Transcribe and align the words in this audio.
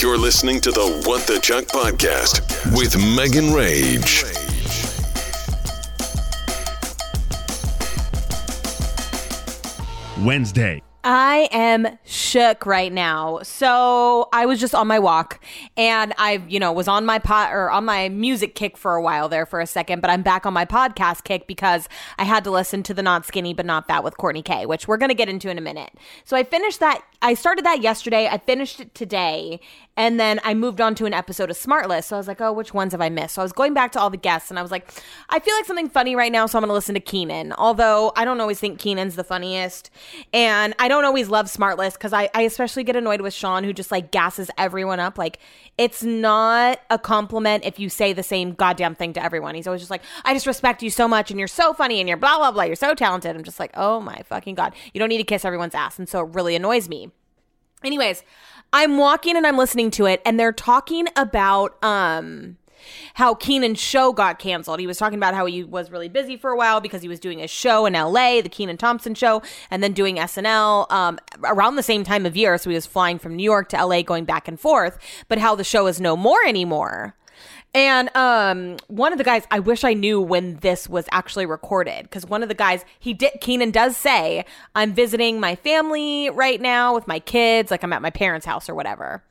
You're 0.00 0.16
listening 0.16 0.62
to 0.62 0.70
the 0.70 1.02
What 1.04 1.26
the 1.26 1.38
Chuck 1.40 1.64
podcast 1.64 2.40
with 2.74 2.96
Megan 2.96 3.52
Rage. 3.52 4.24
Wednesday. 10.24 10.80
I 11.04 11.48
am 11.52 11.98
shook 12.04 12.64
right 12.64 12.90
now. 12.90 13.40
So 13.42 14.30
I 14.32 14.46
was 14.46 14.58
just 14.58 14.74
on 14.74 14.86
my 14.86 14.98
walk 14.98 15.42
and 15.76 16.14
I, 16.16 16.42
you 16.48 16.60
know, 16.60 16.72
was 16.72 16.88
on 16.88 17.04
my 17.04 17.18
pot 17.18 17.52
or 17.52 17.70
on 17.70 17.84
my 17.84 18.08
music 18.08 18.54
kick 18.54 18.78
for 18.78 18.94
a 18.94 19.02
while 19.02 19.28
there 19.28 19.44
for 19.44 19.60
a 19.60 19.66
second, 19.66 20.00
but 20.00 20.10
I'm 20.10 20.22
back 20.22 20.46
on 20.46 20.54
my 20.54 20.64
podcast 20.64 21.24
kick 21.24 21.46
because 21.46 21.88
I 22.18 22.24
had 22.24 22.44
to 22.44 22.50
listen 22.50 22.82
to 22.84 22.94
the 22.94 23.02
not 23.02 23.26
skinny 23.26 23.52
but 23.52 23.66
not 23.66 23.88
that 23.88 24.02
with 24.02 24.16
Kourtney 24.16 24.44
K, 24.44 24.64
which 24.64 24.88
we're 24.88 24.96
going 24.96 25.10
to 25.10 25.14
get 25.14 25.28
into 25.28 25.50
in 25.50 25.58
a 25.58 25.62
minute. 25.62 25.90
So 26.24 26.38
I 26.38 26.44
finished 26.44 26.80
that. 26.80 27.02
I 27.22 27.34
started 27.34 27.66
that 27.66 27.82
yesterday. 27.82 28.28
I 28.28 28.38
finished 28.38 28.80
it 28.80 28.94
today 28.94 29.60
and 29.94 30.18
then 30.18 30.40
I 30.42 30.54
moved 30.54 30.80
on 30.80 30.94
to 30.94 31.04
an 31.04 31.12
episode 31.12 31.50
of 31.50 31.56
Smartless. 31.58 32.04
So 32.04 32.16
I 32.16 32.18
was 32.18 32.26
like, 32.26 32.40
oh, 32.40 32.50
which 32.54 32.72
ones 32.72 32.92
have 32.92 33.02
I 33.02 33.10
missed? 33.10 33.34
So 33.34 33.42
I 33.42 33.44
was 33.44 33.52
going 33.52 33.74
back 33.74 33.92
to 33.92 34.00
all 34.00 34.08
the 34.08 34.16
guests 34.16 34.48
and 34.48 34.58
I 34.58 34.62
was 34.62 34.70
like, 34.70 34.90
I 35.28 35.38
feel 35.38 35.54
like 35.54 35.66
something 35.66 35.90
funny 35.90 36.16
right 36.16 36.32
now. 36.32 36.46
So 36.46 36.56
I'm 36.56 36.62
going 36.62 36.70
to 36.70 36.74
listen 36.74 36.94
to 36.94 37.00
Kenan, 37.00 37.52
although 37.52 38.10
I 38.16 38.24
don't 38.24 38.40
always 38.40 38.58
think 38.58 38.78
Kenan's 38.78 39.16
the 39.16 39.24
funniest. 39.24 39.90
And 40.32 40.74
I 40.78 40.88
don't 40.88 41.04
always 41.04 41.28
love 41.28 41.46
Smartless 41.46 41.92
because 41.92 42.14
I, 42.14 42.30
I 42.32 42.42
especially 42.42 42.84
get 42.84 42.96
annoyed 42.96 43.20
with 43.20 43.34
Sean 43.34 43.64
who 43.64 43.74
just 43.74 43.90
like 43.90 44.10
gasses 44.10 44.50
everyone 44.56 45.00
up. 45.00 45.18
Like 45.18 45.38
it's 45.76 46.02
not 46.02 46.80
a 46.88 46.98
compliment 46.98 47.66
if 47.66 47.78
you 47.78 47.90
say 47.90 48.14
the 48.14 48.22
same 48.22 48.54
goddamn 48.54 48.94
thing 48.94 49.12
to 49.12 49.22
everyone. 49.22 49.54
He's 49.54 49.66
always 49.66 49.82
just 49.82 49.90
like, 49.90 50.02
I 50.24 50.32
just 50.32 50.46
respect 50.46 50.82
you 50.82 50.88
so 50.88 51.06
much 51.06 51.30
and 51.30 51.38
you're 51.38 51.48
so 51.48 51.74
funny 51.74 52.00
and 52.00 52.08
you're 52.08 52.16
blah, 52.16 52.38
blah, 52.38 52.52
blah. 52.52 52.62
You're 52.62 52.76
so 52.76 52.94
talented. 52.94 53.36
I'm 53.36 53.44
just 53.44 53.60
like, 53.60 53.72
oh 53.74 54.00
my 54.00 54.22
fucking 54.24 54.54
God. 54.54 54.74
You 54.94 54.98
don't 54.98 55.10
need 55.10 55.18
to 55.18 55.24
kiss 55.24 55.44
everyone's 55.44 55.74
ass. 55.74 55.98
And 55.98 56.08
so 56.08 56.20
it 56.20 56.34
really 56.34 56.56
annoys 56.56 56.88
me. 56.88 57.09
Anyways, 57.82 58.22
I'm 58.72 58.98
walking 58.98 59.36
and 59.36 59.46
I'm 59.46 59.56
listening 59.56 59.90
to 59.92 60.06
it, 60.06 60.22
and 60.24 60.38
they're 60.38 60.52
talking 60.52 61.06
about 61.16 61.82
um 61.82 62.56
how 63.14 63.34
Kenan's 63.34 63.80
show 63.80 64.12
got 64.12 64.38
canceled. 64.38 64.80
He 64.80 64.86
was 64.86 64.98
talking 64.98 65.18
about 65.18 65.34
how 65.34 65.46
he 65.46 65.62
was 65.62 65.90
really 65.90 66.08
busy 66.08 66.36
for 66.36 66.50
a 66.50 66.56
while 66.56 66.80
because 66.80 67.02
he 67.02 67.08
was 67.08 67.20
doing 67.20 67.40
a 67.40 67.46
show 67.46 67.86
in 67.86 67.92
LA, 67.92 68.40
the 68.40 68.48
Kenan 68.48 68.76
Thompson 68.76 69.14
show, 69.14 69.42
and 69.70 69.82
then 69.82 69.92
doing 69.92 70.16
SNL 70.16 70.90
um, 70.90 71.18
around 71.44 71.76
the 71.76 71.82
same 71.82 72.04
time 72.04 72.26
of 72.26 72.36
year. 72.36 72.56
So 72.58 72.70
he 72.70 72.74
was 72.74 72.86
flying 72.86 73.18
from 73.18 73.36
New 73.36 73.44
York 73.44 73.68
to 73.70 73.84
LA, 73.84 74.02
going 74.02 74.24
back 74.24 74.48
and 74.48 74.58
forth. 74.58 74.98
But 75.28 75.38
how 75.38 75.54
the 75.54 75.64
show 75.64 75.86
is 75.86 76.00
no 76.00 76.16
more 76.16 76.42
anymore. 76.46 77.14
And 77.72 78.14
um, 78.16 78.78
one 78.88 79.12
of 79.12 79.18
the 79.18 79.24
guys, 79.24 79.44
I 79.50 79.60
wish 79.60 79.84
I 79.84 79.94
knew 79.94 80.20
when 80.20 80.56
this 80.56 80.88
was 80.88 81.06
actually 81.12 81.46
recorded 81.46 82.02
because 82.02 82.26
one 82.26 82.42
of 82.42 82.48
the 82.48 82.54
guys, 82.54 82.84
he 82.98 83.14
did, 83.14 83.32
Kenan 83.40 83.70
does 83.70 83.96
say, 83.96 84.44
I'm 84.74 84.92
visiting 84.92 85.38
my 85.38 85.54
family 85.54 86.30
right 86.30 86.60
now 86.60 86.94
with 86.94 87.06
my 87.06 87.20
kids, 87.20 87.70
like 87.70 87.84
I'm 87.84 87.92
at 87.92 88.02
my 88.02 88.10
parents' 88.10 88.44
house 88.44 88.68
or 88.68 88.74
whatever. 88.74 89.22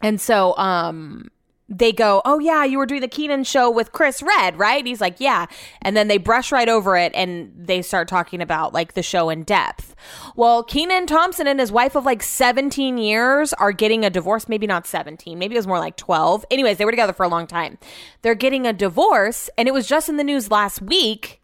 And 0.00 0.20
so, 0.20 0.56
um, 0.56 1.30
they 1.68 1.92
go, 1.92 2.22
Oh, 2.24 2.38
yeah, 2.38 2.64
you 2.64 2.78
were 2.78 2.86
doing 2.86 3.00
the 3.00 3.08
Kenan 3.08 3.44
show 3.44 3.70
with 3.70 3.92
Chris 3.92 4.22
Redd, 4.22 4.58
right? 4.58 4.86
He's 4.86 5.00
like, 5.00 5.18
Yeah. 5.18 5.46
And 5.82 5.96
then 5.96 6.08
they 6.08 6.18
brush 6.18 6.52
right 6.52 6.68
over 6.68 6.96
it 6.96 7.12
and 7.14 7.52
they 7.56 7.82
start 7.82 8.08
talking 8.08 8.40
about 8.40 8.72
like 8.72 8.94
the 8.94 9.02
show 9.02 9.28
in 9.30 9.42
depth. 9.42 9.94
Well, 10.36 10.62
Kenan 10.62 11.06
Thompson 11.06 11.46
and 11.46 11.58
his 11.58 11.72
wife 11.72 11.96
of 11.96 12.04
like 12.04 12.22
17 12.22 12.98
years 12.98 13.52
are 13.54 13.72
getting 13.72 14.04
a 14.04 14.10
divorce. 14.10 14.48
Maybe 14.48 14.66
not 14.66 14.86
17, 14.86 15.38
maybe 15.38 15.54
it 15.54 15.58
was 15.58 15.66
more 15.66 15.80
like 15.80 15.96
12. 15.96 16.44
Anyways, 16.50 16.78
they 16.78 16.84
were 16.84 16.92
together 16.92 17.12
for 17.12 17.24
a 17.24 17.28
long 17.28 17.46
time. 17.46 17.78
They're 18.22 18.34
getting 18.34 18.66
a 18.66 18.72
divorce. 18.72 19.50
And 19.58 19.66
it 19.66 19.74
was 19.74 19.86
just 19.86 20.08
in 20.08 20.16
the 20.16 20.24
news 20.24 20.50
last 20.50 20.80
week 20.80 21.40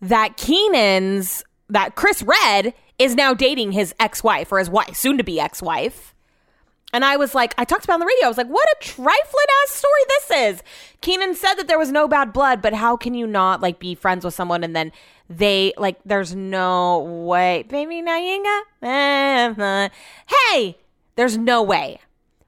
that 0.00 0.36
Kenan's, 0.36 1.44
that 1.68 1.94
Chris 1.94 2.22
Redd 2.22 2.74
is 2.98 3.14
now 3.14 3.34
dating 3.34 3.72
his 3.72 3.94
ex 4.00 4.24
wife 4.24 4.50
or 4.50 4.58
his 4.58 4.70
wife, 4.70 4.96
soon 4.96 5.18
to 5.18 5.24
be 5.24 5.38
ex 5.38 5.62
wife. 5.62 6.14
And 6.96 7.04
I 7.04 7.18
was 7.18 7.34
like, 7.34 7.54
I 7.58 7.66
talked 7.66 7.84
about 7.84 7.94
on 7.94 8.00
the 8.00 8.06
radio. 8.06 8.24
I 8.24 8.28
was 8.28 8.38
like, 8.38 8.46
what 8.46 8.66
a 8.70 8.76
trifling 8.80 9.46
ass 9.64 9.70
story 9.70 10.00
this 10.08 10.30
is. 10.30 10.62
Kenan 11.02 11.34
said 11.34 11.56
that 11.56 11.68
there 11.68 11.78
was 11.78 11.92
no 11.92 12.08
bad 12.08 12.32
blood, 12.32 12.62
but 12.62 12.72
how 12.72 12.96
can 12.96 13.12
you 13.12 13.26
not 13.26 13.60
like 13.60 13.78
be 13.78 13.94
friends 13.94 14.24
with 14.24 14.32
someone 14.32 14.64
and 14.64 14.74
then 14.74 14.92
they 15.28 15.74
like 15.76 15.98
there's 16.06 16.34
no 16.34 17.00
way. 17.00 17.64
Baby, 17.68 17.96
you 17.96 18.02
Hey, 20.50 20.78
there's 21.16 21.36
no 21.36 21.62
way. 21.62 22.00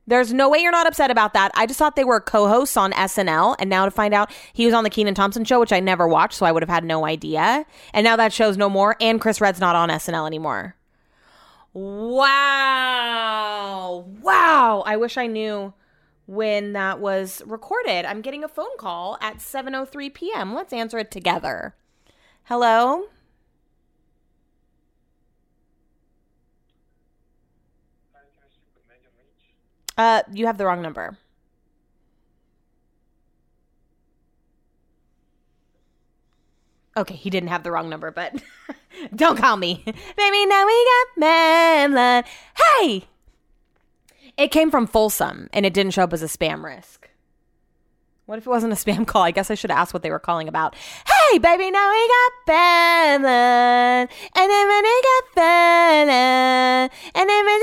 There's 0.06 0.32
no 0.32 0.48
way 0.48 0.60
you're 0.60 0.72
not 0.72 0.86
upset 0.86 1.10
about 1.10 1.34
that. 1.34 1.50
I 1.54 1.66
just 1.66 1.78
thought 1.78 1.94
they 1.94 2.04
were 2.04 2.18
co-hosts 2.18 2.78
on 2.78 2.92
SNL, 2.92 3.56
and 3.58 3.68
now 3.68 3.84
to 3.84 3.90
find 3.90 4.14
out 4.14 4.32
he 4.54 4.64
was 4.64 4.72
on 4.72 4.82
the 4.82 4.88
Kenan 4.88 5.14
Thompson 5.14 5.44
show, 5.44 5.60
which 5.60 5.74
I 5.74 5.80
never 5.80 6.08
watched, 6.08 6.38
so 6.38 6.46
I 6.46 6.52
would 6.52 6.62
have 6.62 6.70
had 6.70 6.84
no 6.84 7.04
idea. 7.04 7.66
And 7.92 8.04
now 8.04 8.16
that 8.16 8.32
show's 8.32 8.56
no 8.56 8.70
more, 8.70 8.96
and 8.98 9.20
Chris 9.20 9.42
Redd's 9.42 9.60
not 9.60 9.76
on 9.76 9.90
SNL 9.90 10.26
anymore. 10.26 10.77
Wow. 11.72 12.86
Wow. 14.22 14.82
I 14.86 14.96
wish 14.96 15.16
I 15.16 15.26
knew 15.26 15.72
when 16.26 16.72
that 16.72 17.00
was 17.00 17.42
recorded. 17.46 18.04
I'm 18.04 18.20
getting 18.20 18.44
a 18.44 18.48
phone 18.48 18.76
call 18.78 19.18
at 19.20 19.40
7:03 19.40 20.10
p.m. 20.10 20.54
Let's 20.54 20.72
answer 20.72 20.98
it 20.98 21.10
together. 21.10 21.74
Hello? 22.44 23.04
Uh, 29.96 30.22
you 30.32 30.46
have 30.46 30.58
the 30.58 30.64
wrong 30.66 30.80
number. 30.82 31.18
Okay, 36.96 37.14
he 37.14 37.30
didn't 37.30 37.48
have 37.48 37.62
the 37.62 37.70
wrong 37.70 37.88
number, 37.88 38.10
but 38.10 38.34
don't 39.14 39.36
call 39.36 39.56
me. 39.56 39.82
Baby, 39.84 40.46
now 40.46 40.66
we 40.66 40.84
got 40.84 41.20
man 41.20 41.58
Madeline. 41.94 42.24
Hey! 42.56 43.04
It 44.36 44.50
came 44.50 44.70
from 44.70 44.86
Folsom 44.86 45.48
and 45.52 45.66
it 45.66 45.74
didn't 45.74 45.92
show 45.92 46.04
up 46.04 46.12
as 46.12 46.22
a 46.22 46.26
spam 46.26 46.62
risk. 46.64 47.10
What 48.26 48.38
if 48.38 48.46
it 48.46 48.50
wasn't 48.50 48.72
a 48.72 48.76
spam 48.76 49.06
call? 49.06 49.22
I 49.22 49.30
guess 49.30 49.50
I 49.50 49.54
should 49.54 49.70
ask 49.70 49.94
what 49.94 50.02
they 50.02 50.10
were 50.10 50.18
calling 50.18 50.48
about. 50.48 50.74
Hey, 51.30 51.38
baby, 51.38 51.70
now 51.70 51.90
we 51.90 52.08
got 52.08 52.32
Madeline. 52.46 54.08
And 54.34 54.50
then 54.50 54.68
when 54.68 54.82
we 54.84 55.02
got 55.02 55.24
Madeline. 55.36 56.90
And 57.14 57.28
then 57.28 57.44
when 57.46 57.60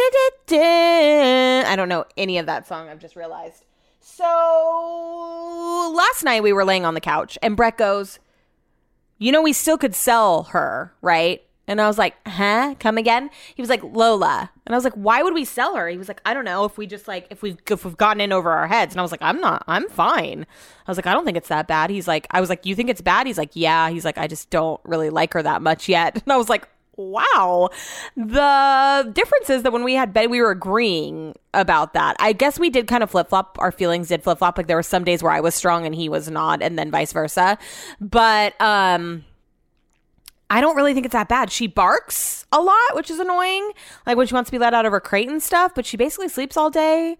did 0.47 1.65
I 1.65 1.75
don't 1.75 1.89
know 1.89 2.05
any 2.17 2.37
of 2.37 2.45
that 2.47 2.67
song, 2.67 2.89
I've 2.89 2.99
just 2.99 3.15
realized. 3.15 3.63
So 3.99 5.93
last 5.95 6.23
night 6.23 6.41
we 6.43 6.53
were 6.53 6.65
laying 6.65 6.85
on 6.85 6.93
the 6.93 7.01
couch 7.01 7.37
and 7.41 7.55
Brett 7.55 7.77
goes, 7.77 8.19
you 9.17 9.31
know, 9.31 9.41
we 9.41 9.53
still 9.53 9.77
could 9.77 9.95
sell 9.95 10.43
her, 10.43 10.93
right? 11.01 11.41
And 11.67 11.81
I 11.81 11.87
was 11.87 11.97
like, 11.97 12.15
huh? 12.27 12.75
Come 12.79 12.97
again? 12.97 13.29
He 13.55 13.61
was 13.61 13.69
like, 13.69 13.83
Lola. 13.83 14.51
And 14.65 14.75
I 14.75 14.77
was 14.77 14.83
like, 14.83 14.93
why 14.93 15.23
would 15.23 15.33
we 15.33 15.45
sell 15.45 15.75
her? 15.75 15.87
He 15.89 15.97
was 15.97 16.07
like, 16.07 16.21
I 16.23 16.33
don't 16.33 16.45
know 16.45 16.65
if 16.65 16.77
we 16.77 16.85
just 16.85 17.07
like, 17.07 17.25
if 17.31 17.41
we've, 17.41 17.57
if 17.69 17.85
we've 17.85 17.97
gotten 17.97 18.21
in 18.21 18.31
over 18.31 18.51
our 18.51 18.67
heads. 18.67 18.93
And 18.93 18.99
I 18.99 19.03
was 19.03 19.11
like, 19.11 19.21
I'm 19.21 19.41
not, 19.41 19.63
I'm 19.67 19.89
fine. 19.89 20.45
I 20.85 20.91
was 20.91 20.97
like, 20.97 21.07
I 21.07 21.13
don't 21.13 21.25
think 21.25 21.37
it's 21.37 21.49
that 21.49 21.67
bad. 21.67 21.89
He's 21.89 22.07
like, 22.07 22.27
I 22.29 22.39
was 22.39 22.49
like, 22.49 22.65
you 22.67 22.75
think 22.75 22.89
it's 22.89 23.01
bad? 23.01 23.25
He's 23.25 23.37
like, 23.37 23.51
yeah. 23.53 23.89
He's 23.89 24.05
like, 24.05 24.17
I 24.19 24.27
just 24.27 24.51
don't 24.51 24.79
really 24.83 25.09
like 25.09 25.33
her 25.33 25.41
that 25.41 25.61
much 25.61 25.89
yet. 25.89 26.21
And 26.25 26.33
I 26.33 26.37
was 26.37 26.49
like, 26.49 26.67
wow. 26.97 27.69
The 28.15 29.11
difference 29.13 29.49
is 29.49 29.63
that 29.63 29.71
when 29.71 29.83
we 29.83 29.93
had 29.93 30.13
bed, 30.13 30.29
we 30.29 30.41
were 30.41 30.51
agreeing 30.51 31.35
about 31.53 31.93
that. 31.93 32.15
I 32.19 32.33
guess 32.33 32.59
we 32.59 32.69
did 32.69 32.87
kind 32.87 33.03
of 33.03 33.11
flip 33.11 33.29
flop. 33.29 33.57
Our 33.59 33.71
feelings 33.71 34.09
did 34.09 34.23
flip 34.23 34.39
flop. 34.39 34.57
Like 34.57 34.67
there 34.67 34.77
were 34.77 34.83
some 34.83 35.03
days 35.03 35.23
where 35.23 35.31
I 35.31 35.39
was 35.39 35.55
strong 35.55 35.85
and 35.85 35.95
he 35.95 36.09
was 36.09 36.29
not, 36.29 36.61
and 36.61 36.77
then 36.77 36.91
vice 36.91 37.13
versa. 37.13 37.57
But 37.99 38.59
um, 38.61 39.25
I 40.49 40.61
don't 40.61 40.75
really 40.75 40.93
think 40.93 41.05
it's 41.05 41.13
that 41.13 41.29
bad. 41.29 41.51
She 41.51 41.67
barks 41.67 42.45
a 42.51 42.61
lot, 42.61 42.95
which 42.95 43.09
is 43.09 43.19
annoying. 43.19 43.71
Like 44.05 44.17
when 44.17 44.27
she 44.27 44.33
wants 44.33 44.49
to 44.49 44.51
be 44.51 44.59
let 44.59 44.73
out 44.73 44.85
of 44.85 44.91
her 44.91 44.99
crate 44.99 45.29
and 45.29 45.41
stuff, 45.41 45.73
but 45.75 45.85
she 45.85 45.97
basically 45.97 46.29
sleeps 46.29 46.57
all 46.57 46.69
day. 46.69 47.17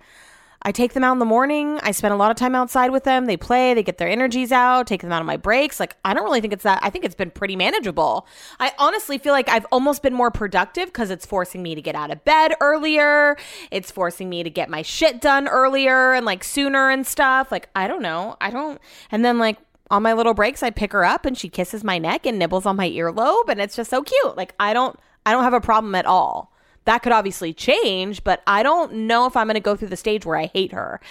I 0.65 0.71
take 0.71 0.93
them 0.93 1.03
out 1.03 1.13
in 1.13 1.19
the 1.19 1.25
morning. 1.25 1.79
I 1.83 1.91
spend 1.91 2.11
a 2.11 2.17
lot 2.17 2.31
of 2.31 2.37
time 2.37 2.55
outside 2.55 2.89
with 2.89 3.03
them. 3.03 3.27
They 3.27 3.37
play, 3.37 3.75
they 3.75 3.83
get 3.83 3.99
their 3.99 4.09
energies 4.09 4.51
out, 4.51 4.87
take 4.87 5.03
them 5.03 5.11
out 5.11 5.19
on 5.19 5.27
my 5.27 5.37
breaks. 5.37 5.79
Like, 5.79 5.95
I 6.03 6.15
don't 6.15 6.23
really 6.23 6.41
think 6.41 6.53
it's 6.53 6.63
that. 6.63 6.79
I 6.81 6.89
think 6.89 7.05
it's 7.05 7.13
been 7.13 7.29
pretty 7.29 7.55
manageable. 7.55 8.25
I 8.59 8.71
honestly 8.79 9.19
feel 9.19 9.31
like 9.31 9.47
I've 9.47 9.67
almost 9.71 10.01
been 10.01 10.15
more 10.15 10.31
productive 10.31 10.87
because 10.87 11.11
it's 11.11 11.23
forcing 11.23 11.61
me 11.61 11.75
to 11.75 11.83
get 11.83 11.93
out 11.93 12.09
of 12.09 12.25
bed 12.25 12.55
earlier. 12.61 13.37
It's 13.69 13.91
forcing 13.91 14.27
me 14.27 14.41
to 14.41 14.49
get 14.49 14.67
my 14.67 14.81
shit 14.81 15.21
done 15.21 15.47
earlier 15.47 16.13
and 16.13 16.25
like 16.25 16.43
sooner 16.43 16.89
and 16.89 17.05
stuff. 17.05 17.51
Like, 17.51 17.69
I 17.75 17.87
don't 17.87 18.01
know. 18.01 18.35
I 18.41 18.49
don't. 18.49 18.81
And 19.11 19.23
then, 19.23 19.37
like, 19.37 19.59
on 19.91 20.01
my 20.01 20.13
little 20.13 20.33
breaks, 20.33 20.63
I 20.63 20.71
pick 20.71 20.93
her 20.93 21.05
up 21.05 21.27
and 21.27 21.37
she 21.37 21.47
kisses 21.47 21.83
my 21.83 21.99
neck 21.99 22.25
and 22.25 22.39
nibbles 22.39 22.65
on 22.65 22.75
my 22.75 22.89
earlobe. 22.89 23.49
And 23.49 23.61
it's 23.61 23.75
just 23.75 23.91
so 23.91 24.01
cute. 24.01 24.35
Like, 24.35 24.55
I 24.59 24.73
don't. 24.73 24.99
I 25.27 25.31
don't 25.31 25.43
have 25.43 25.53
a 25.53 25.61
problem 25.61 25.93
at 25.93 26.07
all. 26.07 26.54
That 26.85 26.99
could 26.99 27.11
obviously 27.11 27.53
change, 27.53 28.23
but 28.23 28.41
I 28.47 28.63
don't 28.63 28.93
know 28.93 29.25
if 29.25 29.35
I'm 29.35 29.47
going 29.47 29.55
to 29.55 29.59
go 29.59 29.75
through 29.75 29.89
the 29.89 29.97
stage 29.97 30.25
where 30.25 30.37
I 30.37 30.45
hate 30.47 30.71
her. 30.71 31.01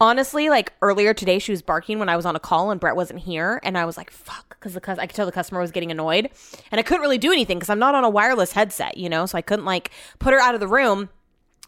Honestly, 0.00 0.48
like 0.48 0.72
earlier 0.80 1.12
today, 1.14 1.38
she 1.38 1.52
was 1.52 1.62
barking 1.62 1.98
when 1.98 2.08
I 2.08 2.16
was 2.16 2.26
on 2.26 2.34
a 2.34 2.40
call 2.40 2.70
and 2.70 2.80
Brett 2.80 2.96
wasn't 2.96 3.20
here. 3.20 3.60
And 3.62 3.76
I 3.76 3.84
was 3.84 3.96
like, 3.96 4.10
fuck, 4.10 4.56
because 4.58 4.74
the 4.74 5.00
I 5.00 5.06
could 5.06 5.14
tell 5.14 5.26
the 5.26 5.32
customer 5.32 5.60
was 5.60 5.70
getting 5.70 5.90
annoyed. 5.90 6.30
And 6.70 6.78
I 6.78 6.82
couldn't 6.82 7.02
really 7.02 7.18
do 7.18 7.32
anything 7.32 7.58
because 7.58 7.70
I'm 7.70 7.78
not 7.78 7.94
on 7.94 8.04
a 8.04 8.10
wireless 8.10 8.52
headset, 8.52 8.96
you 8.96 9.08
know? 9.08 9.26
So 9.26 9.36
I 9.36 9.42
couldn't 9.42 9.64
like 9.66 9.90
put 10.18 10.32
her 10.32 10.40
out 10.40 10.54
of 10.54 10.60
the 10.60 10.68
room 10.68 11.10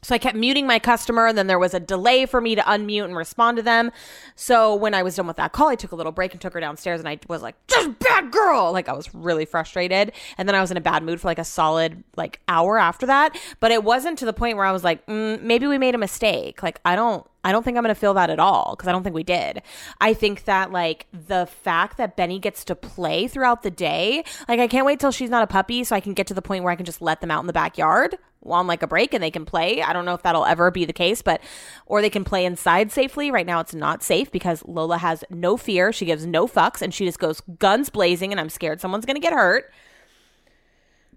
So 0.03 0.15
I 0.15 0.19
kept 0.19 0.37
muting 0.37 0.67
my 0.67 0.79
customer, 0.79 1.27
and 1.27 1.37
then 1.37 1.47
there 1.47 1.59
was 1.59 1.75
a 1.75 1.81
delay 1.81 2.27
for 2.27 2.41
me 2.41 2.55
to 2.55 2.63
unmute 2.63 3.05
and 3.05 3.17
respond 3.17 3.57
to 3.59 3.63
them. 3.63 3.93
So 4.35 4.75
when 4.75 4.95
I 4.95 5.03
was 5.03 5.17
done 5.17 5.27
with 5.27 5.37
that 5.37 5.53
call, 5.53 5.69
I 5.69 5.75
took 5.75 5.93
a 5.93 5.97
little 5.97 6.13
break 6.13 6.33
and 6.33 6.41
took 6.41 6.55
her 6.55 6.61
downstairs, 6.61 7.01
and 7.01 7.09
I 7.09 7.19
was 7.29 7.43
like, 7.43 7.55
"Just 7.67 7.99
bad 7.99 8.31
girl!" 8.31 8.73
Like 8.73 8.89
I 8.89 8.93
was 8.93 9.15
really 9.15 9.45
frustrated, 9.45 10.13
and 10.39 10.49
then 10.49 10.55
I 10.55 10.61
was 10.61 10.71
in 10.71 10.77
a 10.77 10.81
bad 10.81 11.03
mood 11.03 11.21
for 11.21 11.29
like 11.29 11.39
a 11.39 11.45
solid 11.45 12.03
like 12.17 12.41
hour 12.49 12.79
after 12.79 13.07
that. 13.07 13.37
But 13.61 13.73
it 13.73 13.85
wasn't 13.85 14.19
to 14.21 14.25
the 14.25 14.33
point 14.33 14.57
where 14.57 14.67
I 14.67 14.73
was 14.73 14.85
like, 14.85 15.05
mm, 15.07 15.41
maybe 15.43 15.67
we 15.67 15.79
made 15.79 15.95
a 15.95 15.99
mistake. 15.99 16.63
Like 16.63 16.81
I 16.85 16.97
don't, 16.97 17.27
I 17.43 17.53
don't 17.53 17.63
think 17.63 17.77
I'm 17.77 17.83
gonna 17.83 17.95
feel 17.95 18.15
that 18.15 18.31
at 18.31 18.39
all 18.39 18.75
because 18.77 18.89
I 18.89 18.93
don't 18.93 19.03
think 19.03 19.15
we 19.15 19.23
did. 19.23 19.63
I 20.01 20.15
think 20.15 20.45
that 20.45 20.71
like 20.73 21.07
the 21.13 21.47
fact 21.47 21.97
that 21.97 22.17
Benny 22.17 22.39
gets 22.39 22.65
to 22.65 22.75
play 22.75 23.29
throughout 23.29 23.63
the 23.63 23.71
day, 23.71 24.25
like 24.49 24.61
I 24.61 24.69
can't 24.69 24.87
wait 24.87 25.01
till 25.01 25.11
she's 25.11 25.31
not 25.31 25.43
a 25.43 25.47
puppy 25.47 25.85
so 25.85 25.97
I 25.97 26.01
can 26.01 26.15
get 26.15 26.27
to 26.29 26.35
the 26.35 26.43
point 26.43 26.65
where 26.65 26.73
I 26.73 26.77
can 26.77 26.87
just 26.87 27.01
let 27.01 27.21
them 27.21 27.31
out 27.31 27.41
in 27.41 27.47
the 27.47 27.53
backyard 27.53 28.17
on 28.45 28.67
like 28.67 28.83
a 28.83 28.87
break 28.87 29.15
and 29.15 29.23
they 29.23 29.31
can 29.31 29.45
play. 29.45 29.83
I 29.83 29.93
don't 29.93 30.05
know 30.05 30.15
if 30.15 30.23
that'll 30.23 30.45
ever 30.45 30.71
be 30.71 30.85
the 30.85 30.93
case, 30.93 31.23
but 31.23 31.41
or 31.87 32.01
they 32.01 32.11
can 32.11 32.25
play 32.25 32.45
inside 32.45 32.91
safely. 32.91 33.31
Right 33.31 33.47
now 33.47 33.61
it's 33.61 33.75
not 33.75 34.03
safe 34.03 34.31
because 34.31 34.63
Lola 34.67 34.99
has 34.99 35.25
no 35.31 35.57
fear. 35.57 35.93
She 35.93 36.07
gives 36.07 36.27
no 36.27 36.47
fucks 36.47 36.83
and 36.83 36.93
she 36.93 37.05
just 37.05 37.19
goes 37.19 37.41
guns 37.59 37.91
blazing 37.91 38.33
and 38.33 38.41
I'm 38.41 38.51
scared 38.51 38.81
someone's 38.81 39.07
going 39.07 39.17
to 39.17 39.21
get 39.21 39.33
hurt. 39.33 39.71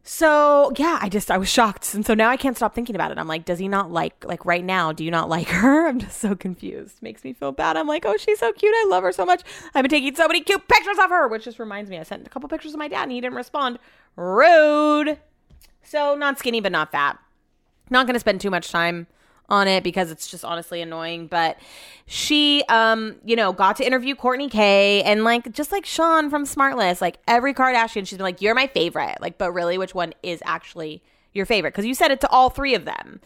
So, 0.06 0.74
yeah, 0.76 1.00
I 1.02 1.08
just 1.08 1.32
I 1.32 1.38
was 1.38 1.48
shocked. 1.48 1.94
And 1.94 2.06
so 2.06 2.14
now 2.14 2.30
I 2.30 2.36
can't 2.36 2.58
stop 2.58 2.76
thinking 2.76 2.94
about 2.94 3.12
it. 3.12 3.18
I'm 3.18 3.28
like, 3.28 3.46
does 3.46 3.58
he 3.58 3.70
not 3.70 3.90
like 3.90 4.26
like 4.26 4.46
right 4.46 4.64
now, 4.64 4.92
do 4.92 5.04
you 5.04 5.12
not 5.12 5.30
like 5.30 5.48
her? 5.62 5.88
I'm 5.88 6.00
just 6.00 6.20
so 6.20 6.36
confused. 6.36 7.02
Makes 7.02 7.24
me 7.24 7.32
feel 7.32 7.54
bad. 7.54 7.78
I'm 7.78 7.88
like, 7.88 8.06
"Oh, 8.06 8.18
she's 8.18 8.40
so 8.40 8.52
cute. 8.52 8.74
I 8.76 8.86
love 8.90 9.04
her 9.04 9.14
so 9.14 9.26
much. 9.26 9.44
I've 9.74 9.84
been 9.84 9.90
taking 9.90 10.14
so 10.16 10.28
many 10.28 10.42
cute 10.42 10.68
pictures 10.68 10.98
of 11.02 11.10
her," 11.10 11.28
which 11.30 11.46
just 11.46 11.58
reminds 11.58 11.90
me 11.90 11.98
I 11.98 12.04
sent 12.04 12.28
a 12.28 12.30
couple 12.30 12.50
pictures 12.50 12.74
of 12.74 12.80
my 12.80 12.90
dad 12.90 13.04
and 13.04 13.14
he 13.14 13.22
didn't 13.22 13.36
respond. 13.38 13.80
Rude. 14.18 15.20
So, 15.84 16.16
not 16.16 16.38
skinny, 16.38 16.60
but 16.60 16.72
not 16.74 16.92
fat. 16.92 17.18
Not 17.90 18.08
to 18.08 18.20
spend 18.20 18.42
too 18.42 18.50
much 18.50 18.70
time 18.72 19.08
on 19.50 19.68
it 19.68 19.84
because 19.84 20.12
it's 20.12 20.28
just 20.30 20.46
honestly 20.46 20.82
annoying. 20.82 21.28
But 21.28 21.58
she, 22.06 22.64
um, 22.70 23.16
you 23.24 23.36
know, 23.36 23.54
got 23.54 23.78
to 23.78 23.86
interview 23.86 24.16
Kourtney 24.16 24.50
K 24.50 25.04
and 25.04 25.24
like 25.24 25.52
just 25.52 25.72
like 25.72 25.86
Sean 25.86 26.30
from 26.30 26.46
Smartless, 26.46 27.02
like 27.02 27.18
every 27.28 27.54
Kardashian, 27.54 28.08
she's 28.08 28.18
been 28.18 28.24
like, 28.24 28.42
"You're 28.42 28.56
my 28.56 28.68
favorite." 28.68 29.18
Like, 29.22 29.38
but 29.38 29.52
really, 29.52 29.78
which 29.78 29.96
one 29.96 30.14
is 30.24 30.42
actually 30.46 31.04
your 31.34 31.46
favorite? 31.46 31.74
Because 31.74 31.86
you 31.86 31.96
said 31.96 32.12
it 32.12 32.22
to 32.22 32.30
all 32.30 32.50
three 32.50 32.76
of 32.76 32.86
them. 32.86 33.20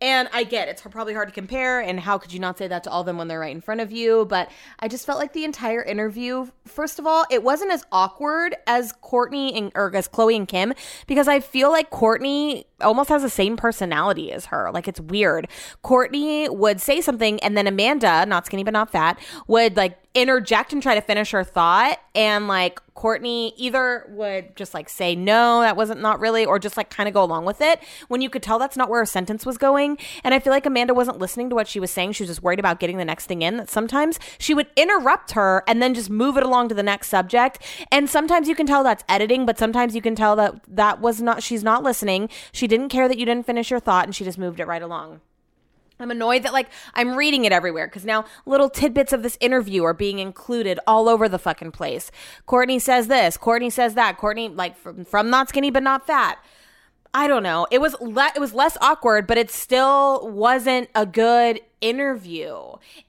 And 0.00 0.28
I 0.32 0.44
get 0.44 0.68
it's 0.68 0.80
probably 0.82 1.12
hard 1.12 1.26
to 1.28 1.34
compare, 1.34 1.80
and 1.80 1.98
how 1.98 2.18
could 2.18 2.32
you 2.32 2.38
not 2.38 2.56
say 2.56 2.68
that 2.68 2.84
to 2.84 2.90
all 2.90 3.00
of 3.00 3.06
them 3.06 3.18
when 3.18 3.26
they're 3.26 3.40
right 3.40 3.54
in 3.54 3.60
front 3.60 3.80
of 3.80 3.90
you? 3.90 4.26
But 4.26 4.48
I 4.78 4.86
just 4.86 5.04
felt 5.04 5.18
like 5.18 5.32
the 5.32 5.44
entire 5.44 5.82
interview, 5.82 6.46
first 6.66 7.00
of 7.00 7.06
all, 7.06 7.26
it 7.32 7.42
wasn't 7.42 7.72
as 7.72 7.84
awkward 7.90 8.54
as 8.68 8.92
Kourtney 9.02 9.56
and 9.58 9.72
or 9.74 9.94
as 9.96 10.06
Khloe 10.06 10.36
and 10.36 10.46
Kim 10.46 10.72
because 11.08 11.26
I 11.26 11.40
feel 11.40 11.72
like 11.72 11.90
Kourtney 11.90 12.64
almost 12.80 13.08
has 13.08 13.22
the 13.22 13.30
same 13.30 13.56
personality 13.56 14.32
as 14.32 14.46
her. 14.46 14.70
Like 14.72 14.88
it's 14.88 15.00
weird. 15.00 15.48
Kourtney 15.84 16.54
would 16.54 16.80
say 16.80 17.00
something, 17.00 17.40
and 17.40 17.56
then 17.56 17.66
Amanda, 17.66 18.26
not 18.26 18.46
skinny 18.46 18.64
but 18.64 18.72
not 18.72 18.90
fat, 18.90 19.18
would 19.46 19.76
like 19.76 19.98
interject 20.14 20.72
and 20.72 20.82
try 20.82 20.94
to 20.94 21.00
finish 21.00 21.30
her 21.30 21.44
thought, 21.44 21.98
and 22.14 22.48
like 22.48 22.80
Kourtney 22.94 23.52
either 23.56 24.06
would 24.08 24.56
just 24.56 24.74
like 24.74 24.88
say 24.88 25.14
no, 25.14 25.60
that 25.60 25.76
wasn't 25.76 26.00
not 26.00 26.18
really, 26.18 26.44
or 26.44 26.58
just 26.58 26.76
like 26.76 26.90
kind 26.90 27.06
of 27.06 27.14
go 27.14 27.22
along 27.22 27.44
with 27.44 27.60
it 27.60 27.80
when 28.08 28.20
you 28.20 28.28
could 28.28 28.42
tell 28.42 28.58
that's 28.58 28.76
not 28.76 28.88
where 28.88 29.00
her 29.00 29.06
sentence 29.06 29.46
was 29.46 29.56
going. 29.56 29.96
And 30.24 30.34
I 30.34 30.40
feel 30.40 30.52
like 30.52 30.66
Amanda 30.66 30.94
wasn't 30.94 31.18
listening 31.18 31.48
to 31.50 31.54
what 31.54 31.68
she 31.68 31.78
was 31.78 31.92
saying. 31.92 32.12
She 32.12 32.24
was 32.24 32.30
just 32.30 32.42
worried 32.42 32.58
about 32.58 32.80
getting 32.80 32.96
the 32.96 33.04
next 33.04 33.26
thing 33.26 33.42
in. 33.42 33.58
That 33.58 33.70
sometimes 33.70 34.18
she 34.38 34.52
would 34.52 34.66
interrupt 34.74 35.32
her 35.32 35.62
and 35.68 35.80
then 35.80 35.94
just 35.94 36.10
move 36.10 36.36
it 36.36 36.42
along 36.42 36.70
to 36.70 36.74
the 36.74 36.82
next 36.82 37.08
subject. 37.08 37.60
And 37.92 38.10
sometimes 38.10 38.48
you 38.48 38.56
can 38.56 38.66
tell 38.66 38.82
that's 38.82 39.04
editing, 39.08 39.46
but 39.46 39.58
sometimes 39.58 39.94
you 39.94 40.02
can 40.02 40.16
tell 40.16 40.34
that 40.34 40.60
that 40.66 41.00
was 41.00 41.20
not, 41.20 41.42
she's 41.42 41.62
not 41.62 41.84
listening. 41.84 42.28
She 42.50 42.66
didn't 42.68 42.90
care 42.90 43.08
that 43.08 43.18
you 43.18 43.26
didn't 43.26 43.46
finish 43.46 43.70
your 43.70 43.80
thought 43.80 44.04
and 44.04 44.14
she 44.14 44.24
just 44.24 44.38
moved 44.38 44.60
it 44.60 44.66
right 44.66 44.82
along. 44.82 45.20
I'm 46.00 46.10
annoyed 46.10 46.44
that 46.44 46.52
like 46.52 46.68
I'm 46.94 47.16
reading 47.16 47.44
it 47.44 47.52
everywhere 47.52 47.88
because 47.88 48.04
now 48.04 48.24
little 48.46 48.70
tidbits 48.70 49.12
of 49.12 49.22
this 49.22 49.36
interview 49.40 49.82
are 49.84 49.94
being 49.94 50.20
included 50.20 50.78
all 50.86 51.08
over 51.08 51.28
the 51.28 51.38
fucking 51.38 51.72
place. 51.72 52.10
Kourtney 52.46 52.80
says 52.80 53.08
this, 53.08 53.36
Kourtney 53.36 53.72
says 53.72 53.94
that, 53.94 54.18
Kourtney 54.18 54.54
like 54.54 54.76
from, 54.76 55.04
from 55.04 55.30
not 55.30 55.48
skinny 55.48 55.70
but 55.70 55.82
not 55.82 56.06
fat. 56.06 56.38
I 57.14 57.26
don't 57.26 57.42
know. 57.42 57.66
It 57.70 57.80
was 57.80 57.96
le- 58.00 58.32
it 58.34 58.40
was 58.40 58.52
less 58.52 58.76
awkward, 58.80 59.26
but 59.26 59.38
it 59.38 59.50
still 59.50 60.28
wasn't 60.28 60.90
a 60.94 61.06
good 61.06 61.60
interview. 61.80 62.58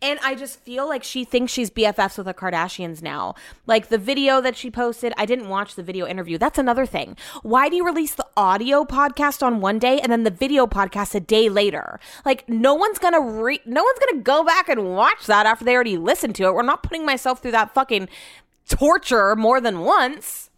And 0.02 0.20
I 0.24 0.36
just 0.36 0.60
feel 0.62 0.88
like 0.88 1.04
she 1.04 1.26
thinks 1.26 1.52
she's 1.52 1.70
BFFs 1.70 2.18
with 2.18 2.28
the 2.28 2.34
Kardashians 2.34 3.02
now. 3.02 3.36
Like 3.66 3.90
the 3.90 3.98
video 3.98 4.42
that 4.42 4.56
she 4.56 4.72
posted, 4.72 5.12
I 5.18 5.26
didn't 5.26 5.50
watch 5.50 5.76
the 5.76 5.84
video 5.84 6.06
interview. 6.08 6.38
That's 6.38 6.58
another 6.58 6.86
thing. 6.86 7.18
Why 7.42 7.68
do 7.68 7.76
you 7.76 7.86
release 7.86 8.16
the 8.16 8.28
audio 8.38 8.86
podcast 8.86 9.44
on 9.44 9.60
one 9.60 9.80
day 9.80 10.00
and 10.00 10.12
then 10.12 10.24
the 10.24 10.32
video 10.32 10.66
podcast 10.66 11.14
a 11.16 11.20
day 11.20 11.50
later? 11.50 12.00
Like 12.26 12.48
no 12.48 12.74
one's 12.76 13.00
going 13.00 13.14
to 13.14 13.22
re- 13.22 13.62
no 13.66 13.84
one's 13.84 14.00
going 14.00 14.18
to 14.18 14.24
go 14.24 14.44
back 14.44 14.70
and 14.70 14.96
watch 14.96 15.26
that 15.26 15.46
after 15.46 15.66
they 15.66 15.76
already 15.76 15.98
listened 15.98 16.36
to 16.36 16.46
it. 16.46 16.54
We're 16.54 16.62
not 16.62 16.84
putting 16.84 17.06
myself 17.06 17.42
through 17.42 17.52
that 17.52 17.74
fucking 17.74 18.08
torture 18.70 19.36
more 19.36 19.60
than 19.60 19.82
once. 19.82 20.49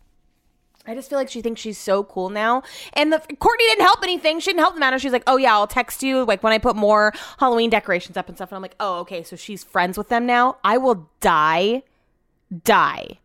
I 0.88 0.95
just 0.95 1.10
feel 1.10 1.19
like 1.19 1.30
she 1.30 1.42
thinks 1.42 1.62
she's 1.62 1.78
so 1.78 2.04
cool 2.04 2.30
now. 2.30 2.63
And 2.94 3.13
the 3.13 3.18
Kourtney 3.18 3.68
didn't 3.69 3.83
help 3.83 4.01
anything. 4.04 4.39
She 4.39 4.50
didn't 4.50 4.62
help 4.62 4.74
the 4.74 4.80
matter. 4.80 4.98
She's 4.98 5.12
like, 5.12 5.24
oh 5.28 5.38
yeah, 5.38 5.54
I'll 5.54 5.68
text 5.68 6.01
you 6.01 6.25
like 6.25 6.42
when 6.44 6.54
I 6.54 6.57
put 6.57 6.75
more 6.75 7.13
Halloween 7.38 7.69
decorations 7.69 8.18
up 8.18 8.28
and 8.28 8.38
stuff. 8.38 8.51
And 8.51 8.56
I'm 8.56 8.62
like, 8.62 8.75
oh, 8.80 9.00
okay. 9.01 9.24
So 9.24 9.36
she's 9.36 9.63
friends 9.63 9.98
with 9.98 10.10
them 10.10 10.25
now. 10.25 10.57
I 10.63 10.78
will 10.78 11.07
die, 11.19 11.83
die 12.63 13.19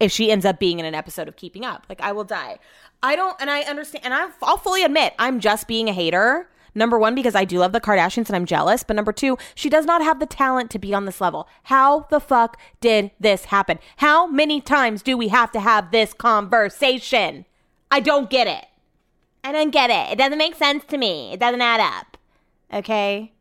if 0.00 0.10
she 0.10 0.30
ends 0.30 0.44
up 0.44 0.58
being 0.58 0.80
in 0.80 0.84
an 0.84 0.94
episode 0.94 1.28
of 1.28 1.36
Keeping 1.36 1.64
Up. 1.64 1.86
Like 1.88 2.00
I 2.00 2.12
will 2.12 2.24
die. 2.24 2.58
I 3.02 3.14
don't, 3.14 3.36
and 3.40 3.50
I 3.50 3.60
understand, 3.62 4.04
and 4.04 4.14
I'll 4.42 4.56
fully 4.56 4.82
admit 4.82 5.14
I'm 5.18 5.38
just 5.38 5.68
being 5.68 5.88
a 5.88 5.92
hater. 5.92 6.48
Number 6.76 6.98
one, 6.98 7.14
because 7.14 7.34
I 7.34 7.46
do 7.46 7.58
love 7.58 7.72
the 7.72 7.80
Kardashians 7.80 8.26
and 8.26 8.36
I'm 8.36 8.44
jealous. 8.44 8.82
But 8.82 8.96
number 8.96 9.12
two, 9.12 9.38
she 9.54 9.70
does 9.70 9.86
not 9.86 10.02
have 10.02 10.20
the 10.20 10.26
talent 10.26 10.70
to 10.72 10.78
be 10.78 10.92
on 10.92 11.06
this 11.06 11.22
level. 11.22 11.48
How 11.64 12.00
the 12.10 12.20
fuck 12.20 12.60
did 12.80 13.12
this 13.18 13.46
happen? 13.46 13.78
How 13.96 14.26
many 14.26 14.60
times 14.60 15.02
do 15.02 15.16
we 15.16 15.28
have 15.28 15.50
to 15.52 15.60
have 15.60 15.90
this 15.90 16.12
conversation? 16.12 17.46
I 17.90 18.00
don't 18.00 18.28
get 18.28 18.46
it. 18.46 18.66
I 19.42 19.52
don't 19.52 19.70
get 19.70 19.88
it. 19.88 20.12
It 20.12 20.18
doesn't 20.18 20.36
make 20.36 20.54
sense 20.54 20.84
to 20.88 20.98
me. 20.98 21.32
It 21.32 21.40
doesn't 21.40 21.62
add 21.62 21.80
up. 21.80 22.18
Okay? 22.72 23.32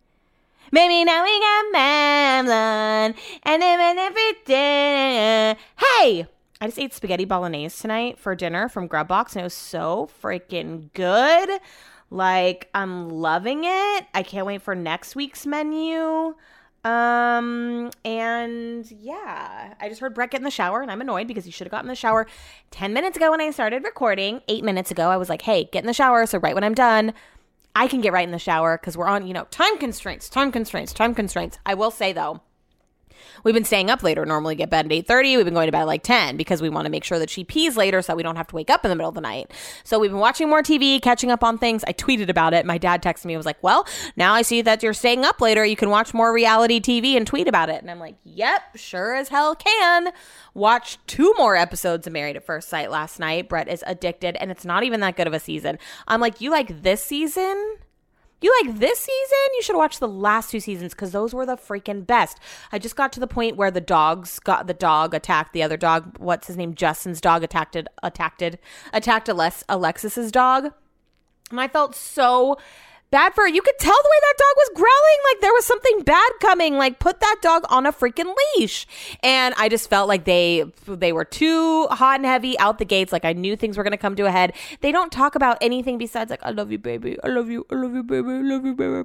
Maybe 0.71 1.03
now 1.03 1.23
we 1.23 1.39
got 1.39 1.71
Madeline 1.73 3.15
and 3.43 3.61
then 3.61 3.97
everything. 3.97 5.57
Hey! 5.77 6.27
I 6.61 6.67
just 6.67 6.79
ate 6.79 6.93
spaghetti 6.93 7.25
bolognese 7.25 7.81
tonight 7.81 8.17
for 8.17 8.33
dinner 8.33 8.69
from 8.69 8.87
Grubbox 8.87 9.33
and 9.33 9.41
it 9.41 9.43
was 9.43 9.53
so 9.53 10.09
freaking 10.23 10.89
good. 10.93 11.59
Like 12.09 12.69
I'm 12.73 13.09
loving 13.09 13.63
it. 13.63 14.05
I 14.13 14.23
can't 14.23 14.45
wait 14.45 14.61
for 14.61 14.75
next 14.75 15.15
week's 15.15 15.45
menu. 15.45 16.35
Um, 16.85 17.89
and 18.05 18.89
yeah, 18.91 19.73
I 19.79 19.89
just 19.89 19.99
heard 19.99 20.13
Brett 20.13 20.29
get 20.29 20.39
in 20.39 20.43
the 20.43 20.51
shower 20.51 20.81
and 20.81 20.91
I'm 20.91 21.01
annoyed 21.01 21.27
because 21.27 21.43
he 21.43 21.49
should 21.49 21.65
have 21.65 21.71
gotten 21.71 21.87
in 21.87 21.91
the 21.91 21.95
shower 21.95 22.27
10 22.69 22.93
minutes 22.93 23.17
ago 23.17 23.31
when 23.31 23.41
I 23.41 23.49
started 23.49 23.83
recording. 23.83 24.41
Eight 24.47 24.63
minutes 24.63 24.91
ago, 24.91 25.09
I 25.09 25.17
was 25.17 25.27
like, 25.27 25.41
hey, 25.41 25.67
get 25.71 25.79
in 25.79 25.87
the 25.87 25.93
shower. 25.93 26.27
So 26.27 26.37
right 26.37 26.53
when 26.53 26.63
I'm 26.63 26.75
done, 26.75 27.13
I 27.75 27.87
can 27.87 28.01
get 28.01 28.13
right 28.13 28.25
in 28.25 28.31
the 28.31 28.39
shower 28.39 28.77
because 28.77 28.95
we're 28.95 29.07
on, 29.07 29.25
you 29.25 29.33
know, 29.33 29.45
time 29.45 29.79
constraints, 29.79 30.29
time 30.29 30.51
constraints, 30.51 30.93
time 30.93 31.15
constraints. 31.15 31.57
I 31.65 31.73
will 31.73 31.91
say 31.91 32.13
though, 32.13 32.41
We've 33.43 33.53
been 33.53 33.65
staying 33.65 33.89
up 33.89 34.03
later, 34.03 34.25
normally 34.25 34.55
get 34.55 34.69
bed 34.69 34.85
at 34.85 34.91
8.30. 34.91 35.37
We've 35.37 35.45
been 35.45 35.53
going 35.53 35.67
to 35.67 35.71
bed 35.71 35.81
at 35.81 35.87
like 35.87 36.03
10 36.03 36.37
because 36.37 36.61
we 36.61 36.69
want 36.69 36.85
to 36.85 36.91
make 36.91 37.03
sure 37.03 37.19
that 37.19 37.29
she 37.29 37.43
pees 37.43 37.77
later 37.77 38.01
so 38.01 38.15
we 38.15 38.23
don't 38.23 38.35
have 38.35 38.47
to 38.47 38.55
wake 38.55 38.69
up 38.69 38.85
in 38.85 38.89
the 38.89 38.95
middle 38.95 39.09
of 39.09 39.15
the 39.15 39.21
night. 39.21 39.51
So 39.83 39.99
we've 39.99 40.11
been 40.11 40.19
watching 40.19 40.49
more 40.49 40.61
TV, 40.61 41.01
catching 41.01 41.31
up 41.31 41.43
on 41.43 41.57
things. 41.57 41.83
I 41.87 41.93
tweeted 41.93 42.29
about 42.29 42.53
it. 42.53 42.65
My 42.65 42.77
dad 42.77 43.01
texted 43.01 43.25
me 43.25 43.33
and 43.33 43.39
was 43.39 43.45
like, 43.45 43.61
well, 43.61 43.87
now 44.15 44.33
I 44.33 44.41
see 44.41 44.61
that 44.61 44.83
you're 44.83 44.93
staying 44.93 45.25
up 45.25 45.41
later. 45.41 45.65
You 45.65 45.75
can 45.75 45.89
watch 45.89 46.13
more 46.13 46.33
reality 46.33 46.79
TV 46.79 47.15
and 47.17 47.25
tweet 47.25 47.47
about 47.47 47.69
it. 47.69 47.81
And 47.81 47.91
I'm 47.91 47.99
like, 47.99 48.15
yep, 48.23 48.61
sure 48.75 49.15
as 49.15 49.29
hell 49.29 49.55
can. 49.55 50.11
Watch 50.53 50.97
two 51.07 51.33
more 51.37 51.55
episodes 51.55 52.07
of 52.07 52.13
Married 52.13 52.35
at 52.35 52.45
First 52.45 52.69
Sight 52.69 52.89
last 52.89 53.19
night. 53.19 53.49
Brett 53.49 53.67
is 53.67 53.83
addicted 53.85 54.35
and 54.37 54.51
it's 54.51 54.65
not 54.65 54.83
even 54.83 54.99
that 55.01 55.15
good 55.15 55.27
of 55.27 55.33
a 55.33 55.39
season. 55.39 55.77
I'm 56.07 56.21
like, 56.21 56.41
you 56.41 56.49
like 56.49 56.81
this 56.83 57.03
season? 57.03 57.77
You 58.41 58.53
like 58.61 58.79
this 58.79 58.99
season? 58.99 59.55
You 59.55 59.61
should 59.61 59.77
watch 59.77 59.99
the 59.99 60.07
last 60.07 60.51
two 60.51 60.59
seasons 60.59 60.93
because 60.93 61.11
those 61.11 61.33
were 61.33 61.45
the 61.45 61.55
freaking 61.55 62.05
best. 62.05 62.39
I 62.71 62.79
just 62.79 62.95
got 62.95 63.13
to 63.13 63.19
the 63.19 63.27
point 63.27 63.55
where 63.55 63.71
the 63.71 63.81
dogs 63.81 64.39
got 64.39 64.67
the 64.67 64.73
dog 64.73 65.13
attacked 65.13 65.53
the 65.53 65.63
other 65.63 65.77
dog. 65.77 66.17
What's 66.19 66.47
his 66.47 66.57
name? 66.57 66.75
Justin's 66.75 67.21
dog 67.21 67.43
attacked 67.43 67.77
attacked 68.03 68.43
attacked 68.93 69.29
Alexis's 69.29 70.31
dog, 70.31 70.73
and 71.49 71.61
I 71.61 71.67
felt 71.67 71.95
so 71.95 72.57
bad 73.15 73.33
for. 73.33 73.47
You 73.47 73.61
could 73.61 73.79
tell 73.79 73.95
the 73.95 74.09
way 74.09 74.19
that 74.21 74.33
dog 74.37 74.55
was 74.57 74.69
growling, 74.75 75.19
like 75.31 75.39
there 75.39 75.53
was 75.53 75.65
something 75.65 76.01
bad 76.01 76.31
coming. 76.41 76.75
Like 76.75 76.99
put 76.99 77.21
that 77.21 77.37
dog 77.41 77.63
on 77.69 77.85
a 77.85 77.93
freaking 77.93 78.35
leash. 78.57 78.85
And 79.23 79.55
I 79.57 79.69
just 79.69 79.89
felt 79.89 80.09
like 80.09 80.25
they 80.25 80.65
they 80.85 81.13
were 81.13 81.23
too 81.23 81.87
hot 81.87 82.17
and 82.17 82.25
heavy 82.25 82.59
out 82.59 82.77
the 82.77 82.83
gates. 82.83 83.13
Like 83.13 83.23
I 83.23 83.31
knew 83.31 83.55
things 83.55 83.77
were 83.77 83.85
gonna 83.85 83.97
come 83.97 84.17
to 84.17 84.25
a 84.25 84.31
head. 84.31 84.51
They 84.81 84.91
don't 84.91 85.13
talk 85.13 85.35
about 85.35 85.57
anything 85.61 85.97
besides 85.97 86.29
like 86.29 86.43
I 86.43 86.49
love 86.49 86.73
you, 86.73 86.77
baby. 86.77 87.17
I 87.23 87.29
love 87.29 87.49
you. 87.49 87.65
I 87.71 87.75
love 87.75 87.95
you, 87.95 88.03
baby. 88.03 88.27
I 88.27 88.41
love 88.41 88.65
you, 88.65 88.75
baby. 88.75 89.03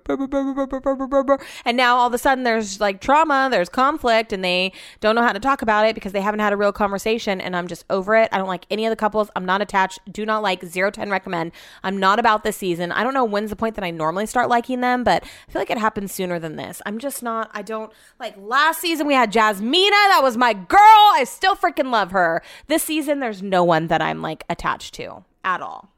And 1.64 1.76
now 1.76 1.96
all 1.96 2.08
of 2.08 2.14
a 2.14 2.18
sudden 2.18 2.42
there's 2.42 2.80
like 2.80 3.00
trauma, 3.00 3.46
there's 3.48 3.68
conflict, 3.68 4.32
and 4.32 4.42
they 4.44 4.72
don't 4.98 5.14
know 5.14 5.22
how 5.22 5.32
to 5.32 5.38
talk 5.38 5.62
about 5.62 5.86
it 5.86 5.94
because 5.94 6.10
they 6.10 6.20
haven't 6.20 6.40
had 6.40 6.52
a 6.52 6.56
real 6.56 6.72
conversation. 6.72 7.40
And 7.40 7.54
I'm 7.54 7.68
just 7.68 7.84
over 7.88 8.16
it. 8.16 8.28
I 8.32 8.38
don't 8.38 8.48
like 8.48 8.66
any 8.72 8.86
of 8.86 8.90
the 8.90 8.96
couples. 8.96 9.30
I'm 9.36 9.46
not 9.46 9.62
attached. 9.62 10.00
Do 10.10 10.26
not 10.26 10.42
like 10.42 10.64
zero 10.64 10.90
ten 10.90 11.10
recommend. 11.10 11.52
I'm 11.84 11.96
not 11.96 12.18
about 12.18 12.42
this 12.42 12.56
season. 12.56 12.90
I 12.90 13.04
don't 13.04 13.14
know 13.14 13.24
when's 13.24 13.50
the 13.50 13.56
point 13.56 13.76
that 13.76 13.84
I'm 13.84 13.99
normally 14.00 14.24
start 14.24 14.48
liking 14.48 14.80
them, 14.80 15.04
but 15.04 15.22
I 15.22 15.52
feel 15.52 15.60
like 15.60 15.70
it 15.70 15.78
happens 15.78 16.10
sooner 16.10 16.38
than 16.38 16.56
this. 16.56 16.80
I'm 16.86 16.98
just 16.98 17.22
not, 17.22 17.50
I 17.52 17.60
don't, 17.60 17.92
like 18.18 18.34
last 18.38 18.80
season 18.80 19.06
we 19.06 19.14
had 19.14 19.30
Jasmina. 19.30 19.90
That 19.90 20.22
was 20.22 20.38
my 20.38 20.54
girl. 20.54 20.78
I 20.80 21.24
still 21.24 21.54
freaking 21.54 21.92
love 21.92 22.10
her. 22.12 22.42
This 22.66 22.82
season, 22.82 23.20
there's 23.20 23.42
no 23.42 23.62
one 23.62 23.88
that 23.88 24.00
I'm 24.00 24.22
like 24.22 24.44
attached 24.48 24.94
to 24.94 25.24
at 25.44 25.60
all. 25.60 25.90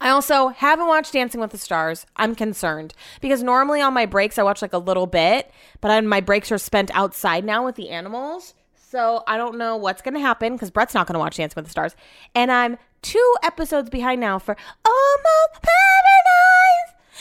I 0.00 0.10
also 0.10 0.48
haven't 0.48 0.88
watched 0.88 1.12
Dancing 1.12 1.40
with 1.40 1.52
the 1.52 1.58
Stars. 1.58 2.04
I'm 2.16 2.34
concerned 2.34 2.92
because 3.20 3.42
normally 3.42 3.80
on 3.80 3.94
my 3.94 4.04
breaks 4.04 4.36
I 4.36 4.42
watch 4.42 4.60
like 4.60 4.74
a 4.74 4.78
little 4.78 5.06
bit, 5.06 5.50
but 5.80 5.90
I, 5.90 6.00
my 6.00 6.20
breaks 6.20 6.52
are 6.52 6.58
spent 6.58 6.90
outside 6.92 7.44
now 7.44 7.64
with 7.64 7.76
the 7.76 7.88
animals. 7.88 8.54
So 8.74 9.22
I 9.26 9.36
don't 9.36 9.58
know 9.58 9.76
what's 9.76 10.02
going 10.02 10.14
to 10.14 10.20
happen 10.20 10.52
because 10.52 10.70
Brett's 10.70 10.94
not 10.94 11.06
going 11.06 11.14
to 11.14 11.18
watch 11.18 11.36
Dancing 11.36 11.54
with 11.56 11.66
the 11.66 11.70
Stars. 11.70 11.96
And 12.34 12.52
I'm 12.52 12.78
two 13.02 13.34
episodes 13.42 13.90
behind 13.90 14.20
now 14.20 14.38
for 14.38 14.56
Almost 14.84 15.62
Paradise. 15.62 16.15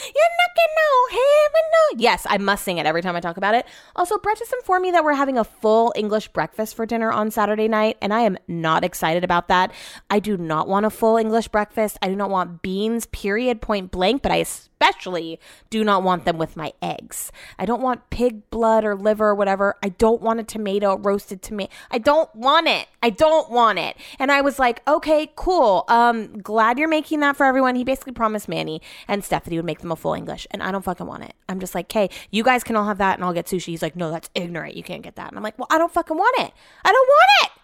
You're 0.03 0.35
knocking 0.39 0.73
no 0.75 1.07
heaven, 1.09 1.61
no. 1.71 1.99
Yes, 2.01 2.25
I 2.29 2.37
must 2.37 2.63
sing 2.63 2.77
it 2.77 2.85
every 2.85 3.01
time 3.01 3.15
I 3.15 3.19
talk 3.19 3.37
about 3.37 3.55
it. 3.55 3.65
Also, 3.95 4.17
Brett 4.17 4.37
just 4.37 4.53
informed 4.53 4.83
me 4.83 4.91
that 4.91 5.03
we're 5.03 5.13
having 5.13 5.37
a 5.37 5.43
full 5.43 5.93
English 5.95 6.29
breakfast 6.29 6.75
for 6.75 6.85
dinner 6.85 7.11
on 7.11 7.31
Saturday 7.31 7.67
night, 7.67 7.97
and 8.01 8.13
I 8.13 8.21
am 8.21 8.37
not 8.47 8.83
excited 8.83 9.23
about 9.23 9.47
that. 9.47 9.71
I 10.09 10.19
do 10.19 10.37
not 10.37 10.67
want 10.67 10.85
a 10.85 10.89
full 10.89 11.17
English 11.17 11.47
breakfast. 11.47 11.97
I 12.01 12.09
do 12.09 12.15
not 12.15 12.29
want 12.29 12.61
beans, 12.61 13.05
period, 13.07 13.61
point 13.61 13.91
blank, 13.91 14.21
but 14.21 14.31
I 14.31 14.43
especially 14.79 15.39
do 15.69 15.83
not 15.83 16.03
want 16.03 16.25
them 16.25 16.37
with 16.37 16.57
my 16.57 16.73
eggs. 16.81 17.31
I 17.57 17.65
don't 17.65 17.81
want 17.81 18.09
pig 18.09 18.49
blood 18.49 18.83
or 18.83 18.95
liver 18.95 19.29
or 19.29 19.35
whatever. 19.35 19.75
I 19.83 19.89
don't 19.89 20.21
want 20.21 20.39
a 20.39 20.43
tomato, 20.43 20.97
roasted 20.97 21.41
tomato. 21.41 21.71
I 21.91 21.97
don't 21.97 22.33
want 22.35 22.67
it. 22.67 22.87
I 23.01 23.09
don't 23.09 23.49
want 23.49 23.79
it. 23.79 23.97
And 24.19 24.31
I 24.31 24.41
was 24.41 24.59
like, 24.59 24.81
okay, 24.87 25.31
cool. 25.35 25.85
Um, 25.87 26.39
glad 26.39 26.77
you're 26.77 26.87
making 26.87 27.19
that 27.21 27.35
for 27.35 27.45
everyone. 27.45 27.75
He 27.75 27.83
basically 27.83 28.13
promised 28.13 28.47
Manny 28.47 28.81
and 29.07 29.23
Steph 29.23 29.43
that 29.45 29.51
he 29.51 29.57
would 29.57 29.65
make 29.65 29.79
them 29.79 29.91
a 29.91 29.95
full 29.95 30.13
English, 30.13 30.47
and 30.51 30.61
I 30.61 30.71
don't 30.71 30.83
fucking 30.83 31.05
want 31.05 31.23
it. 31.23 31.33
I'm 31.47 31.59
just 31.59 31.75
like, 31.75 31.85
okay, 31.85 32.09
you 32.31 32.43
guys 32.43 32.63
can 32.63 32.75
all 32.75 32.85
have 32.85 32.97
that, 32.97 33.17
and 33.17 33.23
I'll 33.23 33.33
get 33.33 33.45
sushi. 33.45 33.67
He's 33.67 33.81
like, 33.81 33.95
no, 33.95 34.11
that's 34.11 34.29
ignorant. 34.35 34.75
You 34.75 34.83
can't 34.83 35.03
get 35.03 35.15
that. 35.15 35.29
And 35.29 35.37
I'm 35.37 35.43
like, 35.43 35.57
well, 35.57 35.67
I 35.69 35.77
don't 35.77 35.91
fucking 35.91 36.17
want 36.17 36.35
it. 36.39 36.51
I 36.83 36.91
don't 36.91 37.07
want 37.07 37.29
it. 37.43 37.54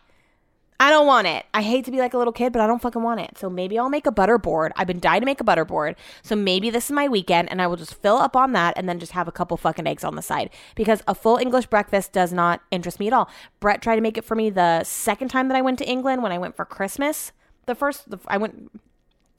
I 0.81 0.89
don't 0.89 1.05
want 1.05 1.27
it. 1.27 1.45
I 1.53 1.61
hate 1.61 1.85
to 1.85 1.91
be 1.91 1.99
like 1.99 2.15
a 2.15 2.17
little 2.17 2.33
kid, 2.33 2.51
but 2.51 2.59
I 2.59 2.65
don't 2.65 2.81
fucking 2.81 3.03
want 3.03 3.19
it. 3.19 3.37
So 3.37 3.51
maybe 3.51 3.77
I'll 3.77 3.87
make 3.87 4.07
a 4.07 4.11
butter 4.11 4.39
board. 4.39 4.71
I've 4.75 4.87
been 4.87 4.99
dying 4.99 5.21
to 5.21 5.27
make 5.27 5.39
a 5.39 5.43
butter 5.43 5.63
board. 5.63 5.95
So 6.23 6.35
maybe 6.35 6.71
this 6.71 6.85
is 6.85 6.91
my 6.91 7.07
weekend 7.07 7.51
and 7.51 7.61
I 7.61 7.67
will 7.67 7.75
just 7.75 7.93
fill 7.93 8.17
up 8.17 8.35
on 8.35 8.53
that 8.53 8.75
and 8.75 8.89
then 8.89 8.97
just 8.97 9.11
have 9.11 9.27
a 9.27 9.31
couple 9.31 9.57
fucking 9.57 9.85
eggs 9.85 10.03
on 10.03 10.15
the 10.15 10.23
side 10.23 10.49
because 10.73 11.03
a 11.07 11.13
full 11.13 11.37
English 11.37 11.67
breakfast 11.67 12.13
does 12.13 12.33
not 12.33 12.61
interest 12.71 12.99
me 12.99 13.05
at 13.05 13.13
all. 13.13 13.29
Brett 13.59 13.83
tried 13.83 13.97
to 13.97 14.01
make 14.01 14.17
it 14.17 14.25
for 14.25 14.33
me 14.33 14.49
the 14.49 14.83
second 14.83 15.27
time 15.27 15.49
that 15.49 15.55
I 15.55 15.61
went 15.61 15.77
to 15.77 15.87
England 15.87 16.23
when 16.23 16.31
I 16.31 16.39
went 16.39 16.55
for 16.55 16.65
Christmas. 16.65 17.31
The 17.67 17.75
first, 17.75 18.09
the, 18.09 18.17
I 18.27 18.37
went 18.37 18.71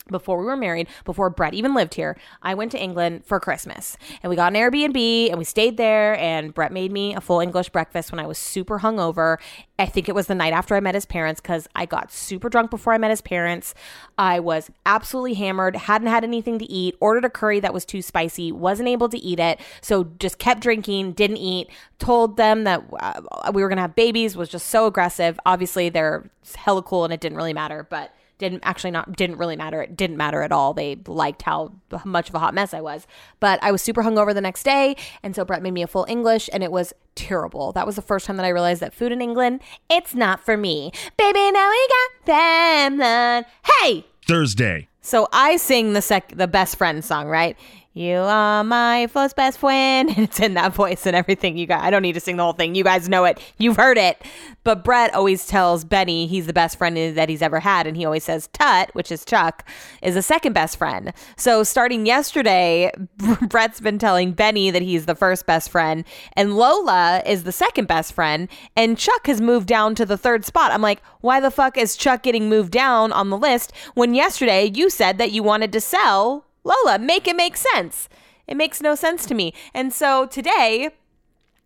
before 0.09 0.39
we 0.39 0.45
were 0.45 0.57
married, 0.57 0.89
before 1.05 1.31
Brett 1.31 1.55
even 1.55 1.75
lived 1.75 1.95
here, 1.95 2.17
I 2.43 2.55
went 2.55 2.73
to 2.73 2.83
England 2.83 3.25
for 3.25 3.39
Christmas 3.41 3.97
and 4.23 4.31
we 4.31 4.37
got 4.37 4.55
an 4.55 4.61
Airbnb 4.61 5.29
and 5.29 5.39
we 5.39 5.45
stayed 5.45 5.77
there. 5.77 6.19
And 6.19 6.53
Brett 6.53 6.73
made 6.73 6.93
me 6.93 7.15
a 7.15 7.21
full 7.21 7.41
English 7.41 7.71
breakfast 7.71 8.11
when 8.11 8.19
I 8.19 8.27
was 8.27 8.39
super 8.39 8.81
hungover. 8.81 9.39
I 9.79 9.87
think 9.87 10.09
it 10.09 10.15
was 10.15 10.27
the 10.27 10.35
night 10.35 10.53
after 10.53 10.77
I 10.77 10.81
met 10.81 10.95
his 10.95 11.07
parents 11.07 11.41
because 11.41 11.69
I 11.75 11.87
got 11.87 12.13
super 12.13 12.49
drunk 12.49 12.71
before 12.71 12.93
I 12.93 12.99
met 12.99 13.11
his 13.11 13.21
parents. 13.21 13.75
I 14.17 14.39
was 14.39 14.71
absolutely 14.87 15.35
hammered, 15.35 15.75
hadn't 15.75 16.09
had 16.09 16.25
anything 16.25 16.59
to 16.59 16.71
eat, 16.71 16.97
ordered 17.01 17.25
a 17.25 17.31
curry 17.31 17.59
that 17.61 17.75
was 17.75 17.85
too 17.85 18.03
spicy, 18.03 18.53
wasn't 18.53 18.89
able 18.89 19.09
to 19.09 19.19
eat 19.19 19.41
it. 19.41 19.61
So 19.81 20.05
just 20.19 20.39
kept 20.39 20.61
drinking, 20.61 21.13
didn't 21.13 21.39
eat, 21.39 21.69
told 21.99 22.37
them 22.37 22.65
that 22.65 22.85
uh, 23.01 23.51
we 23.53 23.63
were 23.63 23.69
going 23.69 23.79
to 23.79 23.83
have 23.83 23.97
babies, 23.97 24.37
was 24.37 24.49
just 24.49 24.69
so 24.69 24.87
aggressive. 24.87 25.39
Obviously, 25.47 25.89
they're 25.89 26.31
hella 26.55 26.83
cool 26.83 27.05
and 27.05 27.13
it 27.13 27.21
didn't 27.21 27.37
really 27.37 27.55
matter, 27.55 27.87
but 27.89 28.15
didn't 28.43 28.63
actually 28.65 28.91
not 28.91 29.17
didn't 29.17 29.39
really 29.39 29.57
matter. 29.57 29.81
It 29.81 29.97
didn't 29.97 30.19
matter 30.19 30.43
at 30.43 30.53
all. 30.53 30.75
They 30.75 30.99
liked 31.07 31.41
how 31.43 31.73
much 32.05 32.29
of 32.29 32.35
a 32.35 32.39
hot 32.39 32.53
mess 32.53 32.75
I 32.75 32.83
was. 32.83 33.07
But 33.41 33.59
I 33.63 33.73
was 33.73 33.81
super 33.81 34.03
hungover 34.03 34.35
the 34.35 34.41
next 34.43 34.65
day, 34.65 34.97
and 35.23 35.35
so 35.35 35.45
Brett 35.45 35.63
made 35.63 35.73
me 35.73 35.83
a 35.83 35.87
full 35.87 36.05
English, 36.09 36.51
and 36.53 36.63
it 36.63 36.71
was 36.71 36.93
terrible. 37.15 37.73
That 37.73 37.87
was 37.87 37.97
the 37.97 38.03
first 38.03 38.27
time 38.27 38.37
that 38.37 38.45
I 38.45 38.51
realized 38.51 38.83
that 38.83 38.93
food 38.93 39.13
in 39.13 39.23
England, 39.23 39.61
it's 39.89 40.15
not 40.15 40.41
for 40.45 40.57
me. 40.57 40.93
Baby, 41.17 41.51
now 41.53 41.71
we 41.71 41.89
got 41.89 42.27
them. 42.27 43.45
Hey, 43.81 44.07
Thursday. 44.27 44.89
so 45.01 45.29
I 45.33 45.57
sing 45.57 45.93
the 45.95 46.03
sec 46.03 46.33
the 46.37 46.47
best 46.49 46.77
friend 46.77 47.05
song, 47.05 47.29
right? 47.29 47.57
You 47.95 48.17
are 48.17 48.65
my 48.65 49.07
first 49.09 49.37
best 49.37 49.59
friend. 49.59 50.11
And 50.13 50.25
it's 50.25 50.41
in 50.41 50.55
that 50.55 50.75
voice 50.75 51.07
and 51.07 51.17
everything. 51.17 51.57
You 51.57 51.67
guys, 51.67 51.81
I 51.83 51.91
don't 51.91 52.03
need 52.03 52.13
to 52.15 52.21
sing 52.21 52.37
the 52.37 52.43
whole 52.43 52.53
thing. 52.53 52.75
You 52.75 52.85
guys 52.85 53.09
know 53.09 53.25
it. 53.25 53.41
You've 53.59 53.77
heard 53.77 53.97
it. 53.97 54.23
But 54.65 54.85
Brett 54.85 55.15
always 55.15 55.47
tells 55.47 55.85
Benny 55.85 56.27
he's 56.27 56.47
the 56.47 56.53
best 56.53 56.77
friend 56.77 57.17
that 57.17 57.29
he's 57.29 57.43
ever 57.43 57.61
had. 57.61 57.87
And 57.87 57.97
he 57.97 58.05
always 58.05 58.25
says 58.25 58.49
Tut, 58.53 58.95
which 58.95 59.11
is 59.11 59.25
Chuck, 59.25 59.67
is 60.03 60.15
the 60.15 60.23
second 60.23 60.53
best 60.53 60.77
friend. 60.77 61.13
So 61.37 61.63
starting 61.63 62.05
yesterday, 62.05 62.93
Brett's 63.49 63.81
been 63.81 63.99
telling 63.99 64.33
Benny 64.33 64.71
that 64.71 64.83
he's 64.83 65.07
the 65.07 65.15
first 65.15 65.47
best 65.47 65.71
friend. 65.71 66.05
And 66.35 66.57
Lola 66.57 67.23
is 67.25 67.45
the 67.45 67.53
second 67.53 67.89
best 67.89 68.13
friend. 68.13 68.49
And 68.77 68.99
Chuck 68.99 69.27
has 69.27 69.41
moved 69.41 69.67
down 69.67 69.95
to 69.97 70.07
the 70.07 70.19
third 70.19 70.45
spot. 70.45 70.73
I'm 70.73 70.83
like, 70.83 71.03
why 71.21 71.41
the 71.41 71.51
fuck 71.51 71.79
is 71.79 71.97
Chuck 71.97 72.23
getting 72.23 72.49
moved 72.49 72.73
down 72.73 73.13
on 73.13 73.31
the 73.31 73.39
list 73.39 73.73
when 73.95 74.15
yesterday 74.15 74.71
you 74.75 74.91
said 74.91 75.19
that 75.19 75.33
you 75.33 75.43
wanted 75.43 75.73
to 75.73 75.81
sell 75.81 76.47
Lola, 76.65 76.99
make 76.99 77.27
it 77.27 77.37
make 77.37 77.57
sense. 77.57 78.09
It 78.47 78.57
makes 78.57 78.81
no 78.81 78.95
sense 78.95 79.27
to 79.27 79.35
me. 79.35 79.55
And 79.75 79.93
so 79.93 80.27
today, 80.27 80.91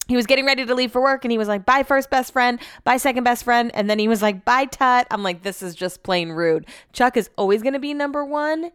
he 0.09 0.17
was 0.17 0.26
getting 0.26 0.47
ready 0.47 0.65
to 0.65 0.75
leave 0.75 0.93
for 0.93 1.03
work 1.03 1.25
and 1.25 1.33
he 1.33 1.38
was 1.38 1.49
like, 1.49 1.67
bye, 1.67 1.83
first 1.83 2.11
best 2.11 2.33
friend, 2.33 2.61
bye, 2.85 2.97
second 2.97 3.25
best 3.25 3.45
friend. 3.45 3.71
And 3.75 3.91
then 3.91 3.99
he 3.99 4.09
was 4.09 4.23
like, 4.23 4.45
bye, 4.45 4.67
Tut. 4.67 5.07
I'm 5.11 5.23
like, 5.23 5.43
this 5.43 5.62
is 5.62 5.75
just 5.75 6.03
plain 6.03 6.31
rude. 6.31 6.67
Chuck 6.93 7.17
is 7.17 7.29
always 7.37 7.62
going 7.62 7.73
to 7.73 7.79
be 7.81 7.93
number 7.93 8.25
one 8.25 8.71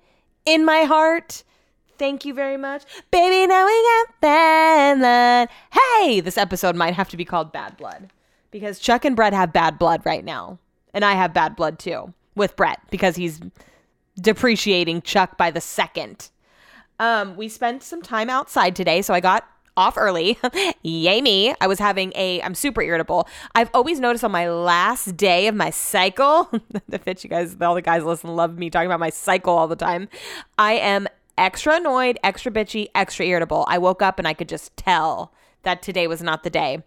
in 0.45 0.65
my 0.65 0.81
heart. 0.81 1.43
Thank 1.97 2.25
you 2.25 2.33
very 2.33 2.57
much. 2.57 2.83
Baby, 3.11 3.47
now 3.47 3.65
we 3.65 3.83
got 3.83 4.21
bad 4.21 4.97
blood. 4.99 5.49
Hey, 5.71 6.19
this 6.19 6.37
episode 6.37 6.75
might 6.75 6.95
have 6.95 7.09
to 7.09 7.17
be 7.17 7.25
called 7.25 7.51
Bad 7.51 7.77
Blood 7.77 8.09
because 8.49 8.79
Chuck 8.79 9.05
and 9.05 9.15
Brett 9.15 9.33
have 9.33 9.53
bad 9.53 9.77
blood 9.77 10.01
right 10.03 10.25
now. 10.25 10.57
And 10.93 11.05
I 11.05 11.13
have 11.13 11.33
bad 11.33 11.55
blood 11.55 11.79
too 11.79 12.13
with 12.35 12.55
Brett 12.55 12.79
because 12.89 13.15
he's 13.15 13.39
depreciating 14.21 15.01
Chuck 15.01 15.37
by 15.37 15.51
the 15.51 15.61
second. 15.61 16.29
Um, 16.99 17.35
we 17.35 17.49
spent 17.49 17.81
some 17.81 18.01
time 18.01 18.29
outside 18.29 18.75
today, 18.75 19.01
so 19.01 19.13
I 19.13 19.19
got 19.19 19.47
off 19.75 19.97
early. 19.97 20.37
Yay 20.83 21.21
me. 21.21 21.53
I 21.59 21.67
was 21.67 21.79
having 21.79 22.11
a 22.15 22.41
I'm 22.41 22.55
super 22.55 22.81
irritable. 22.81 23.27
I've 23.55 23.69
always 23.73 23.99
noticed 23.99 24.23
on 24.23 24.31
my 24.31 24.49
last 24.49 25.17
day 25.17 25.47
of 25.47 25.55
my 25.55 25.69
cycle, 25.69 26.51
the 26.87 26.99
fit 26.99 27.23
you 27.23 27.29
guys, 27.29 27.55
all 27.59 27.75
the 27.75 27.81
guys 27.81 28.03
listen 28.03 28.35
love 28.35 28.57
me 28.57 28.69
talking 28.69 28.87
about 28.87 28.99
my 28.99 29.09
cycle 29.09 29.57
all 29.57 29.67
the 29.67 29.75
time. 29.75 30.09
I 30.57 30.73
am 30.73 31.07
extra 31.37 31.77
annoyed, 31.77 32.19
extra 32.23 32.51
bitchy, 32.51 32.87
extra 32.93 33.25
irritable. 33.25 33.65
I 33.67 33.77
woke 33.77 34.01
up 34.01 34.19
and 34.19 34.27
I 34.27 34.33
could 34.33 34.49
just 34.49 34.75
tell 34.77 35.33
that 35.63 35.81
today 35.81 36.07
was 36.07 36.21
not 36.21 36.43
the 36.43 36.49
day. 36.49 36.83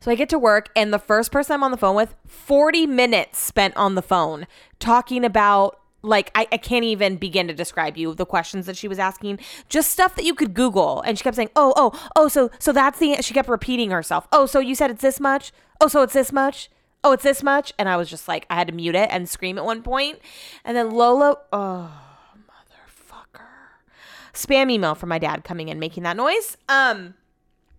So 0.00 0.10
I 0.10 0.14
get 0.14 0.28
to 0.28 0.38
work, 0.38 0.68
and 0.76 0.92
the 0.92 0.98
first 0.98 1.32
person 1.32 1.54
I'm 1.54 1.62
on 1.62 1.70
the 1.70 1.78
phone 1.78 1.96
with, 1.96 2.14
40 2.26 2.86
minutes 2.86 3.38
spent 3.38 3.74
on 3.76 3.94
the 3.94 4.02
phone 4.02 4.46
talking 4.78 5.24
about 5.24 5.80
like 6.04 6.30
I, 6.34 6.46
I 6.52 6.56
can't 6.58 6.84
even 6.84 7.16
begin 7.16 7.48
to 7.48 7.54
describe 7.54 7.96
you 7.96 8.14
the 8.14 8.26
questions 8.26 8.66
that 8.66 8.76
she 8.76 8.88
was 8.88 8.98
asking 8.98 9.40
just 9.68 9.90
stuff 9.90 10.14
that 10.16 10.24
you 10.24 10.34
could 10.34 10.54
google. 10.54 11.00
And 11.02 11.18
she 11.18 11.24
kept 11.24 11.36
saying 11.36 11.50
oh 11.56 11.72
oh 11.76 12.10
oh 12.14 12.28
so 12.28 12.50
so 12.58 12.72
that's 12.72 12.98
the 12.98 13.16
she 13.22 13.34
kept 13.34 13.48
repeating 13.48 13.90
herself 13.90 14.28
oh 14.32 14.46
so 14.46 14.60
you 14.60 14.74
said 14.74 14.90
it's 14.90 15.02
this 15.02 15.18
much? 15.18 15.52
Oh 15.80 15.88
so 15.88 16.02
it's 16.02 16.12
this 16.12 16.32
much? 16.32 16.70
Oh 17.02 17.12
it's 17.12 17.24
this 17.24 17.42
much? 17.42 17.72
And 17.78 17.88
i 17.88 17.96
was 17.96 18.08
just 18.08 18.28
like 18.28 18.46
i 18.50 18.54
had 18.54 18.68
to 18.68 18.72
mute 18.72 18.94
it 18.94 19.08
and 19.10 19.28
scream 19.28 19.58
at 19.58 19.64
one 19.64 19.82
point. 19.82 20.18
And 20.64 20.76
then 20.76 20.90
lola 20.90 21.38
oh 21.52 21.90
motherfucker. 22.38 23.46
Spam 24.32 24.70
email 24.70 24.94
from 24.94 25.08
my 25.08 25.18
dad 25.18 25.44
coming 25.44 25.68
in 25.68 25.78
making 25.78 26.02
that 26.02 26.16
noise. 26.16 26.56
Um 26.68 27.14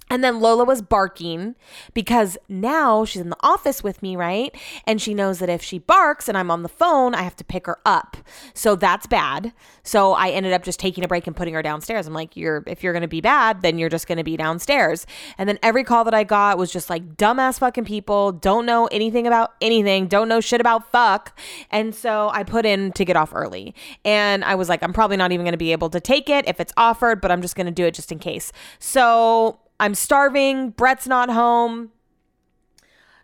and 0.09 0.23
then 0.23 0.39
Lola 0.39 0.63
was 0.63 0.81
barking 0.81 1.55
because 1.93 2.37
now 2.47 3.05
she's 3.05 3.21
in 3.21 3.29
the 3.29 3.37
office 3.41 3.83
with 3.83 4.01
me, 4.03 4.15
right? 4.15 4.55
And 4.85 5.01
she 5.01 5.13
knows 5.13 5.39
that 5.39 5.49
if 5.49 5.63
she 5.63 5.79
barks 5.79 6.29
and 6.29 6.37
I'm 6.37 6.51
on 6.51 6.63
the 6.63 6.69
phone, 6.69 7.15
I 7.15 7.23
have 7.23 7.35
to 7.37 7.43
pick 7.43 7.65
her 7.65 7.77
up. 7.85 8.17
So 8.53 8.75
that's 8.75 9.07
bad. 9.07 9.51
So 9.83 10.13
I 10.13 10.29
ended 10.29 10.53
up 10.53 10.63
just 10.63 10.79
taking 10.79 11.03
a 11.03 11.07
break 11.07 11.25
and 11.27 11.35
putting 11.35 11.53
her 11.53 11.61
downstairs. 11.61 12.07
I'm 12.07 12.13
like, 12.13 12.37
"You're 12.37 12.63
if 12.67 12.83
you're 12.83 12.93
to 13.01 13.07
be 13.07 13.21
bad, 13.21 13.61
then 13.61 13.77
you're 13.77 13.89
just 13.89 14.07
to 14.17 14.23
be 14.23 14.37
downstairs." 14.37 15.07
And 15.37 15.49
then 15.49 15.59
every 15.63 15.83
call 15.83 16.03
that 16.03 16.13
I 16.13 16.23
got 16.23 16.57
was 16.57 16.71
just 16.71 16.89
like 16.89 17.17
dumbass 17.17 17.59
fucking 17.59 17.85
people, 17.85 18.31
don't 18.31 18.65
know 18.65 18.87
anything 18.87 19.27
about 19.27 19.53
anything, 19.61 20.07
don't 20.07 20.27
know 20.27 20.39
shit 20.39 20.61
about 20.61 20.91
fuck. 20.91 21.37
And 21.71 21.95
so 21.95 22.29
I 22.31 22.43
put 22.43 22.65
in 22.65 22.91
to 22.93 23.05
get 23.05 23.15
off 23.15 23.33
early. 23.33 23.73
And 24.03 24.43
I 24.43 24.55
was 24.55 24.69
like, 24.69 24.83
I'm 24.83 24.93
probably 24.93 25.17
not 25.17 25.31
even 25.31 25.43
to 25.53 25.57
be 25.57 25.71
able 25.71 25.89
to 25.89 25.99
take 25.99 26.29
it 26.29 26.47
if 26.47 26.59
it's 26.59 26.73
offered, 26.77 27.21
but 27.21 27.31
I'm 27.31 27.41
just 27.41 27.55
to 27.65 27.71
do 27.71 27.85
it 27.85 27.93
just 27.93 28.11
in 28.11 28.19
case. 28.19 28.51
So 28.79 29.59
I'm 29.79 29.95
starving. 29.95 30.69
Brett's 30.69 31.07
not 31.07 31.29
home. 31.29 31.91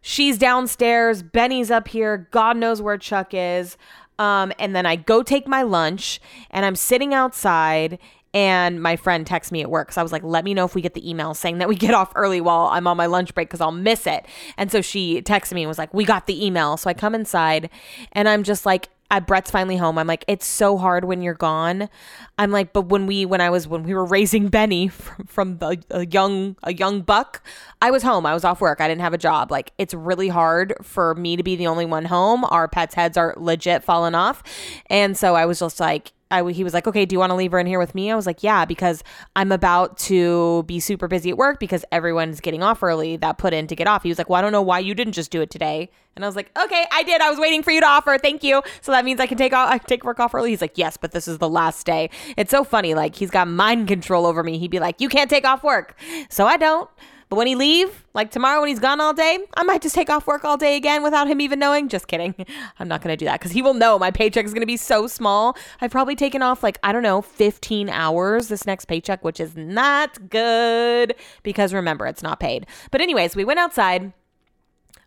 She's 0.02 0.38
downstairs. 0.38 1.24
Benny's 1.24 1.70
up 1.72 1.88
here. 1.88 2.28
God 2.32 2.58
knows 2.58 2.82
where 2.82 2.98
Chuck 2.98 3.34
is. 3.34 3.78
Um, 4.20 4.52
and 4.60 4.76
then 4.76 4.86
I 4.86 4.96
go 4.96 5.24
take 5.24 5.48
my 5.48 5.62
lunch 5.62 6.20
and 6.50 6.66
I'm 6.66 6.76
sitting 6.76 7.14
outside 7.14 8.00
And 8.34 8.82
my 8.82 8.96
friend 8.96 9.28
texts 9.28 9.52
me 9.52 9.62
at 9.62 9.70
work. 9.70 9.92
So 9.92 10.00
I 10.00 10.04
was 10.04 10.14
like, 10.14 10.24
let 10.24 10.46
me 10.46 10.54
know 10.54 10.64
if 10.64 10.74
we 10.74 10.82
get 10.82 10.94
the 10.94 11.10
email 11.10 11.34
saying 11.34 11.58
that 11.58 11.68
we 11.68 11.76
get 11.76 11.94
off 11.94 12.14
early 12.16 12.40
while 12.40 12.68
I'm 12.68 12.88
on 12.88 12.96
my 12.96 13.06
lunch 13.06 13.34
break 13.36 13.50
because 13.50 13.60
I'll 13.62 13.72
miss 13.72 14.08
it. 14.08 14.26
And 14.58 14.72
so 14.72 14.82
she 14.82 15.22
texted 15.22 15.54
me 15.54 15.64
and 15.64 15.68
was 15.68 15.78
like, 15.78 15.94
we 15.94 16.06
got 16.06 16.28
the 16.28 16.46
email. 16.46 16.78
So 16.78 16.90
I 16.90 16.94
come 16.94 17.14
inside 17.14 17.70
and 18.14 18.30
I'm 18.30 18.44
just 18.44 18.66
like, 18.66 18.90
uh, 19.12 19.20
Brett's 19.20 19.52
finally 19.52 19.76
home. 19.76 19.98
I'm 19.98 20.08
like, 20.08 20.24
it's 20.28 20.48
so 20.48 20.78
hard 20.78 21.04
when 21.06 21.22
you're 21.22 21.34
gone. 21.34 21.90
I'm 22.38 22.50
like, 22.50 22.72
but 22.72 22.84
when 22.84 23.06
we 23.06 23.26
when 23.26 23.42
I 23.42 23.50
was 23.50 23.68
when 23.68 23.84
we 23.84 23.94
were 23.94 24.06
raising 24.06 24.48
Benny 24.48 24.88
from, 24.88 25.26
from 25.28 25.60
a 25.92 26.08
young 26.08 26.56
a 26.64 26.74
young 26.74 27.02
buck, 27.02 27.44
I 27.82 27.92
was 27.92 28.04
home. 28.04 28.26
I 28.26 28.34
was 28.34 28.46
off 28.46 28.62
work. 28.62 28.80
I 28.80 28.88
didn't 28.88 29.02
have 29.02 29.14
a 29.14 29.20
job. 29.20 29.52
Like 29.52 29.74
it's 29.78 29.94
really 29.94 30.30
hard 30.30 30.74
for 30.82 31.14
me 31.16 31.36
to 31.36 31.44
be 31.44 31.56
the 31.56 31.68
only 31.68 31.86
one 31.86 32.06
home. 32.06 32.46
Our 32.46 32.68
pets' 32.68 32.96
heads 32.96 33.18
are 33.18 33.36
legit 33.38 33.84
falling 33.84 34.16
off, 34.16 34.42
and 34.90 35.18
so 35.18 35.36
I 35.36 35.46
was 35.46 35.60
just 35.60 35.80
like, 35.80 36.14
I, 36.32 36.50
he 36.52 36.64
was 36.64 36.74
like, 36.74 36.88
okay, 36.88 37.06
do 37.06 37.14
you 37.14 37.20
want 37.20 37.32
to 37.32 37.36
leave 37.36 37.52
her 37.52 37.60
in 37.60 37.68
here 37.68 37.80
with 37.80 37.94
me? 37.94 38.12
I 38.12 38.16
was 38.16 38.26
like, 38.26 38.44
yeah, 38.44 38.66
because 38.66 39.04
I'm 39.36 39.52
about 39.52 39.98
to 40.00 40.64
be 40.64 40.80
super 40.80 41.08
busy 41.08 41.30
at 41.30 41.38
work 41.38 41.60
because 41.60 41.86
everyone's 41.92 42.40
getting 42.40 42.64
off 42.64 42.82
early 42.82 43.18
that 43.18 43.38
put 43.38 43.54
in 43.54 43.68
to 43.68 43.76
get 43.76 43.88
off. 43.88 44.04
He 44.04 44.10
was 44.10 44.18
like, 44.18 44.30
well, 44.30 44.40
I 44.40 44.42
don't 44.42 44.52
know 44.52 44.62
why 44.62 44.80
you 44.80 44.96
didn't 44.96 45.14
just 45.14 45.32
do 45.32 45.42
it 45.42 45.50
today. 45.50 45.92
And 46.16 46.26
I 46.26 46.28
was 46.28 46.36
like, 46.36 46.52
okay, 46.58 46.86
I 46.92 47.04
did. 47.04 47.22
I 47.22 47.30
was 47.30 47.40
waiting 47.40 47.64
for 47.64 47.72
you 47.72 47.80
to 47.80 47.88
offer. 47.88 48.18
Thank 48.18 48.44
you. 48.44 48.62
So 48.82 48.92
that 48.92 49.06
means 49.06 49.20
I 49.20 49.28
can 49.28 49.38
take 49.38 49.54
off, 49.54 49.70
I 49.70 49.78
can 49.78 49.88
take 49.88 50.04
work 50.04 50.20
off 50.20 50.34
early. 50.34 50.50
He's 50.50 50.62
like, 50.62 50.78
yes, 50.78 50.98
but 50.98 51.12
this 51.12 51.28
is 51.28 51.38
the 51.38 51.50
last 51.50 51.86
day. 51.86 52.10
It's 52.38 52.52
so 52.52 52.64
funny. 52.64 52.94
Like 52.94 53.16
he's 53.16 53.32
got 53.32 53.48
mind 53.48 53.88
control 53.88 54.26
over 54.26 54.44
me. 54.44 54.58
He'd 54.58 54.72
be 54.72 54.80
like, 54.80 55.00
you 55.00 55.10
can't 55.10 55.30
take 55.30 55.46
off 55.46 55.64
work. 55.64 55.96
So 56.30 56.46
I 56.46 56.58
don't. 56.58 56.90
But 57.32 57.38
when 57.38 57.48
he 57.48 57.56
leave, 57.56 58.04
like 58.14 58.30
tomorrow 58.30 58.60
when 58.60 58.68
he's 58.68 58.80
gone 58.80 59.00
all 59.00 59.14
day, 59.14 59.40
I 59.54 59.64
might 59.64 59.82
just 59.82 59.96
take 59.96 60.10
off 60.10 60.28
work 60.28 60.44
all 60.44 60.58
day 60.58 60.76
again 60.76 61.02
without 61.02 61.28
him 61.30 61.40
even 61.40 61.60
knowing. 61.60 61.88
Just 61.88 62.10
kidding. 62.10 62.36
I'm 62.80 62.90
not 62.90 63.02
going 63.02 63.14
to 63.14 63.16
do 63.16 63.24
that 63.24 63.40
because 63.40 63.54
he 63.54 63.62
will 63.62 63.74
know 63.74 63.98
my 63.98 64.12
paycheck 64.12 64.44
is 64.44 64.52
going 64.52 64.64
to 64.64 64.68
be 64.68 64.76
so 64.76 65.08
small. 65.08 65.56
I've 65.80 65.92
probably 65.92 66.18
taken 66.18 66.42
off 66.42 66.62
like, 66.62 66.78
I 66.84 66.92
don't 66.92 67.04
know, 67.04 67.22
15 67.22 67.88
hours 67.88 68.50
this 68.50 68.66
next 68.66 68.84
paycheck, 68.84 69.24
which 69.24 69.40
is 69.40 69.56
not 69.56 70.30
good 70.30 71.16
because 71.42 71.74
remember, 71.74 72.06
it's 72.06 72.22
not 72.22 72.42
paid. 72.42 72.68
But, 72.92 73.00
anyways, 73.00 73.34
we 73.34 73.46
went 73.46 73.62
outside 73.62 74.12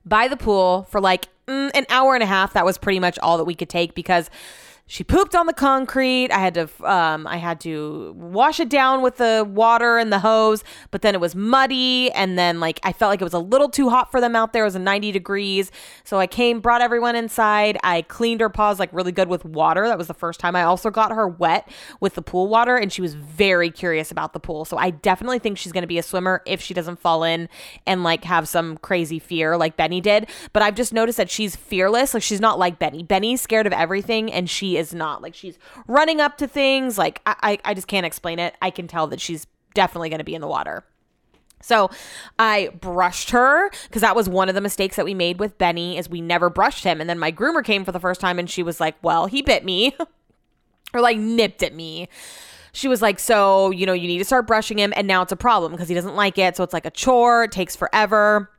by 0.07 0.27
the 0.27 0.39
pool 0.39 0.87
for 0.89 1.03
like 1.03 1.29
mm, 1.47 1.71
an 1.75 1.85
hour 1.91 2.15
and 2.15 2.23
a 2.23 2.27
half. 2.27 2.55
That 2.55 2.65
was 2.65 2.79
pretty 2.79 3.01
much 3.01 3.19
all 3.19 3.37
that 3.37 3.45
we 3.45 3.55
could 3.55 3.69
take 3.69 3.95
because 3.95 4.31
she 4.87 5.03
pooped 5.03 5.35
on 5.35 5.47
the 5.47 5.55
concrete. 5.55 6.31
I 6.31 6.41
had 6.41 6.55
to 6.55 6.69
um, 6.85 7.27
I 7.27 7.39
had 7.39 7.59
to 7.61 8.15
wash 8.19 8.61
it 8.61 8.69
down 8.69 9.01
with 9.01 9.17
the 9.17 9.49
water 9.51 9.97
and 9.97 10.13
the 10.13 10.19
hose, 10.19 10.63
but 10.91 11.01
then 11.01 11.15
it 11.15 11.23
was 11.23 11.35
muddy 11.35 12.13
and 12.13 12.39
then 12.39 12.61
like 12.61 12.81
I 12.83 12.93
felt 12.93 13.09
like 13.09 13.23
it 13.23 13.25
was 13.25 13.33
a 13.33 13.39
little 13.39 13.71
too 13.71 13.89
hot 13.89 14.11
for 14.11 14.21
them 14.21 14.37
out 14.37 14.53
there. 14.53 14.65
It 14.65 14.67
was 14.67 14.77
90 14.77 15.11
degrees. 15.11 15.73
So 16.05 16.19
I 16.19 16.27
came, 16.27 16.61
brought 16.61 16.83
everyone 16.83 17.17
inside. 17.17 17.79
I 17.83 18.03
cleaned 18.03 18.43
her 18.43 18.51
paws 18.51 18.79
like 18.79 18.93
really 18.93 19.11
good 19.11 19.29
with 19.29 19.47
water. 19.47 19.89
That 19.89 19.97
was 19.97 20.07
the 20.07 20.15
first 20.15 20.39
time. 20.39 20.55
I 20.55 20.65
also 20.65 20.91
got 20.91 21.13
her 21.13 21.27
wet 21.27 21.67
with 22.01 22.15
the 22.15 22.23
pool 22.23 22.49
water 22.49 22.77
and 22.77 22.93
she 22.93 23.01
was 23.01 23.15
very 23.15 23.71
curious 23.71 24.11
about 24.11 24.35
the 24.35 24.41
pool. 24.41 24.67
So 24.67 24.77
I 24.77 24.91
definitely 24.91 25.39
think 25.39 25.57
she's 25.57 25.73
going 25.73 25.83
to 25.83 25.89
be 25.89 25.99
a 25.99 26.03
swimmer 26.03 26.43
if 26.45 26.61
she 26.61 26.75
doesn't 26.75 27.01
fall 27.01 27.25
in 27.25 27.49
and 27.87 28.03
like 28.03 28.25
have 28.25 28.47
some 28.49 28.77
crazy 28.77 29.19
fear 29.19 29.57
like 29.57 29.79
Benny 29.79 30.03
did. 30.03 30.29
But 30.53 30.63
I've 30.63 30.75
just 30.75 30.93
noticed 30.93 31.17
that 31.17 31.31
she's 31.31 31.57
fearless. 31.57 32.13
Like 32.13 32.23
she's 32.23 32.41
not 32.41 32.59
like 32.59 32.79
Benny. 32.79 33.03
Benny's 33.03 33.41
scared 33.41 33.67
of 33.67 33.73
everything 33.73 34.31
and 34.31 34.51
she 34.51 34.74
is 34.77 34.95
not. 34.95 35.23
Like 35.23 35.35
she's 35.35 35.59
running 35.87 36.21
up 36.21 36.39
to 36.39 36.47
things. 36.47 36.99
Like 36.99 37.21
I, 37.27 37.37
I, 37.43 37.59
I 37.71 37.75
just 37.75 37.87
can't 37.87 38.07
explain 38.07 38.39
it. 38.39 38.55
I 38.61 38.71
can 38.71 38.87
tell 38.87 39.07
that 39.09 39.21
she's 39.21 39.47
definitely 39.75 40.09
going 40.09 40.19
to 40.19 40.25
be 40.25 40.35
in 40.35 40.41
the 40.41 40.49
water. 40.49 40.85
So 41.61 41.91
I 42.39 42.71
brushed 42.81 43.31
her 43.31 43.71
because 43.89 44.03
that 44.03 44.15
was 44.15 44.29
one 44.29 44.51
of 44.51 44.55
the 44.55 44.61
mistakes 44.61 44.97
that 44.97 45.05
we 45.05 45.15
made 45.15 45.41
with 45.41 45.57
Benny 45.57 45.97
is 45.97 46.11
we 46.11 46.21
never 46.21 46.51
brushed 46.51 46.85
him. 46.85 47.01
And 47.01 47.09
then 47.09 47.19
my 47.19 47.33
groomer 47.33 47.65
came 47.65 47.85
for 47.85 47.93
the 47.93 48.01
first 48.01 48.21
time 48.21 48.39
and 48.39 48.51
she 48.51 48.63
was 48.63 48.81
like, 48.81 48.97
well, 49.03 49.27
he 49.27 49.41
bit 49.41 49.65
me 49.65 49.97
or 50.95 51.01
like 51.01 51.17
nipped 51.17 51.63
at 51.63 51.75
me 51.75 52.09
she 52.75 52.89
was 52.89 53.01
like, 53.01 53.19
So, 53.19 53.71
you 53.71 53.87
know, 53.87 53.93
you 53.93 54.09
need 54.09 54.19
to 54.19 54.25
start 54.25 54.47
brushing 54.47 54.79
him. 54.79 54.93
And 54.97 55.07
now 55.07 55.23
it's 55.23 55.33
a 55.33 55.37
problem 55.37 55.73
because 55.73 55.89
he 55.89 55.95
doesn't 55.95 56.17
like 56.17 56.37
it. 56.37 56.57
So 56.57 56.65
it's 56.65 56.75
like 56.75 56.85
a 56.85 56.91
chore, 56.91 57.45
it 57.45 57.53
takes 57.53 57.75
forever. 57.75 58.51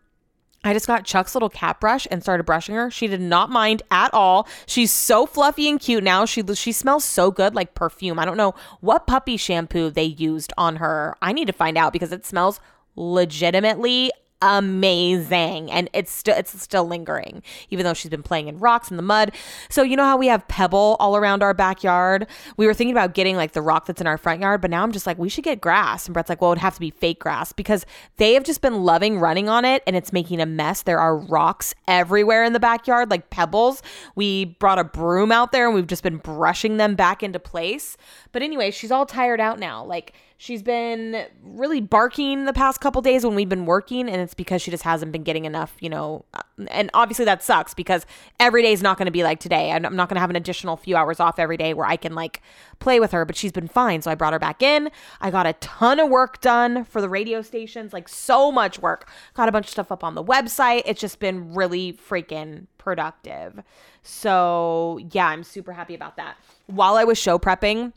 I 0.65 0.73
just 0.73 0.87
got 0.87 1.05
Chuck's 1.05 1.35
little 1.35 1.49
cat 1.49 1.79
brush 1.79 2.07
and 2.09 2.23
started 2.23 2.43
brushing 2.43 2.73
her. 2.75 2.89
She 2.89 3.07
did 3.07 3.21
not 3.21 3.51
mind 3.51 3.83
at 3.91 4.11
all. 4.13 4.47
She's 4.65 4.91
so 4.91 5.25
fluffy 5.25 5.69
and 5.69 5.79
cute 5.79 6.03
now. 6.03 6.25
She 6.25 6.43
she 6.55 6.71
smells 6.71 7.05
so 7.05 7.29
good 7.29 7.53
like 7.53 7.75
perfume. 7.75 8.17
I 8.17 8.25
don't 8.25 8.35
know 8.35 8.55
what 8.81 9.05
puppy 9.05 9.37
shampoo 9.37 9.91
they 9.91 10.03
used 10.03 10.51
on 10.57 10.77
her. 10.77 11.15
I 11.21 11.33
need 11.33 11.45
to 11.45 11.53
find 11.53 11.77
out 11.77 11.93
because 11.93 12.11
it 12.11 12.25
smells 12.25 12.59
legitimately 12.95 14.11
amazing. 14.45 15.71
And 15.71 15.89
it's 15.91 16.11
still 16.11 16.35
it's 16.37 16.61
still 16.61 16.85
lingering 16.85 17.41
even 17.71 17.83
though 17.83 17.95
she's 17.95 18.11
been 18.11 18.21
playing 18.21 18.47
in 18.47 18.59
rocks 18.59 18.91
in 18.91 18.97
the 18.97 19.03
mud. 19.03 19.31
So 19.69 19.81
you 19.81 19.95
know 19.95 20.03
how 20.03 20.17
we 20.17 20.27
have 20.27 20.47
pebble 20.47 20.97
all 20.99 21.17
around 21.17 21.41
our 21.41 21.53
backyard? 21.53 22.27
We 22.55 22.67
were 22.67 22.73
thinking 22.73 22.93
about 22.93 23.15
getting 23.15 23.35
like 23.35 23.53
the 23.53 23.61
rock 23.63 23.87
that's 23.87 23.99
in 23.99 24.07
our 24.07 24.19
front 24.19 24.41
yard 24.41 24.61
but 24.61 24.69
now 24.69 24.83
i'm 24.83 24.91
just 24.91 25.07
like 25.07 25.17
we 25.17 25.29
should 25.29 25.43
get 25.43 25.61
grass. 25.61 26.05
And 26.05 26.13
brett's 26.13 26.29
like 26.29 26.41
well 26.41 26.51
it 26.51 26.55
would 26.55 26.59
have 26.59 26.75
to 26.75 26.79
be 26.79 26.91
fake 26.91 27.19
grass 27.19 27.51
because 27.53 27.87
they 28.17 28.35
have 28.35 28.43
just 28.43 28.61
been 28.61 28.83
loving 28.83 29.19
running 29.19 29.49
on 29.49 29.65
it 29.65 29.81
and 29.87 29.95
it's 29.95 30.13
making 30.13 30.39
a 30.39 30.45
mess. 30.45 30.83
There 30.83 30.99
are 30.99 31.17
rocks 31.17 31.73
everywhere 31.87 32.43
in 32.43 32.53
the 32.53 32.59
backyard 32.59 33.09
like 33.09 33.31
pebbles. 33.31 33.81
We 34.15 34.45
brought 34.45 34.77
a 34.77 34.83
broom 34.83 35.31
out 35.31 35.51
there 35.51 35.65
and 35.65 35.73
we've 35.73 35.87
just 35.87 36.03
been 36.03 36.17
brushing 36.17 36.77
them 36.77 36.93
back 36.93 37.23
into 37.23 37.39
place. 37.39 37.97
But 38.31 38.43
anyway 38.43 38.69
she's 38.69 38.91
all 38.91 39.07
tired 39.07 39.41
out 39.41 39.57
now. 39.57 39.83
Like 39.83 40.13
She's 40.37 40.61
been 40.61 41.25
really 41.43 41.79
barking 41.79 42.43
the 42.43 42.51
past 42.51 42.81
couple 42.81 43.01
days 43.01 43.25
when 43.25 43.35
we've 43.35 43.47
been 43.47 43.65
working, 43.65 44.09
and 44.09 44.21
it's 44.21 44.33
because 44.33 44.61
she 44.61 44.69
just 44.69 44.83
hasn't 44.83 45.13
been 45.13 45.23
getting 45.23 45.45
enough, 45.45 45.73
you 45.79 45.89
know. 45.89 46.25
Uh, 46.33 46.41
and 46.69 46.89
obviously 46.93 47.23
that 47.23 47.41
sucks 47.41 47.73
because 47.73 48.05
every 48.37 48.61
day 48.61 48.73
is 48.73 48.81
not 48.81 48.97
going 48.97 49.05
to 49.05 49.11
be 49.11 49.23
like 49.23 49.39
today. 49.39 49.71
I'm 49.71 49.81
not 49.95 50.09
going 50.09 50.15
to 50.15 50.19
have 50.19 50.29
an 50.29 50.35
additional 50.35 50.75
few 50.75 50.97
hours 50.97 51.21
off 51.21 51.39
every 51.39 51.55
day 51.55 51.73
where 51.73 51.87
I 51.87 51.95
can 51.95 52.15
like 52.15 52.41
play 52.79 52.99
with 52.99 53.11
her, 53.13 53.23
but 53.23 53.37
she's 53.37 53.53
been 53.53 53.69
fine. 53.69 54.01
So 54.01 54.11
I 54.11 54.15
brought 54.15 54.33
her 54.33 54.39
back 54.39 54.61
in. 54.61 54.89
I 55.21 55.31
got 55.31 55.47
a 55.47 55.53
ton 55.53 56.01
of 56.01 56.09
work 56.09 56.41
done 56.41 56.83
for 56.83 56.99
the 56.99 57.09
radio 57.09 57.41
stations, 57.41 57.93
like 57.93 58.09
so 58.09 58.51
much 58.51 58.79
work. 58.79 59.09
Got 59.35 59.47
a 59.47 59.53
bunch 59.53 59.67
of 59.67 59.71
stuff 59.71 59.91
up 59.91 60.03
on 60.03 60.15
the 60.15 60.23
website. 60.23 60.81
It's 60.85 60.99
just 60.99 61.19
been 61.19 61.53
really 61.53 61.93
freaking 61.93 62.67
productive. 62.77 63.63
So 64.03 64.99
yeah, 65.11 65.27
I'm 65.27 65.43
super 65.43 65.71
happy 65.71 65.95
about 65.95 66.17
that. 66.17 66.35
While 66.67 66.95
I 66.95 67.05
was 67.05 67.17
show 67.17 67.39
prepping, 67.39 67.93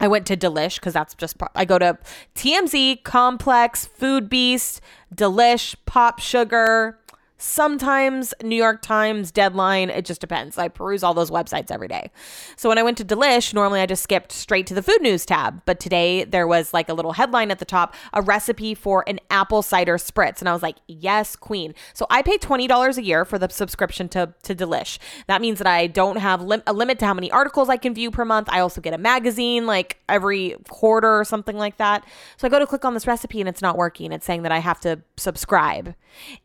I 0.00 0.08
went 0.08 0.26
to 0.26 0.36
Delish 0.36 0.76
because 0.76 0.92
that's 0.92 1.14
just 1.14 1.36
I 1.54 1.64
go 1.64 1.78
to 1.78 1.98
TMZ, 2.34 3.02
Complex, 3.02 3.86
Food 3.86 4.28
Beast, 4.28 4.80
Delish, 5.14 5.74
Pop 5.86 6.20
Sugar, 6.20 6.98
sometimes 7.38 8.34
New 8.42 8.56
York 8.56 8.82
Times, 8.82 9.30
Deadline. 9.30 9.90
It 9.90 10.04
just 10.04 10.20
depends. 10.20 10.58
I 10.58 10.68
peruse 10.68 11.04
all 11.04 11.14
those 11.14 11.30
websites 11.30 11.70
every 11.70 11.86
day. 11.86 12.10
So 12.56 12.68
when 12.68 12.78
I 12.78 12.82
went 12.82 12.98
to 12.98 13.04
Delish, 13.04 13.54
normally 13.54 13.80
I 13.80 13.86
just 13.86 14.02
skipped 14.02 14.32
straight 14.32 14.66
to 14.66 14.74
the 14.74 14.82
food 14.82 15.00
news 15.00 15.24
tab. 15.24 15.62
But 15.64 15.78
today 15.78 16.24
there 16.24 16.46
was 16.46 16.74
like 16.74 16.88
a 16.88 16.94
little 16.94 17.12
headline 17.12 17.52
at 17.52 17.60
the 17.60 17.64
top, 17.64 17.94
a 18.12 18.20
recipe 18.20 18.74
for 18.74 19.04
an 19.06 19.20
apple 19.30 19.62
cider 19.62 19.96
spritz. 19.96 20.40
And 20.40 20.48
I 20.48 20.52
was 20.52 20.62
like, 20.62 20.76
yes, 20.88 21.36
queen. 21.36 21.74
So 21.94 22.06
I 22.10 22.22
pay 22.22 22.38
$20 22.38 22.98
a 22.98 23.02
year 23.02 23.24
for 23.24 23.38
the 23.38 23.48
subscription 23.48 24.08
to, 24.10 24.34
to 24.42 24.54
Delish. 24.54 24.98
That 25.28 25.40
means 25.40 25.58
that 25.58 25.66
I 25.68 25.86
don't 25.86 26.16
have 26.16 26.42
lim- 26.42 26.64
a 26.66 26.72
limit 26.72 26.98
to 26.98 27.06
how 27.06 27.14
many 27.14 27.30
articles 27.30 27.68
I 27.68 27.76
can 27.76 27.94
view 27.94 28.10
per 28.10 28.24
month. 28.24 28.48
I 28.50 28.60
also 28.60 28.80
get 28.80 28.94
a 28.94 28.98
magazine 28.98 29.64
like 29.64 29.98
every 30.08 30.56
quarter 30.68 31.20
or 31.20 31.24
something 31.24 31.56
like 31.56 31.76
that. 31.76 32.04
So 32.36 32.48
I 32.48 32.50
go 32.50 32.58
to 32.58 32.66
click 32.66 32.84
on 32.84 32.94
this 32.94 33.06
recipe 33.06 33.38
and 33.40 33.48
it's 33.48 33.62
not 33.62 33.76
working. 33.76 34.10
It's 34.10 34.26
saying 34.26 34.42
that 34.42 34.52
I 34.52 34.58
have 34.58 34.80
to 34.80 35.00
subscribe. 35.16 35.94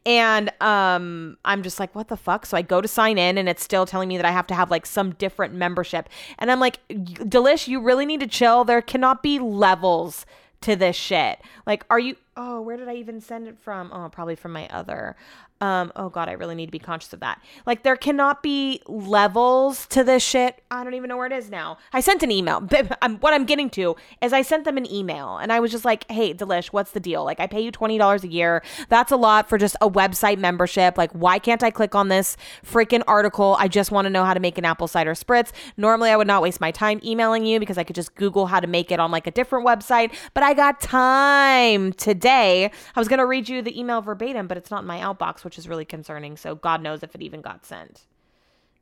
And, 0.06 0.52
um, 0.62 0.83
um 0.84 1.38
I'm 1.46 1.64
just 1.64 1.80
like 1.80 1.94
what 1.96 2.08
the 2.08 2.18
fuck? 2.18 2.46
So 2.46 2.58
I 2.58 2.62
go 2.62 2.82
to 2.82 2.88
sign 2.88 3.18
in 3.18 3.38
and 3.38 3.48
it's 3.48 3.64
still 3.64 3.86
telling 3.86 4.10
me 4.10 4.18
that 4.18 4.26
I 4.26 4.32
have 4.32 4.48
to 4.48 4.56
have 4.56 4.72
like 4.72 4.86
some 4.86 5.12
different 5.14 5.54
membership. 5.54 6.10
And 6.40 6.52
I'm 6.52 6.60
like 6.60 6.80
Delish 6.90 7.68
you 7.68 7.80
really 7.80 8.06
need 8.06 8.20
to 8.20 8.28
chill. 8.28 8.64
There 8.64 8.82
cannot 8.82 9.24
be 9.24 9.40
levels 9.40 10.26
to 10.62 10.76
this 10.76 10.96
shit. 10.96 11.40
Like 11.66 11.86
are 11.90 12.00
you 12.00 12.16
oh 12.36 12.62
where 12.62 12.78
did 12.78 12.88
I 12.88 12.96
even 12.96 13.22
send 13.22 13.48
it 13.48 13.58
from 13.60 13.92
oh 13.94 14.10
probably 14.10 14.36
from 14.36 14.54
my 14.54 14.68
other 14.70 15.16
um, 15.64 15.94
oh 15.96 16.10
god, 16.10 16.28
I 16.28 16.34
really 16.34 16.56
need 16.56 16.66
to 16.66 16.74
be 16.74 16.80
conscious 16.80 17.14
of 17.14 17.22
that. 17.22 17.42
Like 17.66 17.84
there 17.84 17.96
cannot 17.96 18.44
be 18.44 18.82
levels 18.86 19.88
to 19.88 20.04
this 20.04 20.22
shit. 20.22 20.62
I 20.70 20.84
don't 20.84 20.94
even 20.94 21.08
know 21.08 21.16
where 21.16 21.28
it 21.28 21.32
is 21.32 21.50
now. 21.50 21.78
I 21.94 22.02
sent 22.02 22.22
an 22.22 22.32
email. 22.32 22.68
I'm, 23.02 23.18
what 23.20 23.34
I'm 23.34 23.46
getting 23.46 23.70
to 23.72 23.96
is 24.22 24.34
I 24.34 24.42
sent 24.42 24.66
them 24.66 24.76
an 24.76 24.92
email 24.92 25.38
and 25.38 25.54
I 25.54 25.62
was 25.62 25.72
just 25.72 25.86
like, 25.86 26.10
"Hey, 26.12 26.34
Delish, 26.34 26.68
what's 26.68 26.92
the 26.92 27.00
deal? 27.00 27.24
Like 27.24 27.40
I 27.40 27.48
pay 27.48 27.62
you 27.62 27.72
$20 27.72 28.24
a 28.24 28.28
year. 28.28 28.62
That's 28.90 29.14
a 29.14 29.16
lot 29.16 29.48
for 29.48 29.58
just 29.58 29.78
a 29.80 29.90
website 29.90 30.38
membership. 30.38 30.98
Like 30.98 31.12
why 31.14 31.40
can't 31.40 31.64
I 31.64 31.72
click 31.72 31.96
on 31.96 32.10
this 32.10 32.36
freaking 32.66 33.04
article? 33.08 33.56
I 33.58 33.70
just 33.70 33.90
want 33.90 34.06
to 34.06 34.10
know 34.10 34.26
how 34.26 34.34
to 34.34 34.42
make 34.42 34.58
an 34.58 34.66
apple 34.66 34.90
cider 34.90 35.14
spritz. 35.14 35.54
Normally 35.78 36.10
I 36.10 36.18
would 36.18 36.28
not 36.28 36.42
waste 36.42 36.60
my 36.60 36.72
time 36.72 37.00
emailing 37.06 37.46
you 37.46 37.62
because 37.62 37.78
I 37.78 37.86
could 37.86 37.96
just 37.96 38.16
Google 38.16 38.48
how 38.48 38.60
to 38.60 38.68
make 38.68 38.92
it 38.92 39.00
on 39.00 39.12
like 39.12 39.28
a 39.28 39.32
different 39.32 39.66
website, 39.66 40.14
but 40.34 40.44
I 40.44 40.54
got 40.54 40.82
time 40.82 41.94
today. 42.24 42.72
I 42.96 43.00
was 43.00 43.08
going 43.08 43.20
to 43.20 43.26
read 43.26 43.50
you 43.50 43.62
the 43.62 43.78
email 43.78 44.02
verbatim, 44.02 44.48
but 44.48 44.58
it's 44.58 44.72
not 44.72 44.84
in 44.84 44.88
my 44.88 45.00
outbox, 45.00 45.44
which 45.44 45.58
is 45.58 45.68
really 45.68 45.86
concerning. 45.86 46.38
So 46.38 46.56
God 46.56 46.82
knows 46.82 47.04
if 47.04 47.14
it 47.14 47.22
even 47.22 47.42
got 47.42 47.66
sent. 47.66 48.04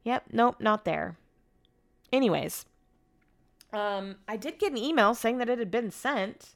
Yep, 0.04 0.26
nope, 0.32 0.56
not 0.60 0.86
there. 0.86 1.18
Anyways, 2.14 2.66
um, 3.74 4.18
I 4.28 4.38
did 4.38 4.60
get 4.60 4.72
an 4.72 4.78
email 4.78 5.16
saying 5.16 5.40
that 5.40 5.50
it 5.50 5.58
had 5.58 5.72
been 5.72 5.90
sent. 5.92 6.56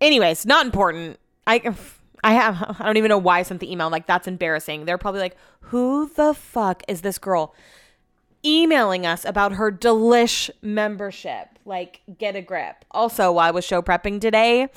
Anyways, 0.00 0.46
not 0.46 0.66
important. 0.66 1.18
I 1.46 1.58
I 2.22 2.34
have 2.34 2.76
I 2.80 2.84
don't 2.84 2.96
even 2.96 3.08
know 3.08 3.18
why 3.18 3.38
I 3.38 3.42
sent 3.42 3.60
the 3.60 3.70
email. 3.70 3.90
Like 3.90 4.06
that's 4.06 4.28
embarrassing. 4.28 4.84
They're 4.84 4.98
probably 4.98 5.20
like, 5.20 5.36
"Who 5.62 6.10
the 6.14 6.34
fuck 6.34 6.82
is 6.86 7.00
this 7.00 7.18
girl?" 7.18 7.54
emailing 8.44 9.04
us 9.04 9.26
about 9.26 9.52
her 9.52 9.70
delish 9.70 10.48
membership. 10.62 11.58
Like, 11.66 12.00
get 12.16 12.36
a 12.36 12.40
grip. 12.40 12.86
Also, 12.90 13.32
while 13.32 13.48
I 13.48 13.50
was 13.50 13.66
show 13.66 13.82
prepping 13.82 14.18
today, 14.18 14.68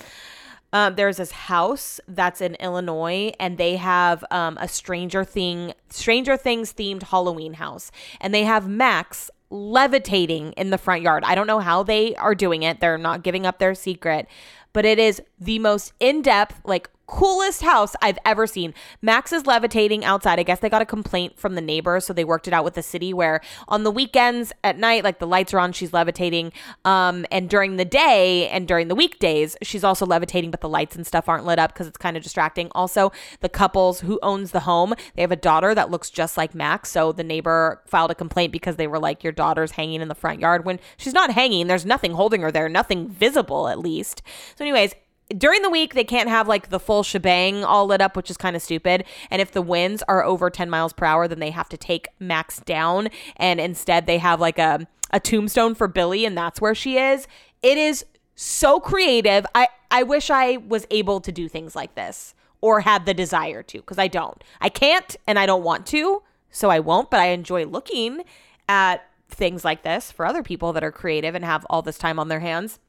um, 0.73 0.95
there's 0.95 1.17
this 1.17 1.31
house 1.31 2.01
that's 2.07 2.41
in 2.41 2.55
Illinois, 2.55 3.31
and 3.39 3.57
they 3.57 3.77
have 3.77 4.25
um, 4.31 4.57
a 4.59 4.67
Stranger 4.67 5.23
Thing, 5.23 5.73
Stranger 5.89 6.35
Things 6.35 6.73
themed 6.73 7.03
Halloween 7.03 7.53
house, 7.53 7.91
and 8.19 8.33
they 8.33 8.43
have 8.43 8.67
Max 8.67 9.29
levitating 9.51 10.51
in 10.53 10.71
the 10.71 10.79
front 10.79 11.03
yard. 11.03 11.23
I 11.25 11.35
don't 11.35 11.45
know 11.45 11.59
how 11.59 11.83
they 11.83 12.15
are 12.15 12.33
doing 12.33 12.63
it. 12.63 12.79
They're 12.79 12.97
not 12.97 13.21
giving 13.21 13.45
up 13.45 13.59
their 13.59 13.75
secret, 13.75 14.27
but 14.73 14.83
it 14.83 14.97
is 14.97 15.21
the 15.39 15.59
most 15.59 15.93
in 15.99 16.23
depth, 16.23 16.59
like 16.65 16.89
coolest 17.05 17.61
house 17.61 17.95
I've 18.01 18.17
ever 18.25 18.47
seen. 18.47 18.73
Max 19.01 19.33
is 19.33 19.45
levitating 19.45 20.05
outside. 20.05 20.39
I 20.39 20.43
guess 20.43 20.59
they 20.59 20.69
got 20.69 20.81
a 20.81 20.85
complaint 20.85 21.37
from 21.37 21.55
the 21.55 21.61
neighbor, 21.61 21.99
so 21.99 22.13
they 22.13 22.23
worked 22.23 22.47
it 22.47 22.53
out 22.53 22.63
with 22.63 22.75
the 22.75 22.83
city 22.83 23.13
where 23.13 23.41
on 23.67 23.83
the 23.83 23.91
weekends 23.91 24.53
at 24.63 24.77
night, 24.77 25.03
like 25.03 25.19
the 25.19 25.27
lights 25.27 25.53
are 25.53 25.59
on, 25.59 25.73
she's 25.73 25.93
levitating. 25.93 26.53
Um, 26.85 27.25
and 27.31 27.49
during 27.49 27.75
the 27.75 27.85
day 27.85 28.47
and 28.49 28.67
during 28.67 28.87
the 28.87 28.95
weekdays, 28.95 29.57
she's 29.61 29.83
also 29.83 30.05
levitating, 30.05 30.51
but 30.51 30.61
the 30.61 30.69
lights 30.69 30.95
and 30.95 31.05
stuff 31.05 31.27
aren't 31.27 31.45
lit 31.45 31.59
up 31.59 31.73
because 31.73 31.87
it's 31.87 31.97
kind 31.97 32.15
of 32.15 32.23
distracting. 32.23 32.69
Also, 32.73 33.11
the 33.41 33.49
couples 33.49 34.01
who 34.01 34.19
owns 34.23 34.51
the 34.51 34.61
home, 34.61 34.93
they 35.15 35.21
have 35.21 35.31
a 35.31 35.35
daughter 35.35 35.75
that 35.75 35.91
looks 35.91 36.09
just 36.09 36.37
like 36.37 36.55
Max. 36.55 36.89
So 36.89 37.11
the 37.11 37.23
neighbor 37.23 37.81
filed 37.85 38.11
a 38.11 38.15
complaint 38.15 38.51
because 38.51 38.77
they 38.77 38.87
were 38.87 38.99
like, 38.99 39.23
Your 39.23 39.33
daughter's 39.33 39.71
hanging 39.71 40.01
in 40.01 40.07
the 40.07 40.15
front 40.15 40.39
yard 40.39 40.65
when 40.65 40.79
she's 40.97 41.13
not 41.13 41.31
hanging. 41.31 41.67
There's 41.67 41.85
nothing 41.85 42.13
holding 42.13 42.41
her 42.41 42.51
there, 42.51 42.69
nothing 42.69 43.09
visible 43.09 43.67
at 43.67 43.79
least. 43.79 44.21
So, 44.55 44.63
anyways, 44.63 44.93
during 45.37 45.61
the 45.61 45.69
week 45.69 45.93
they 45.93 46.03
can't 46.03 46.29
have 46.29 46.47
like 46.47 46.69
the 46.69 46.79
full 46.79 47.03
shebang 47.03 47.63
all 47.63 47.85
lit 47.85 48.01
up 48.01 48.15
which 48.15 48.29
is 48.29 48.37
kind 48.37 48.55
of 48.55 48.61
stupid. 48.61 49.05
And 49.29 49.41
if 49.41 49.51
the 49.51 49.61
winds 49.61 50.03
are 50.07 50.23
over 50.23 50.49
10 50.49 50.69
miles 50.69 50.93
per 50.93 51.05
hour 51.05 51.27
then 51.27 51.39
they 51.39 51.51
have 51.51 51.69
to 51.69 51.77
take 51.77 52.09
max 52.19 52.59
down. 52.59 53.09
And 53.37 53.59
instead 53.59 54.05
they 54.05 54.17
have 54.17 54.39
like 54.39 54.59
a, 54.59 54.87
a 55.11 55.19
tombstone 55.19 55.75
for 55.75 55.87
billy 55.87 56.25
and 56.25 56.37
that's 56.37 56.61
where 56.61 56.75
she 56.75 56.97
is. 56.97 57.27
It 57.61 57.77
is 57.77 58.05
so 58.35 58.79
creative. 58.79 59.45
I 59.55 59.67
i 59.91 60.01
wish 60.03 60.29
i 60.29 60.57
was 60.57 60.87
able 60.89 61.21
to 61.21 61.31
do 61.31 61.47
things 61.47 61.75
like 61.75 61.93
this 61.93 62.33
or 62.61 62.81
had 62.81 63.05
the 63.05 63.13
desire 63.13 63.61
to 63.63 63.77
because 63.77 63.99
i 63.99 64.07
don't. 64.07 64.43
I 64.59 64.69
can't 64.69 65.15
and 65.27 65.37
i 65.37 65.45
don't 65.45 65.63
want 65.63 65.85
to 65.87 66.23
so 66.49 66.69
i 66.69 66.79
won't 66.79 67.09
but 67.09 67.19
i 67.19 67.27
enjoy 67.27 67.65
looking 67.65 68.23
at 68.67 69.05
things 69.29 69.63
like 69.65 69.83
this 69.83 70.11
for 70.11 70.25
other 70.25 70.43
people 70.43 70.73
that 70.73 70.83
are 70.83 70.91
creative 70.91 71.35
and 71.35 71.45
have 71.45 71.65
all 71.69 71.81
this 71.81 71.97
time 71.97 72.19
on 72.19 72.27
their 72.27 72.39
hands 72.39 72.79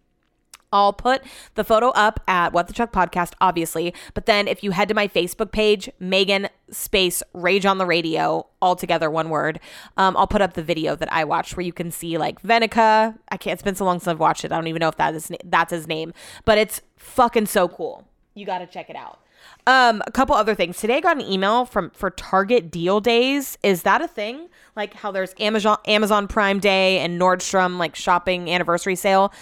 I'll 0.75 0.93
put 0.93 1.23
the 1.55 1.63
photo 1.63 1.91
up 1.91 2.19
at 2.27 2.53
What 2.53 2.67
the 2.67 2.75
Chuck 2.75 2.93
podcast, 2.93 3.33
obviously. 3.41 3.95
But 4.13 4.27
then 4.27 4.49
if 4.49 4.65
you 4.65 4.73
head 4.73 4.89
to 4.89 4.95
my 4.95 5.07
Facebook 5.07 5.53
page, 5.53 5.89
Megan 6.01 6.49
space 6.69 7.23
Rage 7.33 7.65
on 7.65 7.79
the 7.79 7.87
Radio, 7.87 8.47
all 8.61 8.75
together, 8.75 9.09
one 9.09 9.31
word, 9.31 9.61
um, 9.97 10.17
I'll 10.17 10.27
put 10.27 10.43
up 10.43 10.55
the 10.55 10.65
video 10.65 10.97
that 10.97 11.11
I 11.13 11.23
watched 11.23 11.57
where 11.57 11.65
you 11.65 11.73
can 11.73 11.93
see 11.93 12.19
like 12.19 12.41
Venica. 12.41 13.15
I 13.31 13.37
can't, 13.37 13.53
it's 13.55 13.63
been 13.63 13.77
so 13.77 13.85
long 13.85 14.01
since 14.01 14.09
I've 14.09 14.19
watched 14.19 14.45
it. 14.45 14.51
I 14.51 14.57
don't 14.57 14.67
even 14.67 14.81
know 14.81 14.89
if 14.89 14.97
that 14.97 15.15
is, 15.15 15.31
that's 15.45 15.71
his 15.71 15.87
name, 15.87 16.13
but 16.45 16.59
it's 16.59 16.83
fucking 16.97 17.47
so 17.47 17.69
cool. 17.69 18.09
You 18.35 18.45
got 18.45 18.59
to 18.59 18.67
check 18.67 18.91
it 18.91 18.97
out. 18.97 19.21
Um, 19.67 20.03
a 20.07 20.11
couple 20.11 20.35
other 20.35 20.55
things. 20.55 20.79
Today 20.79 20.97
I 20.97 21.01
got 21.01 21.17
an 21.17 21.23
email 21.23 21.65
from 21.65 21.91
for 21.91 22.11
Target 22.11 22.71
deal 22.71 23.01
days. 23.01 23.57
Is 23.63 23.83
that 23.83 24.03
a 24.03 24.09
thing? 24.09 24.49
Like 24.77 24.95
how 24.95 25.11
there's 25.11 25.35
Amazon 25.39 25.79
Amazon 25.87 26.29
Prime 26.29 26.59
Day 26.59 26.99
and 26.99 27.21
Nordstrom 27.21 27.79
like 27.79 27.95
shopping 27.95 28.51
anniversary 28.51 28.97
sale. 28.97 29.33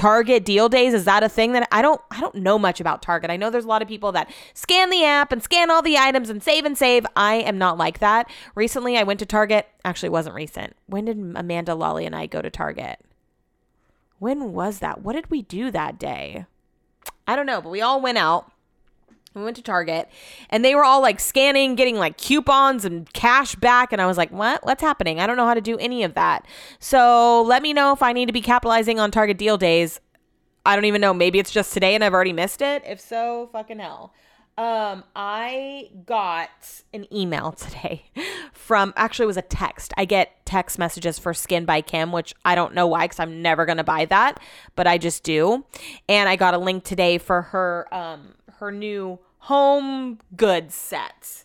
Target 0.00 0.46
deal 0.46 0.70
days 0.70 0.94
is 0.94 1.04
that 1.04 1.22
a 1.22 1.28
thing 1.28 1.52
that 1.52 1.68
I 1.70 1.82
don't 1.82 2.00
I 2.10 2.22
don't 2.22 2.36
know 2.36 2.58
much 2.58 2.80
about 2.80 3.02
Target. 3.02 3.30
I 3.30 3.36
know 3.36 3.50
there's 3.50 3.66
a 3.66 3.68
lot 3.68 3.82
of 3.82 3.88
people 3.88 4.12
that 4.12 4.30
scan 4.54 4.88
the 4.88 5.04
app 5.04 5.30
and 5.30 5.42
scan 5.42 5.70
all 5.70 5.82
the 5.82 5.98
items 5.98 6.30
and 6.30 6.42
save 6.42 6.64
and 6.64 6.78
save. 6.78 7.04
I 7.16 7.34
am 7.34 7.58
not 7.58 7.76
like 7.76 7.98
that. 7.98 8.30
Recently 8.54 8.96
I 8.96 9.02
went 9.02 9.20
to 9.20 9.26
Target. 9.26 9.68
Actually, 9.84 10.06
it 10.06 10.12
wasn't 10.12 10.36
recent. 10.36 10.74
When 10.86 11.04
did 11.04 11.18
Amanda 11.36 11.74
Lolly 11.74 12.06
and 12.06 12.16
I 12.16 12.24
go 12.24 12.40
to 12.40 12.48
Target? 12.48 12.98
When 14.18 14.54
was 14.54 14.78
that? 14.78 15.02
What 15.02 15.12
did 15.12 15.30
we 15.30 15.42
do 15.42 15.70
that 15.70 15.98
day? 15.98 16.46
I 17.26 17.36
don't 17.36 17.44
know, 17.44 17.60
but 17.60 17.68
we 17.68 17.82
all 17.82 18.00
went 18.00 18.16
out 18.16 18.50
we 19.34 19.42
went 19.42 19.56
to 19.56 19.62
Target 19.62 20.08
and 20.48 20.64
they 20.64 20.74
were 20.74 20.84
all 20.84 21.00
like 21.00 21.20
scanning, 21.20 21.76
getting 21.76 21.96
like 21.96 22.16
coupons 22.16 22.84
and 22.84 23.10
cash 23.12 23.54
back. 23.54 23.92
And 23.92 24.02
I 24.02 24.06
was 24.06 24.16
like, 24.16 24.30
what? 24.32 24.64
What's 24.64 24.82
happening? 24.82 25.20
I 25.20 25.26
don't 25.26 25.36
know 25.36 25.46
how 25.46 25.54
to 25.54 25.60
do 25.60 25.78
any 25.78 26.02
of 26.02 26.14
that. 26.14 26.46
So 26.80 27.42
let 27.42 27.62
me 27.62 27.72
know 27.72 27.92
if 27.92 28.02
I 28.02 28.12
need 28.12 28.26
to 28.26 28.32
be 28.32 28.42
capitalizing 28.42 28.98
on 28.98 29.10
Target 29.10 29.38
deal 29.38 29.56
days. 29.56 30.00
I 30.66 30.74
don't 30.74 30.84
even 30.84 31.00
know. 31.00 31.14
Maybe 31.14 31.38
it's 31.38 31.50
just 31.50 31.72
today 31.72 31.94
and 31.94 32.02
I've 32.02 32.12
already 32.12 32.32
missed 32.32 32.60
it. 32.60 32.82
If 32.84 33.00
so, 33.00 33.48
fucking 33.52 33.78
hell. 33.78 34.12
Um, 34.58 35.04
I 35.16 35.90
got 36.04 36.82
an 36.92 37.06
email 37.14 37.52
today 37.58 38.04
from 38.52 38.92
actually 38.96 39.24
it 39.24 39.28
was 39.28 39.36
a 39.36 39.42
text. 39.42 39.94
I 39.96 40.04
get 40.04 40.44
text 40.44 40.78
messages 40.78 41.18
for 41.18 41.32
Skin 41.32 41.64
by 41.64 41.80
Kim, 41.80 42.12
which 42.12 42.34
I 42.44 42.54
don't 42.54 42.74
know 42.74 42.86
why 42.86 43.04
because 43.04 43.20
I'm 43.20 43.40
never 43.40 43.64
gonna 43.64 43.84
buy 43.84 44.04
that, 44.06 44.38
but 44.76 44.86
I 44.86 44.98
just 44.98 45.22
do. 45.22 45.64
And 46.08 46.28
I 46.28 46.36
got 46.36 46.52
a 46.52 46.58
link 46.58 46.84
today 46.84 47.16
for 47.16 47.42
her 47.42 47.86
um 47.90 48.34
her 48.60 48.70
new 48.70 49.18
home 49.38 50.18
goods 50.36 50.74
set. 50.74 51.44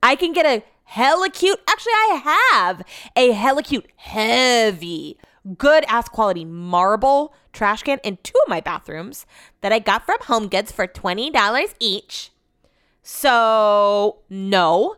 I 0.03 0.15
can 0.15 0.33
get 0.33 0.45
a 0.45 0.63
hella 0.83 1.29
cute, 1.29 1.59
actually, 1.67 1.93
I 1.93 2.21
have 2.23 2.83
a 3.15 3.31
hella 3.31 3.63
cute, 3.63 3.87
heavy, 3.95 5.17
good 5.57 5.83
ass 5.87 6.07
quality 6.09 6.45
marble 6.45 7.33
trash 7.53 7.83
can 7.83 7.99
in 8.03 8.17
two 8.23 8.37
of 8.43 8.49
my 8.49 8.61
bathrooms 8.61 9.25
that 9.61 9.71
I 9.71 9.79
got 9.79 10.05
from 10.05 10.17
Home 10.21 10.47
Goods 10.47 10.71
for 10.71 10.87
$20 10.87 11.75
each. 11.79 12.31
So, 13.03 14.19
no, 14.29 14.95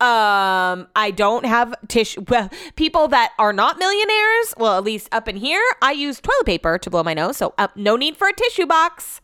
um, 0.00 0.88
I 0.96 1.12
don't 1.14 1.46
have 1.46 1.74
tissue. 1.86 2.24
Well, 2.28 2.50
people 2.74 3.06
that 3.08 3.32
are 3.38 3.52
not 3.52 3.78
millionaires, 3.78 4.54
well, 4.58 4.76
at 4.76 4.84
least 4.84 5.08
up 5.12 5.28
in 5.28 5.36
here, 5.36 5.62
I 5.80 5.92
use 5.92 6.20
toilet 6.20 6.46
paper 6.46 6.78
to 6.78 6.90
blow 6.90 7.02
my 7.04 7.14
nose. 7.14 7.36
So, 7.36 7.54
uh, 7.58 7.68
no 7.76 7.96
need 7.96 8.16
for 8.16 8.26
a 8.26 8.32
tissue 8.32 8.66
box. 8.66 9.20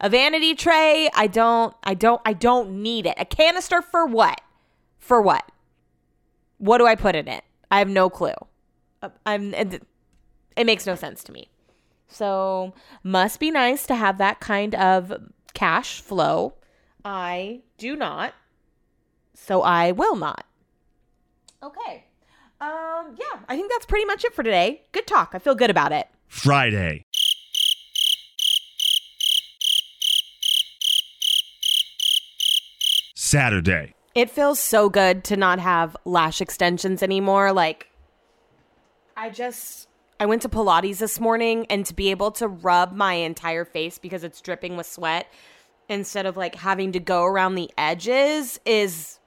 A 0.00 0.08
vanity 0.08 0.54
tray, 0.54 1.10
I 1.14 1.26
don't, 1.26 1.74
I 1.84 1.94
don't, 1.94 2.20
I 2.24 2.32
don't 2.32 2.82
need 2.82 3.06
it. 3.06 3.14
A 3.18 3.24
canister 3.24 3.82
for 3.82 4.06
what? 4.06 4.40
For 4.98 5.20
what? 5.20 5.50
What 6.58 6.78
do 6.78 6.86
I 6.86 6.94
put 6.94 7.14
in 7.14 7.28
it? 7.28 7.44
I 7.70 7.78
have 7.78 7.88
no 7.88 8.08
clue. 8.08 8.32
Uh, 9.02 9.10
I'm. 9.26 9.52
It, 9.52 9.82
it 10.56 10.64
makes 10.64 10.86
no 10.86 10.94
sense 10.94 11.22
to 11.24 11.32
me. 11.32 11.48
So, 12.08 12.72
must 13.02 13.40
be 13.40 13.50
nice 13.50 13.86
to 13.86 13.94
have 13.94 14.18
that 14.18 14.40
kind 14.40 14.74
of 14.74 15.12
cash 15.52 16.00
flow. 16.00 16.54
I 17.04 17.60
do 17.76 17.96
not 17.96 18.32
so 19.34 19.62
I 19.62 19.92
will 19.92 20.16
not. 20.16 20.46
Okay. 21.62 22.04
Um, 22.60 23.16
yeah, 23.18 23.40
I 23.48 23.56
think 23.56 23.70
that's 23.70 23.86
pretty 23.86 24.04
much 24.04 24.24
it 24.24 24.34
for 24.34 24.42
today. 24.42 24.82
Good 24.92 25.06
talk. 25.06 25.32
I 25.34 25.38
feel 25.38 25.54
good 25.54 25.70
about 25.70 25.92
it. 25.92 26.08
Friday. 26.28 27.04
Saturday. 33.14 33.94
It 34.14 34.30
feels 34.30 34.60
so 34.60 34.88
good 34.88 35.24
to 35.24 35.36
not 35.36 35.58
have 35.58 35.96
lash 36.04 36.40
extensions 36.40 37.02
anymore. 37.02 37.52
Like, 37.52 37.88
I 39.16 39.30
just, 39.30 39.88
I 40.20 40.26
went 40.26 40.42
to 40.42 40.48
Pilates 40.48 40.98
this 40.98 41.18
morning 41.18 41.66
and 41.68 41.84
to 41.86 41.94
be 41.94 42.10
able 42.12 42.30
to 42.32 42.46
rub 42.46 42.92
my 42.92 43.14
entire 43.14 43.64
face 43.64 43.98
because 43.98 44.22
it's 44.22 44.40
dripping 44.40 44.76
with 44.76 44.86
sweat 44.86 45.26
instead 45.88 46.26
of 46.26 46.36
like 46.36 46.54
having 46.54 46.92
to 46.92 47.00
go 47.00 47.24
around 47.24 47.56
the 47.56 47.70
edges 47.76 48.60
is 48.64 49.18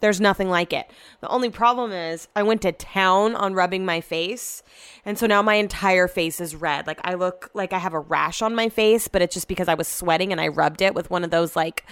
there's 0.00 0.20
nothing 0.20 0.48
like 0.48 0.72
it. 0.72 0.90
The 1.20 1.28
only 1.28 1.50
problem 1.50 1.92
is 1.92 2.28
I 2.36 2.42
went 2.42 2.62
to 2.62 2.72
town 2.72 3.34
on 3.34 3.54
rubbing 3.54 3.84
my 3.84 4.00
face. 4.00 4.62
And 5.04 5.18
so 5.18 5.26
now 5.26 5.42
my 5.42 5.54
entire 5.54 6.08
face 6.08 6.40
is 6.40 6.54
red. 6.54 6.86
Like 6.86 7.00
I 7.04 7.14
look 7.14 7.50
like 7.54 7.72
I 7.72 7.78
have 7.78 7.94
a 7.94 8.00
rash 8.00 8.42
on 8.42 8.54
my 8.54 8.68
face, 8.68 9.08
but 9.08 9.22
it's 9.22 9.34
just 9.34 9.48
because 9.48 9.68
I 9.68 9.74
was 9.74 9.88
sweating 9.88 10.32
and 10.32 10.40
I 10.40 10.48
rubbed 10.48 10.82
it 10.82 10.94
with 10.94 11.10
one 11.10 11.24
of 11.24 11.30
those 11.30 11.56
like 11.56 11.84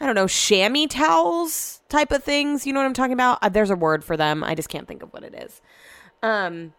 I 0.00 0.06
don't 0.06 0.14
know, 0.14 0.26
chamois 0.26 0.86
towels 0.88 1.80
type 1.88 2.12
of 2.12 2.22
things. 2.22 2.66
You 2.66 2.72
know 2.72 2.80
what 2.80 2.86
I'm 2.86 2.94
talking 2.94 3.14
about? 3.14 3.38
Uh, 3.42 3.48
there's 3.48 3.70
a 3.70 3.76
word 3.76 4.04
for 4.04 4.16
them. 4.16 4.44
I 4.44 4.54
just 4.54 4.68
can't 4.68 4.86
think 4.86 5.02
of 5.02 5.12
what 5.12 5.24
it 5.24 5.34
is. 5.34 5.60
Um 6.22 6.74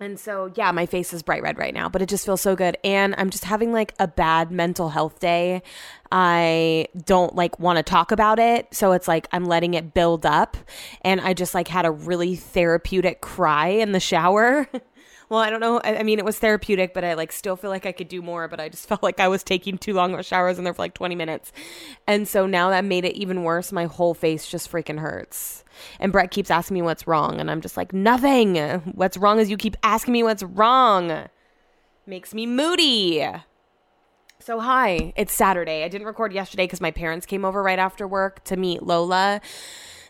and 0.00 0.18
so, 0.18 0.50
yeah, 0.54 0.72
my 0.72 0.86
face 0.86 1.12
is 1.12 1.22
bright 1.22 1.42
red 1.42 1.58
right 1.58 1.74
now, 1.74 1.90
but 1.90 2.00
it 2.00 2.08
just 2.08 2.24
feels 2.24 2.40
so 2.40 2.56
good. 2.56 2.78
And 2.82 3.14
I'm 3.18 3.28
just 3.28 3.44
having 3.44 3.70
like 3.70 3.94
a 3.98 4.08
bad 4.08 4.50
mental 4.50 4.88
health 4.88 5.20
day. 5.20 5.62
I 6.10 6.88
don't 7.04 7.36
like 7.36 7.60
want 7.60 7.76
to 7.76 7.82
talk 7.82 8.10
about 8.10 8.38
it. 8.38 8.66
So 8.74 8.92
it's 8.92 9.06
like 9.06 9.28
I'm 9.30 9.44
letting 9.44 9.74
it 9.74 9.92
build 9.92 10.24
up. 10.24 10.56
And 11.02 11.20
I 11.20 11.34
just 11.34 11.54
like 11.54 11.68
had 11.68 11.84
a 11.84 11.90
really 11.90 12.34
therapeutic 12.34 13.20
cry 13.20 13.68
in 13.68 13.92
the 13.92 14.00
shower. 14.00 14.68
well, 15.30 15.38
I 15.38 15.48
don't 15.48 15.60
know. 15.60 15.80
I, 15.84 15.98
I, 15.98 16.02
mean, 16.02 16.18
it 16.18 16.24
was 16.24 16.40
therapeutic, 16.40 16.92
but 16.92 17.04
I 17.04 17.14
like 17.14 17.30
still 17.30 17.54
feel 17.54 17.70
like 17.70 17.86
I 17.86 17.92
could 17.92 18.08
do 18.08 18.20
more. 18.20 18.48
But 18.48 18.58
I 18.58 18.68
just 18.68 18.88
felt 18.88 19.02
like 19.02 19.20
I 19.20 19.28
was 19.28 19.44
taking 19.44 19.78
too 19.78 19.94
long 19.94 20.12
of 20.12 20.26
showers 20.26 20.58
in 20.58 20.64
there 20.64 20.74
for 20.74 20.82
like 20.82 20.92
20 20.92 21.14
minutes. 21.14 21.52
And 22.06 22.26
so 22.26 22.46
now 22.46 22.70
that 22.70 22.84
made 22.84 23.04
it 23.04 23.14
even 23.14 23.44
worse. 23.44 23.70
My 23.70 23.84
whole 23.84 24.12
face 24.12 24.48
just 24.48 24.70
freaking 24.70 24.98
hurts. 24.98 25.64
And 26.00 26.10
Brett 26.10 26.32
keeps 26.32 26.50
asking 26.50 26.74
me 26.74 26.82
what's 26.82 27.06
wrong. 27.06 27.40
And 27.40 27.48
I'm 27.48 27.60
just 27.60 27.76
like, 27.76 27.92
nothing. 27.92 28.56
What's 28.94 29.16
wrong 29.16 29.38
is 29.38 29.48
you 29.48 29.56
keep 29.56 29.76
asking 29.84 30.12
me 30.12 30.24
what's 30.24 30.42
wrong. 30.42 31.28
Makes 32.06 32.34
me 32.34 32.44
moody. 32.44 33.24
So, 34.40 34.58
hi, 34.58 35.12
it's 35.16 35.32
Saturday. 35.32 35.84
I 35.84 35.88
didn't 35.88 36.08
record 36.08 36.32
yesterday 36.32 36.64
because 36.64 36.80
my 36.80 36.90
parents 36.90 37.24
came 37.24 37.44
over 37.44 37.62
right 37.62 37.78
after 37.78 38.08
work 38.08 38.42
to 38.44 38.56
meet 38.56 38.82
Lola. 38.82 39.40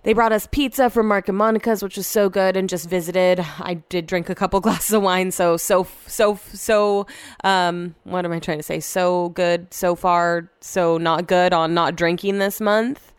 They 0.02 0.14
brought 0.14 0.32
us 0.32 0.48
pizza 0.50 0.88
from 0.88 1.08
Mark 1.08 1.28
and 1.28 1.36
Monica's, 1.36 1.82
which 1.82 1.98
was 1.98 2.06
so 2.06 2.30
good, 2.30 2.56
and 2.56 2.68
just 2.68 2.88
visited. 2.88 3.44
I 3.58 3.74
did 3.88 4.06
drink 4.06 4.30
a 4.30 4.34
couple 4.34 4.58
glasses 4.60 4.94
of 4.94 5.02
wine, 5.02 5.30
so 5.30 5.56
so 5.56 5.86
so 6.06 6.38
so. 6.52 7.06
Um, 7.44 7.94
what 8.04 8.24
am 8.24 8.32
I 8.32 8.38
trying 8.38 8.58
to 8.58 8.62
say? 8.62 8.80
So 8.80 9.28
good 9.30 9.72
so 9.72 9.94
far, 9.94 10.50
so 10.60 10.96
not 10.96 11.26
good 11.26 11.52
on 11.52 11.74
not 11.74 11.96
drinking 11.96 12.38
this 12.38 12.60
month. 12.60 13.12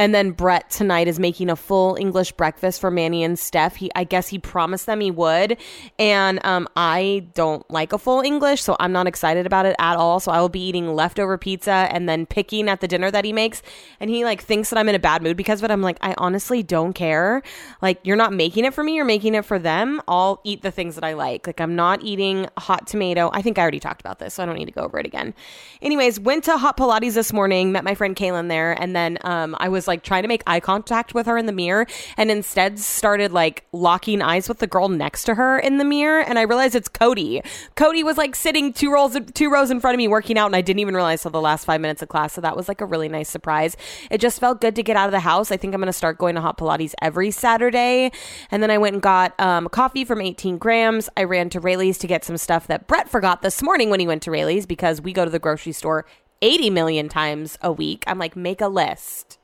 And 0.00 0.14
then 0.14 0.30
Brett 0.30 0.70
tonight 0.70 1.08
is 1.08 1.20
making 1.20 1.50
a 1.50 1.56
full 1.56 1.94
English 1.96 2.32
breakfast 2.32 2.80
for 2.80 2.90
Manny 2.90 3.22
and 3.22 3.38
Steph. 3.38 3.76
He, 3.76 3.90
I 3.94 4.04
guess 4.04 4.28
he 4.28 4.38
promised 4.38 4.86
them 4.86 5.00
he 5.00 5.10
would. 5.10 5.58
And 5.98 6.42
um, 6.42 6.68
I 6.74 7.26
don't 7.34 7.70
like 7.70 7.92
a 7.92 7.98
full 7.98 8.22
English, 8.22 8.62
so 8.62 8.78
I'm 8.80 8.92
not 8.92 9.06
excited 9.06 9.44
about 9.44 9.66
it 9.66 9.76
at 9.78 9.96
all. 9.96 10.18
So 10.18 10.32
I 10.32 10.40
will 10.40 10.48
be 10.48 10.66
eating 10.66 10.94
leftover 10.94 11.36
pizza 11.36 11.86
and 11.90 12.08
then 12.08 12.24
picking 12.24 12.66
at 12.66 12.80
the 12.80 12.88
dinner 12.88 13.10
that 13.10 13.26
he 13.26 13.34
makes. 13.34 13.60
And 14.00 14.08
he 14.08 14.24
like 14.24 14.42
thinks 14.42 14.70
that 14.70 14.78
I'm 14.78 14.88
in 14.88 14.94
a 14.94 14.98
bad 14.98 15.22
mood 15.22 15.36
because 15.36 15.60
of 15.60 15.64
it. 15.64 15.70
I'm 15.70 15.82
like, 15.82 15.98
I 16.00 16.14
honestly 16.16 16.62
don't 16.62 16.94
care. 16.94 17.42
Like, 17.82 18.00
you're 18.02 18.16
not 18.16 18.32
making 18.32 18.64
it 18.64 18.72
for 18.72 18.82
me, 18.82 18.94
you're 18.94 19.04
making 19.04 19.34
it 19.34 19.44
for 19.44 19.58
them. 19.58 20.00
I'll 20.08 20.40
eat 20.44 20.62
the 20.62 20.70
things 20.70 20.94
that 20.94 21.04
I 21.04 21.12
like. 21.12 21.46
Like, 21.46 21.60
I'm 21.60 21.76
not 21.76 22.02
eating 22.02 22.48
hot 22.56 22.86
tomato. 22.86 23.28
I 23.34 23.42
think 23.42 23.58
I 23.58 23.60
already 23.60 23.80
talked 23.80 24.00
about 24.00 24.18
this, 24.18 24.32
so 24.32 24.42
I 24.42 24.46
don't 24.46 24.56
need 24.56 24.64
to 24.64 24.72
go 24.72 24.80
over 24.80 24.98
it 24.98 25.04
again. 25.04 25.34
Anyways, 25.82 26.18
went 26.18 26.44
to 26.44 26.56
Hot 26.56 26.78
Pilates 26.78 27.12
this 27.12 27.34
morning, 27.34 27.70
met 27.70 27.84
my 27.84 27.94
friend 27.94 28.16
Kaylin 28.16 28.48
there, 28.48 28.72
and 28.80 28.96
then 28.96 29.18
um, 29.24 29.54
I 29.60 29.68
was 29.68 29.89
like 29.90 30.02
trying 30.02 30.22
to 30.22 30.28
make 30.28 30.42
eye 30.46 30.60
contact 30.60 31.12
with 31.12 31.26
her 31.26 31.36
in 31.36 31.46
the 31.46 31.52
mirror 31.52 31.86
and 32.16 32.30
instead 32.30 32.78
started 32.78 33.32
like 33.32 33.66
locking 33.72 34.22
eyes 34.22 34.48
with 34.48 34.58
the 34.58 34.66
girl 34.66 34.88
next 34.88 35.24
to 35.24 35.34
her 35.34 35.58
in 35.58 35.76
the 35.76 35.84
mirror. 35.84 36.20
And 36.20 36.38
I 36.38 36.42
realized 36.42 36.74
it's 36.74 36.88
Cody. 36.88 37.42
Cody 37.74 38.02
was 38.02 38.16
like 38.16 38.34
sitting 38.36 38.72
two 38.72 38.92
rows, 38.92 39.18
two 39.34 39.50
rows 39.50 39.70
in 39.70 39.80
front 39.80 39.94
of 39.94 39.98
me 39.98 40.08
working 40.08 40.38
out. 40.38 40.46
And 40.46 40.56
I 40.56 40.60
didn't 40.60 40.80
even 40.80 40.94
realize 40.94 41.22
till 41.22 41.30
the 41.30 41.40
last 41.40 41.64
five 41.64 41.80
minutes 41.80 42.02
of 42.02 42.08
class. 42.08 42.32
So 42.32 42.40
that 42.40 42.56
was 42.56 42.68
like 42.68 42.80
a 42.80 42.86
really 42.86 43.08
nice 43.08 43.28
surprise. 43.28 43.76
It 44.10 44.20
just 44.20 44.40
felt 44.40 44.60
good 44.60 44.76
to 44.76 44.82
get 44.82 44.96
out 44.96 45.06
of 45.06 45.12
the 45.12 45.20
house. 45.20 45.50
I 45.50 45.56
think 45.56 45.74
I'm 45.74 45.80
going 45.80 45.86
to 45.86 45.92
start 45.92 46.18
going 46.18 46.36
to 46.36 46.40
hot 46.40 46.56
Pilates 46.56 46.94
every 47.02 47.30
Saturday. 47.30 48.12
And 48.50 48.62
then 48.62 48.70
I 48.70 48.78
went 48.78 48.94
and 48.94 49.02
got 49.02 49.38
um, 49.40 49.68
coffee 49.68 50.04
from 50.04 50.20
18 50.20 50.58
grams. 50.58 51.08
I 51.16 51.24
ran 51.24 51.50
to 51.50 51.60
Raley's 51.60 51.98
to 51.98 52.06
get 52.06 52.24
some 52.24 52.36
stuff 52.36 52.68
that 52.68 52.86
Brett 52.86 53.08
forgot 53.08 53.42
this 53.42 53.60
morning 53.62 53.90
when 53.90 54.00
he 54.00 54.06
went 54.06 54.22
to 54.22 54.30
Raley's 54.30 54.66
because 54.66 55.00
we 55.00 55.12
go 55.12 55.24
to 55.24 55.30
the 55.30 55.38
grocery 55.40 55.72
store 55.72 56.06
80 56.42 56.70
million 56.70 57.08
times 57.08 57.58
a 57.62 57.72
week. 57.72 58.04
I'm 58.06 58.18
like, 58.18 58.36
make 58.36 58.60
a 58.60 58.68
list. 58.68 59.38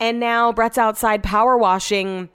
And 0.00 0.20
now 0.20 0.52
Brett's 0.52 0.78
outside 0.78 1.22
power 1.22 1.56
washing 1.56 2.28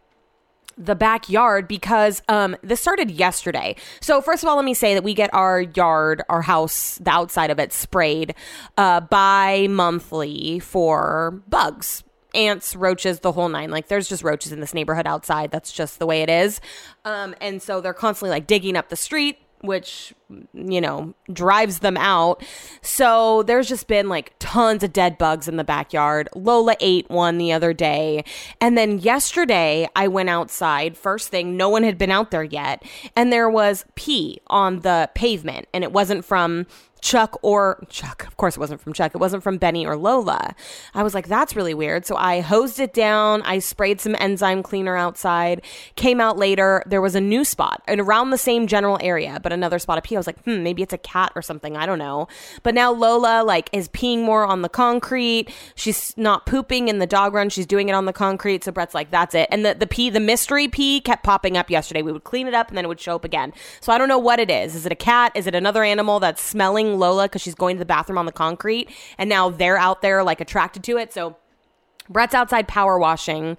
the 0.77 0.95
backyard 0.95 1.67
because 1.67 2.21
um, 2.29 2.55
this 2.63 2.79
started 2.79 3.11
yesterday. 3.11 3.75
So 3.99 4.21
first 4.21 4.43
of 4.43 4.49
all, 4.49 4.55
let 4.55 4.63
me 4.63 4.73
say 4.73 4.93
that 4.93 5.03
we 5.03 5.13
get 5.13 5.29
our 5.33 5.61
yard, 5.61 6.23
our 6.29 6.41
house, 6.41 6.97
the 6.99 7.11
outside 7.11 7.51
of 7.51 7.59
it 7.59 7.73
sprayed 7.73 8.33
uh, 8.77 9.01
bi-monthly 9.01 10.59
for 10.59 11.43
bugs. 11.49 12.03
Ants, 12.35 12.75
roaches, 12.75 13.21
the 13.21 13.31
whole 13.31 13.49
nine. 13.49 13.71
Like, 13.71 13.87
there's 13.87 14.07
just 14.07 14.23
roaches 14.23 14.51
in 14.51 14.59
this 14.59 14.73
neighborhood 14.73 15.07
outside. 15.07 15.49
That's 15.49 15.71
just 15.71 15.97
the 15.97 16.05
way 16.05 16.21
it 16.21 16.29
is. 16.29 16.61
Um, 17.03 17.33
and 17.41 17.59
so 17.59 17.81
they're 17.81 17.91
constantly 17.91 18.29
like 18.29 18.45
digging 18.45 18.77
up 18.77 18.89
the 18.89 18.95
street, 18.95 19.39
which 19.61 20.13
you 20.53 20.79
know 20.79 21.13
drives 21.31 21.79
them 21.79 21.97
out. 21.97 22.43
So 22.81 23.43
there's 23.43 23.67
just 23.67 23.87
been 23.87 24.09
like 24.09 24.33
tons 24.39 24.83
of 24.83 24.93
dead 24.93 25.17
bugs 25.17 25.47
in 25.47 25.57
the 25.57 25.63
backyard. 25.63 26.29
Lola 26.35 26.75
ate 26.79 27.09
one 27.09 27.37
the 27.37 27.51
other 27.51 27.73
day. 27.73 28.23
And 28.61 28.77
then 28.77 28.99
yesterday 28.99 29.87
i 29.95 30.07
went 30.07 30.29
outside. 30.29 30.97
First 30.97 31.29
thing 31.29 31.57
no 31.57 31.69
one 31.69 31.83
had 31.83 31.97
been 31.97 32.11
out 32.11 32.31
there 32.31 32.43
yet. 32.43 32.83
And 33.15 33.31
there 33.31 33.49
was 33.49 33.85
pee 33.95 34.39
on 34.47 34.79
the 34.79 35.09
pavement. 35.15 35.67
And 35.73 35.83
it 35.83 35.91
wasn't 35.91 36.25
from 36.25 36.67
Chuck 37.01 37.37
or 37.41 37.83
Chuck. 37.89 38.25
Of 38.27 38.37
course, 38.37 38.55
it 38.55 38.59
wasn't 38.59 38.81
from 38.81 38.93
Chuck. 38.93 39.13
It 39.15 39.19
wasn't 39.19 39.43
from 39.43 39.57
Benny 39.57 39.85
or 39.85 39.95
Lola. 39.95 40.55
I 40.93 41.03
was 41.03 41.13
like, 41.13 41.27
that's 41.27 41.55
really 41.55 41.73
weird. 41.73 42.05
So 42.05 42.15
I 42.15 42.41
hosed 42.41 42.79
it 42.79 42.93
down. 42.93 43.41
I 43.43 43.59
sprayed 43.59 44.01
some 44.01 44.15
enzyme 44.19 44.63
cleaner 44.63 44.95
outside. 44.95 45.61
Came 45.95 46.19
out 46.19 46.37
later. 46.37 46.83
There 46.85 47.01
was 47.01 47.15
a 47.15 47.21
new 47.21 47.43
spot 47.43 47.81
and 47.87 48.01
around 48.01 48.29
the 48.29 48.37
same 48.37 48.67
general 48.67 48.97
area, 49.01 49.39
but 49.41 49.53
another 49.53 49.79
spot 49.79 49.97
of 49.97 50.03
pee. 50.03 50.15
I 50.15 50.19
was 50.19 50.27
like, 50.27 50.43
hmm, 50.43 50.63
maybe 50.63 50.81
it's 50.81 50.93
a 50.93 50.97
cat 50.97 51.31
or 51.35 51.41
something. 51.41 51.77
I 51.77 51.85
don't 51.85 51.99
know. 51.99 52.27
But 52.63 52.75
now 52.75 52.91
Lola 52.91 53.43
like 53.43 53.69
is 53.73 53.87
peeing 53.89 54.23
more 54.23 54.45
on 54.45 54.61
the 54.61 54.69
concrete. 54.69 55.47
She's 55.75 56.15
not 56.17 56.45
pooping 56.45 56.87
in 56.87 56.99
the 56.99 57.07
dog 57.07 57.33
run. 57.33 57.49
She's 57.49 57.65
doing 57.65 57.89
it 57.89 57.93
on 57.93 58.05
the 58.05 58.13
concrete. 58.13 58.63
So 58.63 58.71
Brett's 58.71 58.93
like, 58.93 59.11
that's 59.11 59.35
it. 59.35 59.47
And 59.51 59.65
the, 59.65 59.73
the 59.73 59.87
pee, 59.87 60.09
the 60.09 60.19
mystery 60.19 60.67
pee 60.67 61.01
kept 61.01 61.23
popping 61.23 61.57
up 61.57 61.69
yesterday. 61.69 62.01
We 62.01 62.11
would 62.11 62.23
clean 62.23 62.47
it 62.47 62.53
up 62.53 62.69
and 62.69 62.77
then 62.77 62.85
it 62.85 62.87
would 62.87 62.99
show 62.99 63.15
up 63.15 63.25
again. 63.25 63.53
So 63.81 63.91
I 63.91 63.97
don't 63.97 64.09
know 64.09 64.19
what 64.19 64.39
it 64.39 64.49
is. 64.49 64.75
Is 64.75 64.85
it 64.85 64.91
a 64.91 64.95
cat? 64.95 65.31
Is 65.35 65.47
it 65.47 65.55
another 65.55 65.83
animal 65.83 66.19
that's 66.19 66.41
smelling 66.41 66.88
Lola 66.97 67.25
because 67.25 67.41
she's 67.41 67.55
going 67.55 67.75
to 67.75 67.79
the 67.79 67.85
bathroom 67.85 68.17
on 68.17 68.25
the 68.25 68.31
concrete, 68.31 68.89
and 69.17 69.29
now 69.29 69.49
they're 69.49 69.77
out 69.77 70.01
there 70.01 70.23
like 70.23 70.41
attracted 70.41 70.83
to 70.85 70.97
it. 70.97 71.13
So 71.13 71.35
Brett's 72.09 72.33
outside 72.33 72.67
power 72.67 72.97
washing. 72.97 73.57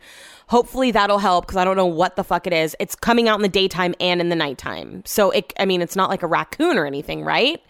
Hopefully 0.48 0.90
that'll 0.90 1.18
help 1.18 1.46
because 1.46 1.56
I 1.56 1.64
don't 1.64 1.76
know 1.76 1.86
what 1.86 2.16
the 2.16 2.24
fuck 2.24 2.46
it 2.46 2.52
is. 2.52 2.74
It's 2.80 2.96
coming 2.96 3.28
out 3.28 3.36
in 3.36 3.42
the 3.42 3.48
daytime 3.48 3.94
and 4.00 4.20
in 4.20 4.28
the 4.28 4.36
nighttime. 4.36 5.02
So 5.06 5.30
it, 5.30 5.52
I 5.58 5.64
mean, 5.66 5.80
it's 5.80 5.94
not 5.94 6.10
like 6.10 6.22
a 6.22 6.26
raccoon 6.26 6.76
or 6.76 6.86
anything, 6.86 7.22
right? 7.24 7.62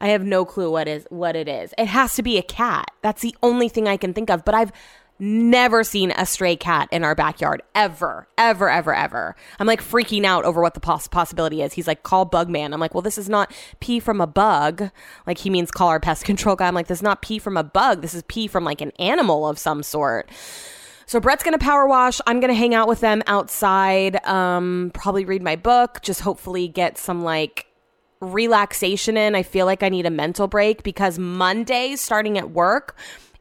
I 0.00 0.08
have 0.08 0.24
no 0.24 0.44
clue 0.44 0.70
what 0.70 0.88
is 0.88 1.06
what 1.10 1.36
it 1.36 1.48
is. 1.48 1.74
It 1.78 1.86
has 1.86 2.14
to 2.14 2.22
be 2.22 2.38
a 2.38 2.42
cat. 2.42 2.90
That's 3.02 3.22
the 3.22 3.36
only 3.42 3.68
thing 3.68 3.88
I 3.88 3.96
can 3.96 4.14
think 4.14 4.30
of. 4.30 4.44
But 4.44 4.54
I've 4.54 4.72
never 5.18 5.82
seen 5.82 6.10
a 6.12 6.26
stray 6.26 6.56
cat 6.56 6.88
in 6.92 7.04
our 7.04 7.14
backyard 7.14 7.62
ever, 7.74 8.28
ever, 8.36 8.68
ever, 8.68 8.94
ever. 8.94 9.36
I'm 9.58 9.66
like 9.66 9.82
freaking 9.82 10.24
out 10.24 10.44
over 10.44 10.60
what 10.60 10.74
the 10.74 10.80
poss- 10.80 11.08
possibility 11.08 11.62
is. 11.62 11.72
He's 11.72 11.86
like, 11.86 12.02
call 12.02 12.28
Bugman. 12.28 12.72
I'm 12.72 12.80
like, 12.80 12.94
well, 12.94 13.02
this 13.02 13.18
is 13.18 13.28
not 13.28 13.52
pee 13.80 14.00
from 14.00 14.20
a 14.20 14.26
bug. 14.26 14.90
Like 15.26 15.38
he 15.38 15.50
means 15.50 15.70
call 15.70 15.88
our 15.88 16.00
pest 16.00 16.24
control 16.24 16.56
guy. 16.56 16.68
I'm 16.68 16.74
like, 16.74 16.88
this 16.88 16.98
is 16.98 17.02
not 17.02 17.22
pee 17.22 17.38
from 17.38 17.56
a 17.56 17.64
bug. 17.64 18.02
This 18.02 18.14
is 18.14 18.22
pee 18.28 18.46
from 18.46 18.64
like 18.64 18.80
an 18.80 18.92
animal 18.98 19.48
of 19.48 19.58
some 19.58 19.82
sort. 19.82 20.30
So 21.06 21.20
Brett's 21.20 21.44
gonna 21.44 21.58
power 21.58 21.86
wash. 21.86 22.20
I'm 22.26 22.40
gonna 22.40 22.54
hang 22.54 22.74
out 22.74 22.88
with 22.88 23.00
them 23.00 23.22
outside. 23.26 24.24
Um, 24.26 24.90
probably 24.92 25.24
read 25.24 25.42
my 25.42 25.56
book. 25.56 26.00
Just 26.02 26.20
hopefully 26.20 26.66
get 26.66 26.98
some 26.98 27.22
like 27.22 27.66
relaxation 28.20 29.16
in. 29.16 29.34
I 29.34 29.42
feel 29.42 29.66
like 29.66 29.82
I 29.82 29.88
need 29.88 30.06
a 30.06 30.10
mental 30.10 30.48
break 30.48 30.82
because 30.82 31.18
Monday, 31.18 31.96
starting 31.96 32.38
at 32.38 32.50
work 32.50 32.96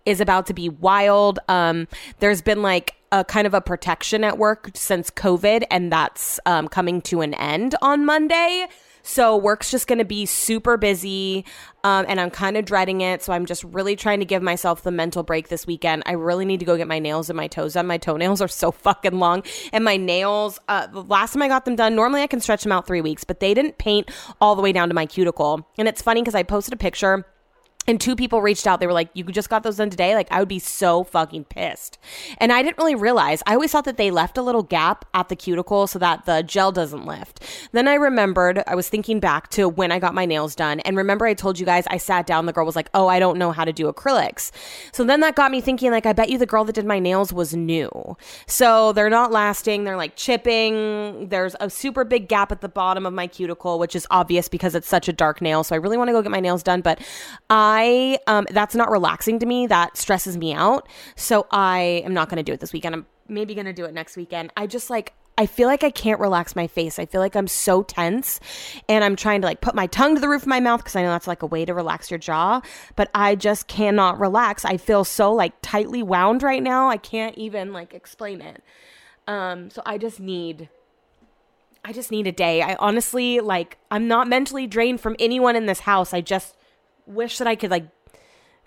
is 0.05 0.21
about 0.21 0.45
to 0.47 0.53
be 0.53 0.69
wild. 0.69 1.39
Um, 1.47 1.87
there's 2.19 2.41
been 2.41 2.61
like 2.61 2.95
a 3.11 3.23
kind 3.23 3.47
of 3.47 3.53
a 3.53 3.61
protection 3.61 4.23
at 4.23 4.37
work 4.37 4.71
since 4.73 5.09
COVID, 5.09 5.63
and 5.71 5.91
that's 5.91 6.39
um, 6.45 6.67
coming 6.67 7.01
to 7.03 7.21
an 7.21 7.33
end 7.33 7.75
on 7.81 8.05
Monday. 8.05 8.67
So 9.07 9.37
work's 9.37 9.69
just 9.69 9.85
going 9.85 9.99
to 9.99 10.05
be 10.05 10.25
super 10.25 10.77
busy, 10.77 11.45
um, 11.83 12.07
and 12.09 12.19
I'm 12.19 12.31
kind 12.31 12.57
of 12.57 12.65
dreading 12.65 13.01
it. 13.01 13.21
So 13.21 13.33
I'm 13.33 13.45
just 13.45 13.63
really 13.63 13.95
trying 13.95 14.17
to 14.17 14.25
give 14.25 14.41
myself 14.41 14.81
the 14.81 14.89
mental 14.89 15.21
break 15.21 15.47
this 15.47 15.67
weekend. 15.67 16.01
I 16.07 16.13
really 16.13 16.43
need 16.43 16.59
to 16.61 16.65
go 16.65 16.75
get 16.75 16.87
my 16.87 16.97
nails 16.97 17.29
and 17.29 17.37
my 17.37 17.47
toes 17.47 17.73
done. 17.73 17.85
My 17.85 17.99
toenails 17.99 18.41
are 18.41 18.47
so 18.47 18.71
fucking 18.71 19.19
long, 19.19 19.43
and 19.71 19.83
my 19.85 19.95
nails. 19.95 20.59
Uh, 20.67 20.87
the 20.87 21.03
last 21.03 21.33
time 21.33 21.43
I 21.43 21.47
got 21.47 21.65
them 21.65 21.75
done, 21.75 21.95
normally 21.95 22.23
I 22.23 22.27
can 22.27 22.41
stretch 22.41 22.63
them 22.63 22.71
out 22.71 22.87
three 22.87 23.01
weeks, 23.01 23.23
but 23.23 23.39
they 23.39 23.53
didn't 23.53 23.77
paint 23.77 24.09
all 24.41 24.55
the 24.55 24.63
way 24.63 24.71
down 24.71 24.87
to 24.89 24.95
my 24.95 25.05
cuticle. 25.05 25.69
And 25.77 25.87
it's 25.87 26.01
funny 26.01 26.21
because 26.21 26.35
I 26.35 26.41
posted 26.41 26.73
a 26.73 26.77
picture 26.77 27.27
and 27.87 27.99
two 27.99 28.15
people 28.15 28.41
reached 28.41 28.67
out. 28.67 28.79
They 28.79 28.87
were 28.87 28.93
like, 28.93 29.09
You 29.13 29.23
just 29.25 29.49
got 29.49 29.63
those 29.63 29.77
done 29.77 29.89
today? 29.89 30.15
Like, 30.15 30.27
I 30.31 30.39
would 30.39 30.47
be 30.47 30.59
so 30.59 31.03
fucking 31.03 31.45
pissed. 31.45 31.97
And 32.37 32.51
I 32.51 32.63
didn't 32.63 32.77
really 32.77 32.95
realize. 32.95 33.43
I 33.45 33.53
always 33.53 33.71
thought 33.71 33.85
that 33.85 33.97
they 33.97 34.11
left 34.11 34.37
a 34.37 34.41
little 34.41 34.63
gap 34.63 35.05
at 35.13 35.29
the 35.29 35.35
cuticle 35.35 35.87
so 35.87 35.99
that 35.99 36.25
the 36.25 36.43
gel 36.43 36.71
doesn't 36.71 37.05
lift. 37.05 37.43
Then 37.71 37.87
I 37.87 37.95
remembered, 37.95 38.63
I 38.67 38.75
was 38.75 38.89
thinking 38.89 39.19
back 39.19 39.49
to 39.51 39.69
when 39.69 39.91
I 39.91 39.99
got 39.99 40.13
my 40.13 40.25
nails 40.25 40.55
done. 40.55 40.79
And 40.81 40.97
remember, 40.97 41.25
I 41.25 41.33
told 41.33 41.59
you 41.59 41.65
guys, 41.65 41.85
I 41.87 41.97
sat 41.97 42.25
down, 42.25 42.45
the 42.45 42.53
girl 42.53 42.65
was 42.65 42.75
like, 42.75 42.89
Oh, 42.93 43.07
I 43.07 43.19
don't 43.19 43.37
know 43.37 43.51
how 43.51 43.65
to 43.65 43.73
do 43.73 43.91
acrylics. 43.91 44.51
So 44.91 45.03
then 45.03 45.19
that 45.21 45.35
got 45.35 45.51
me 45.51 45.61
thinking, 45.61 45.91
like, 45.91 46.05
I 46.05 46.13
bet 46.13 46.29
you 46.29 46.37
the 46.37 46.45
girl 46.45 46.65
that 46.65 46.73
did 46.73 46.85
my 46.85 46.99
nails 46.99 47.31
was 47.31 47.53
new. 47.55 48.17
So 48.47 48.93
they're 48.93 49.09
not 49.09 49.31
lasting. 49.31 49.83
They're 49.83 49.97
like 49.97 50.15
chipping. 50.15 51.29
There's 51.29 51.55
a 51.59 51.69
super 51.69 52.03
big 52.03 52.27
gap 52.27 52.51
at 52.51 52.61
the 52.61 52.69
bottom 52.69 53.05
of 53.05 53.13
my 53.13 53.27
cuticle, 53.27 53.79
which 53.79 53.95
is 53.95 54.07
obvious 54.09 54.47
because 54.47 54.75
it's 54.75 54.87
such 54.87 55.07
a 55.07 55.13
dark 55.13 55.41
nail. 55.41 55.63
So 55.63 55.75
I 55.75 55.77
really 55.77 55.97
want 55.97 56.07
to 56.09 56.13
go 56.13 56.21
get 56.21 56.31
my 56.31 56.39
nails 56.39 56.63
done. 56.63 56.81
But 56.81 56.99
I 57.49 57.74
I 57.75 58.19
um 58.27 58.47
that's 58.51 58.75
not 58.75 58.89
relaxing 58.89 59.39
to 59.39 59.45
me. 59.45 59.67
That 59.67 59.97
stresses 59.97 60.37
me 60.37 60.53
out. 60.53 60.87
So 61.15 61.45
I 61.51 62.03
am 62.05 62.13
not 62.13 62.29
going 62.29 62.37
to 62.37 62.43
do 62.43 62.53
it 62.53 62.59
this 62.59 62.71
weekend. 62.71 62.95
I'm 62.95 63.05
maybe 63.27 63.53
going 63.53 63.65
to 63.65 63.73
do 63.73 63.85
it 63.85 63.93
next 63.93 64.15
weekend. 64.15 64.53
I 64.55 64.67
just 64.67 64.89
like 64.89 65.13
I 65.37 65.45
feel 65.45 65.67
like 65.67 65.83
I 65.83 65.89
can't 65.89 66.21
relax 66.21 66.55
my 66.55 66.67
face. 66.67 66.97
I 66.97 67.05
feel 67.05 67.19
like 67.19 67.35
I'm 67.35 67.47
so 67.47 67.83
tense 67.83 68.39
and 68.87 69.03
I'm 69.03 69.17
trying 69.17 69.41
to 69.41 69.47
like 69.47 69.59
put 69.59 69.75
my 69.75 69.87
tongue 69.87 70.15
to 70.15 70.21
the 70.21 70.29
roof 70.29 70.43
of 70.43 70.47
my 70.47 70.61
mouth 70.61 70.79
because 70.79 70.95
I 70.95 71.01
know 71.01 71.09
that's 71.09 71.27
like 71.27 71.43
a 71.43 71.45
way 71.45 71.65
to 71.65 71.73
relax 71.73 72.09
your 72.09 72.17
jaw, 72.17 72.61
but 72.95 73.11
I 73.13 73.35
just 73.35 73.67
cannot 73.67 74.17
relax. 74.17 74.63
I 74.63 74.77
feel 74.77 75.03
so 75.03 75.33
like 75.33 75.53
tightly 75.61 76.01
wound 76.01 76.41
right 76.41 76.63
now. 76.63 76.89
I 76.89 76.95
can't 76.95 77.37
even 77.37 77.73
like 77.73 77.93
explain 77.93 78.41
it. 78.41 78.63
Um 79.27 79.69
so 79.69 79.81
I 79.85 79.97
just 79.97 80.21
need 80.21 80.69
I 81.83 81.91
just 81.91 82.11
need 82.11 82.27
a 82.27 82.31
day. 82.31 82.61
I 82.61 82.75
honestly 82.75 83.41
like 83.41 83.77
I'm 83.91 84.07
not 84.07 84.29
mentally 84.29 84.67
drained 84.67 85.01
from 85.01 85.17
anyone 85.19 85.57
in 85.57 85.65
this 85.65 85.81
house. 85.81 86.13
I 86.13 86.21
just 86.21 86.55
wish 87.05 87.37
that 87.37 87.47
I 87.47 87.55
could 87.55 87.71
like 87.71 87.87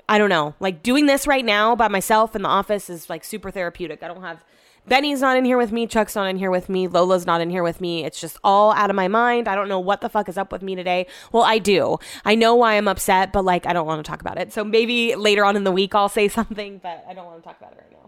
I 0.08 0.16
don't 0.16 0.30
know, 0.30 0.54
like 0.58 0.82
doing 0.82 1.04
this 1.04 1.26
right 1.26 1.44
now 1.44 1.76
by 1.76 1.88
myself 1.88 2.34
in 2.34 2.42
the 2.42 2.48
office 2.48 2.88
is 2.88 3.10
like 3.10 3.24
super 3.24 3.50
therapeutic. 3.50 4.02
I 4.02 4.08
don't 4.08 4.22
have 4.22 4.42
Benny's 4.86 5.20
not 5.20 5.36
in 5.36 5.44
here 5.44 5.58
with 5.58 5.70
me, 5.70 5.86
Chuck's 5.86 6.16
not 6.16 6.28
in 6.28 6.38
here 6.38 6.50
with 6.50 6.70
me, 6.70 6.88
Lola's 6.88 7.26
not 7.26 7.42
in 7.42 7.50
here 7.50 7.62
with 7.62 7.78
me. 7.78 8.06
It's 8.06 8.18
just 8.18 8.38
all 8.42 8.72
out 8.72 8.88
of 8.88 8.96
my 8.96 9.06
mind. 9.06 9.46
I 9.46 9.54
don't 9.54 9.68
know 9.68 9.78
what 9.78 10.00
the 10.00 10.08
fuck 10.08 10.30
is 10.30 10.38
up 10.38 10.50
with 10.50 10.62
me 10.62 10.74
today. 10.74 11.06
Well, 11.30 11.42
I 11.42 11.58
do. 11.58 11.98
I 12.24 12.34
know 12.34 12.54
why 12.54 12.78
I'm 12.78 12.88
upset, 12.88 13.30
but 13.30 13.44
like 13.44 13.66
I 13.66 13.74
don't 13.74 13.86
want 13.86 14.02
to 14.02 14.08
talk 14.10 14.22
about 14.22 14.38
it. 14.38 14.50
So 14.50 14.64
maybe 14.64 15.14
later 15.14 15.44
on 15.44 15.56
in 15.56 15.64
the 15.64 15.72
week 15.72 15.94
I'll 15.94 16.08
say 16.08 16.28
something, 16.28 16.78
but 16.78 17.04
I 17.06 17.12
don't 17.12 17.26
want 17.26 17.42
to 17.42 17.46
talk 17.46 17.58
about 17.60 17.72
it 17.72 17.78
right 17.82 17.92
now. 17.92 17.98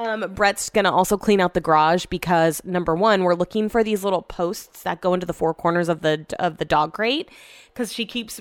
Um, 0.00 0.32
Brett's 0.34 0.70
gonna 0.70 0.92
also 0.92 1.16
clean 1.16 1.40
out 1.40 1.54
the 1.54 1.60
garage 1.60 2.06
because 2.06 2.64
number 2.64 2.96
one, 2.96 3.22
we're 3.22 3.34
looking 3.34 3.68
for 3.68 3.84
these 3.84 4.02
little 4.02 4.22
posts 4.22 4.82
that 4.82 5.00
go 5.00 5.14
into 5.14 5.26
the 5.26 5.32
four 5.32 5.54
corners 5.54 5.88
of 5.88 6.02
the 6.02 6.26
of 6.40 6.58
the 6.58 6.64
dog 6.64 6.92
crate 6.94 7.28
because 7.72 7.92
she 7.92 8.06
keeps 8.06 8.40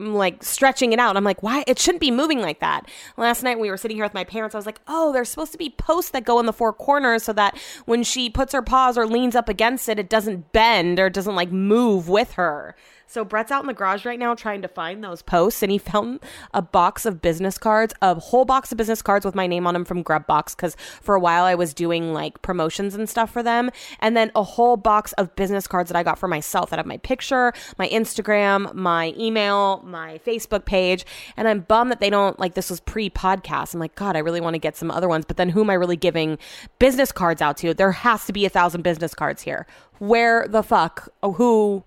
like 0.00 0.42
stretching 0.42 0.92
it 0.92 0.98
out. 0.98 1.16
I'm 1.16 1.24
like, 1.24 1.42
why? 1.42 1.64
It 1.66 1.78
shouldn't 1.78 2.00
be 2.00 2.10
moving 2.10 2.40
like 2.40 2.60
that. 2.60 2.88
Last 3.16 3.42
night 3.42 3.60
we 3.60 3.70
were 3.70 3.76
sitting 3.76 3.96
here 3.96 4.04
with 4.04 4.14
my 4.14 4.24
parents. 4.24 4.54
I 4.54 4.58
was 4.58 4.66
like, 4.66 4.80
oh, 4.88 5.12
there's 5.12 5.28
supposed 5.28 5.52
to 5.52 5.58
be 5.58 5.70
posts 5.70 6.10
that 6.12 6.24
go 6.24 6.40
in 6.40 6.46
the 6.46 6.52
four 6.52 6.72
corners 6.72 7.22
so 7.22 7.32
that 7.34 7.56
when 7.84 8.02
she 8.02 8.30
puts 8.30 8.52
her 8.52 8.62
paws 8.62 8.96
or 8.96 9.06
leans 9.06 9.36
up 9.36 9.48
against 9.48 9.88
it, 9.88 9.98
it 9.98 10.08
doesn't 10.08 10.52
bend 10.52 10.98
or 10.98 11.10
doesn't 11.10 11.36
like 11.36 11.52
move 11.52 12.08
with 12.08 12.32
her. 12.32 12.74
So 13.10 13.24
Brett's 13.24 13.50
out 13.50 13.64
in 13.64 13.66
the 13.66 13.74
garage 13.74 14.06
right 14.06 14.20
now 14.20 14.36
trying 14.36 14.62
to 14.62 14.68
find 14.68 15.02
those 15.02 15.20
posts, 15.20 15.64
and 15.64 15.72
he 15.72 15.78
found 15.92 16.20
a 16.54 16.62
box 16.62 17.04
of 17.04 17.20
business 17.20 17.58
cards, 17.58 17.92
a 18.00 18.14
whole 18.14 18.44
box 18.44 18.70
of 18.70 18.78
business 18.78 19.02
cards 19.02 19.26
with 19.26 19.34
my 19.34 19.48
name 19.48 19.66
on 19.66 19.74
them 19.74 19.84
from 19.84 20.04
Grubbox, 20.04 20.54
because 20.54 20.76
for 21.02 21.16
a 21.16 21.20
while 21.20 21.42
I 21.42 21.56
was 21.56 21.74
doing 21.74 22.12
like 22.12 22.40
promotions 22.40 22.94
and 22.94 23.08
stuff 23.08 23.32
for 23.32 23.42
them, 23.42 23.72
and 23.98 24.16
then 24.16 24.30
a 24.36 24.44
whole 24.44 24.76
box 24.76 25.12
of 25.14 25.34
business 25.34 25.66
cards 25.66 25.88
that 25.90 25.96
I 25.96 26.04
got 26.04 26.20
for 26.20 26.28
myself 26.28 26.70
that 26.70 26.78
have 26.78 26.86
my 26.86 26.98
picture, 26.98 27.52
my 27.78 27.88
Instagram, 27.88 28.72
my 28.74 29.12
email, 29.18 29.82
my 29.84 30.20
Facebook 30.24 30.64
page, 30.64 31.04
and 31.36 31.48
I'm 31.48 31.62
bummed 31.62 31.90
that 31.90 31.98
they 31.98 32.10
don't 32.10 32.38
like 32.38 32.54
this 32.54 32.70
was 32.70 32.78
pre-podcast. 32.78 33.74
I'm 33.74 33.80
like, 33.80 33.96
God, 33.96 34.14
I 34.14 34.20
really 34.20 34.40
want 34.40 34.54
to 34.54 34.60
get 34.60 34.76
some 34.76 34.92
other 34.92 35.08
ones, 35.08 35.24
but 35.24 35.36
then 35.36 35.48
who 35.48 35.62
am 35.62 35.70
I 35.70 35.74
really 35.74 35.96
giving 35.96 36.38
business 36.78 37.10
cards 37.10 37.42
out 37.42 37.56
to? 37.56 37.74
There 37.74 37.90
has 37.90 38.24
to 38.26 38.32
be 38.32 38.44
a 38.44 38.48
thousand 38.48 38.82
business 38.82 39.14
cards 39.14 39.42
here. 39.42 39.66
Where 39.98 40.46
the 40.46 40.62
fuck? 40.62 41.08
Who? 41.24 41.82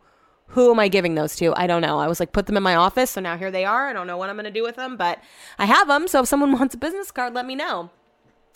Who 0.53 0.71
am 0.71 0.79
I 0.79 0.87
giving 0.87 1.15
those 1.15 1.35
to? 1.37 1.53
I 1.55 1.65
don't 1.65 1.81
know. 1.81 1.97
I 1.97 2.07
was 2.07 2.19
like, 2.19 2.31
put 2.31 2.45
them 2.45 2.57
in 2.57 2.63
my 2.63 2.75
office. 2.75 3.11
So 3.11 3.21
now 3.21 3.37
here 3.37 3.49
they 3.49 3.65
are. 3.65 3.89
I 3.89 3.93
don't 3.93 4.05
know 4.05 4.17
what 4.17 4.29
I'm 4.29 4.35
going 4.35 4.45
to 4.45 4.51
do 4.51 4.63
with 4.63 4.75
them, 4.75 4.97
but 4.97 5.19
I 5.57 5.65
have 5.65 5.87
them. 5.87 6.07
So 6.07 6.21
if 6.21 6.27
someone 6.27 6.51
wants 6.59 6.75
a 6.75 6.77
business 6.77 7.11
card, 7.11 7.33
let 7.33 7.45
me 7.45 7.55
know. 7.55 7.89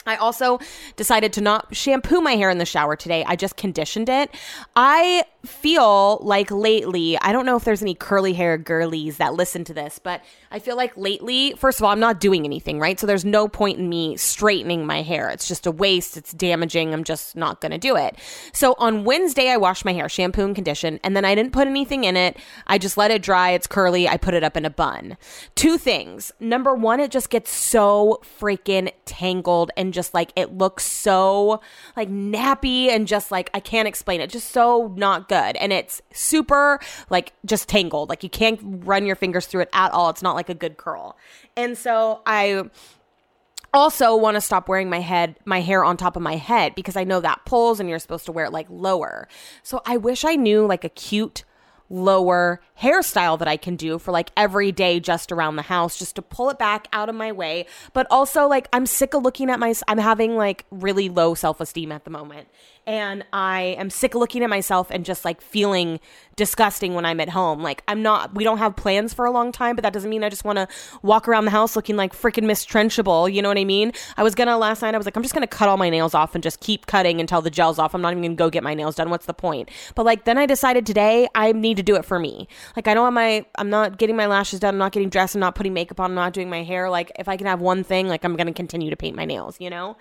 I 0.05 0.15
also 0.15 0.60
decided 0.95 1.33
to 1.33 1.41
not 1.41 1.75
shampoo 1.75 2.21
my 2.21 2.36
hair 2.36 2.49
in 2.49 2.60
the 2.60 2.65
shower 2.65 2.95
today. 2.95 3.25
I 3.25 3.36
just 3.36 3.57
conditioned 3.57 4.10
it. 4.10 4.33
I 4.75 5.25
feel 5.47 6.19
like 6.21 6.51
lately, 6.51 7.17
I 7.19 7.31
don't 7.31 7.45
know 7.45 7.55
if 7.55 7.63
there's 7.63 7.81
any 7.81 7.95
curly 7.95 8.33
hair 8.33 8.57
girlies 8.57 9.17
that 9.17 9.33
listen 9.33 9.63
to 9.65 9.73
this, 9.73 9.99
but 9.99 10.21
I 10.51 10.60
feel 10.60 10.75
like 10.75 10.95
lately, 10.97 11.53
first 11.57 11.79
of 11.79 11.83
all, 11.83 11.91
I'm 11.91 11.99
not 11.99 12.19
doing 12.19 12.45
anything, 12.45 12.79
right? 12.79 12.99
So 12.99 13.07
there's 13.07 13.25
no 13.25 13.47
point 13.47 13.79
in 13.79 13.89
me 13.89 14.17
straightening 14.17 14.86
my 14.86 15.01
hair. 15.01 15.29
It's 15.29 15.47
just 15.47 15.65
a 15.65 15.71
waste. 15.71 16.17
It's 16.17 16.33
damaging. 16.33 16.93
I'm 16.93 17.03
just 17.03 17.36
not 17.36 17.62
going 17.62 17.71
to 17.71 17.77
do 17.77 17.95
it. 17.95 18.15
So 18.53 18.75
on 18.77 19.03
Wednesday, 19.03 19.49
I 19.49 19.57
washed 19.57 19.86
my 19.86 19.93
hair, 19.93 20.10
shampoo 20.10 20.45
and 20.45 20.55
condition, 20.55 20.99
and 21.03 21.15
then 21.15 21.25
I 21.25 21.36
didn't 21.36 21.53
put 21.53 21.67
anything 21.67 22.03
in 22.03 22.17
it. 22.17 22.38
I 22.67 22.77
just 22.77 22.97
let 22.97 23.12
it 23.12 23.21
dry. 23.21 23.51
It's 23.51 23.67
curly. 23.67 24.07
I 24.07 24.17
put 24.17 24.33
it 24.33 24.43
up 24.43 24.57
in 24.57 24.65
a 24.65 24.69
bun. 24.69 25.17
Two 25.55 25.77
things. 25.77 26.31
Number 26.39 26.75
one, 26.75 26.99
it 26.99 27.12
just 27.12 27.29
gets 27.29 27.51
so 27.51 28.21
freaking 28.39 28.91
tangled 29.05 29.71
and 29.77 29.93
just 29.93 30.13
like 30.13 30.31
it 30.36 30.57
looks 30.57 30.86
so 30.86 31.62
like 31.95 32.10
nappy 32.10 32.88
and 32.88 33.07
just 33.07 33.31
like 33.31 33.49
I 33.53 33.60
can't 33.60 33.88
explain 33.88 34.21
it. 34.21 34.29
Just 34.29 34.51
so 34.51 34.93
not 34.95 35.29
good. 35.29 35.37
And 35.60 35.71
it's 35.71 36.02
super 36.13 36.80
like 37.10 37.34
just 37.45 37.69
tangled. 37.69 38.10
Like 38.10 38.23
you 38.23 38.30
can't 38.30 38.60
run 38.63 39.06
your 39.06 39.15
fingers 39.15 39.45
through 39.45 39.62
it 39.62 39.69
at 39.73 39.91
all. 39.91 40.10
It's 40.10 40.21
not 40.21 40.36
like 40.36 40.50
a 40.50 40.54
good 40.54 40.78
curl. 40.78 41.17
And 41.56 41.78
so 41.78 42.21
I 42.26 42.69
also 43.73 44.15
want 44.15 44.36
to 44.36 44.41
stop 44.41 44.67
wearing 44.67 44.89
my 44.89 45.00
head 45.00 45.36
my 45.45 45.62
hair 45.62 45.84
on 45.84 45.97
top 45.97 46.15
of 46.15 46.21
my 46.21 46.36
head 46.36 46.73
because 46.76 46.95
I 46.95 47.04
know 47.04 47.19
that 47.19 47.45
pulls 47.45 47.80
and 47.80 47.89
you're 47.89 48.00
supposed 48.00 48.26
to 48.26 48.32
wear 48.32 48.45
it 48.45 48.52
like 48.52 48.67
lower. 48.69 49.28
So 49.63 49.82
I 49.86 49.97
wish 49.97 50.26
I 50.26 50.36
knew 50.36 50.65
like 50.65 50.84
a 50.84 50.89
cute 50.89 51.43
lower 51.89 52.60
hairstyle 52.82 53.39
that 53.39 53.47
I 53.47 53.56
can 53.56 53.76
do 53.76 53.97
for 53.97 54.12
like 54.12 54.32
every 54.36 54.71
day 54.71 55.00
just 55.00 55.32
around 55.32 55.56
the 55.56 55.62
house 55.62 55.97
just 55.97 56.15
to 56.17 56.21
pull 56.21 56.50
it 56.50 56.60
back 56.60 56.88
out 56.91 57.08
of 57.08 57.15
my 57.15 57.32
way. 57.32 57.65
But 57.93 58.08
also 58.10 58.47
like 58.47 58.67
I'm 58.73 58.86
sick 58.86 59.13
of 59.13 59.23
looking 59.23 59.50
at 59.50 59.60
my 59.60 59.73
I'm 59.88 59.97
having 59.97 60.36
like 60.36 60.65
really 60.71 61.10
low 61.10 61.34
self-esteem 61.34 61.91
at 61.91 62.04
the 62.04 62.12
moment 62.12 62.47
and 62.88 63.26
I 63.34 63.76
am 63.78 63.89
sick 63.89 64.15
of 64.15 64.19
looking 64.21 64.43
at 64.43 64.50
myself 64.50 64.88
and 64.89 65.04
just 65.04 65.26
like 65.26 65.41
feeling 65.41 66.00
disgusting 66.38 66.93
when 66.93 67.06
I'm 67.06 67.19
at 67.19 67.28
home. 67.30 67.62
Like 67.62 67.84
I'm 67.88 68.02
not 68.02 68.34
we 68.34 68.45
don't 68.45 68.60
have 68.60 68.78
plans 68.78 69.13
for 69.13 69.26
a 69.26 69.32
long 69.32 69.52
time, 69.52 69.76
but 69.76 69.84
that 69.84 69.91
doesn't 69.91 70.10
mean 70.10 70.23
I 70.23 70.30
just 70.30 70.45
want 70.45 70.58
to 70.58 70.69
walk 71.02 71.28
around 71.28 71.45
the 71.45 71.52
house 71.52 71.76
looking 71.76 71.97
like 71.97 72.13
freaking 72.13 72.45
Miss 72.45 72.65
Trunchbull, 72.65 73.32
you 73.32 73.41
know 73.41 73.50
what 73.50 73.58
I 73.58 73.65
mean? 73.65 73.91
I 74.15 74.23
was 74.23 74.36
going 74.36 74.47
to 74.47 74.56
last 74.56 74.82
night 74.82 74.95
I 74.95 74.97
was 74.97 75.06
like 75.06 75.17
I'm 75.17 75.21
just 75.21 75.36
going 75.36 75.45
to 75.45 75.47
cut 75.47 75.67
all 75.67 75.76
my 75.76 75.89
nails 75.89 76.13
off 76.13 76.34
and 76.34 76.41
just 76.41 76.62
keep 76.62 76.86
cutting 76.86 77.19
until 77.19 77.41
the 77.41 77.50
gel's 77.50 77.78
off. 77.78 77.93
I'm 77.93 78.02
not 78.02 78.13
even 78.13 78.23
going 78.23 78.38
to 78.38 78.38
go 78.38 78.50
get 78.50 78.63
my 78.63 78.73
nails 78.73 78.95
done. 78.95 79.10
What's 79.10 79.26
the 79.26 79.34
point? 79.34 79.69
But 79.93 80.06
like 80.06 80.23
then 80.23 80.38
I 80.38 80.45
decided 80.45 80.86
today 80.86 81.28
I 81.36 81.52
need 81.52 81.76
to 81.78 81.84
do 81.84 81.97
it 81.97 82.06
for 82.06 82.19
me. 82.19 82.47
Like 82.78 82.88
I 82.88 82.93
don't 82.93 83.04
want 83.04 83.15
my 83.15 83.45
I'm 83.56 83.69
not 83.69 83.97
getting 83.97 84.15
my 84.15 84.28
lashes 84.28 84.62
done, 84.62 84.76
I'm 84.76 84.80
not 84.80 84.93
getting 84.93 85.10
dressed, 85.10 85.36
I'm 85.36 85.41
not 85.41 85.56
putting 85.56 85.73
makeup 85.73 86.00
on, 86.00 86.12
I'm 86.12 86.15
not 86.15 86.32
doing 86.32 86.50
my 86.50 86.63
hair. 86.63 86.89
Like 86.89 87.12
if 87.19 87.28
I 87.28 87.36
can 87.36 87.47
have 87.47 87.60
one 87.60 87.84
thing, 87.84 88.08
like 88.08 88.23
I'm 88.23 88.38
going 88.38 88.47
to 88.47 88.54
continue 88.54 88.89
to 88.89 88.95
paint 88.95 89.17
my 89.17 89.26
nails, 89.26 89.58
you 89.60 89.69
know? 89.69 89.97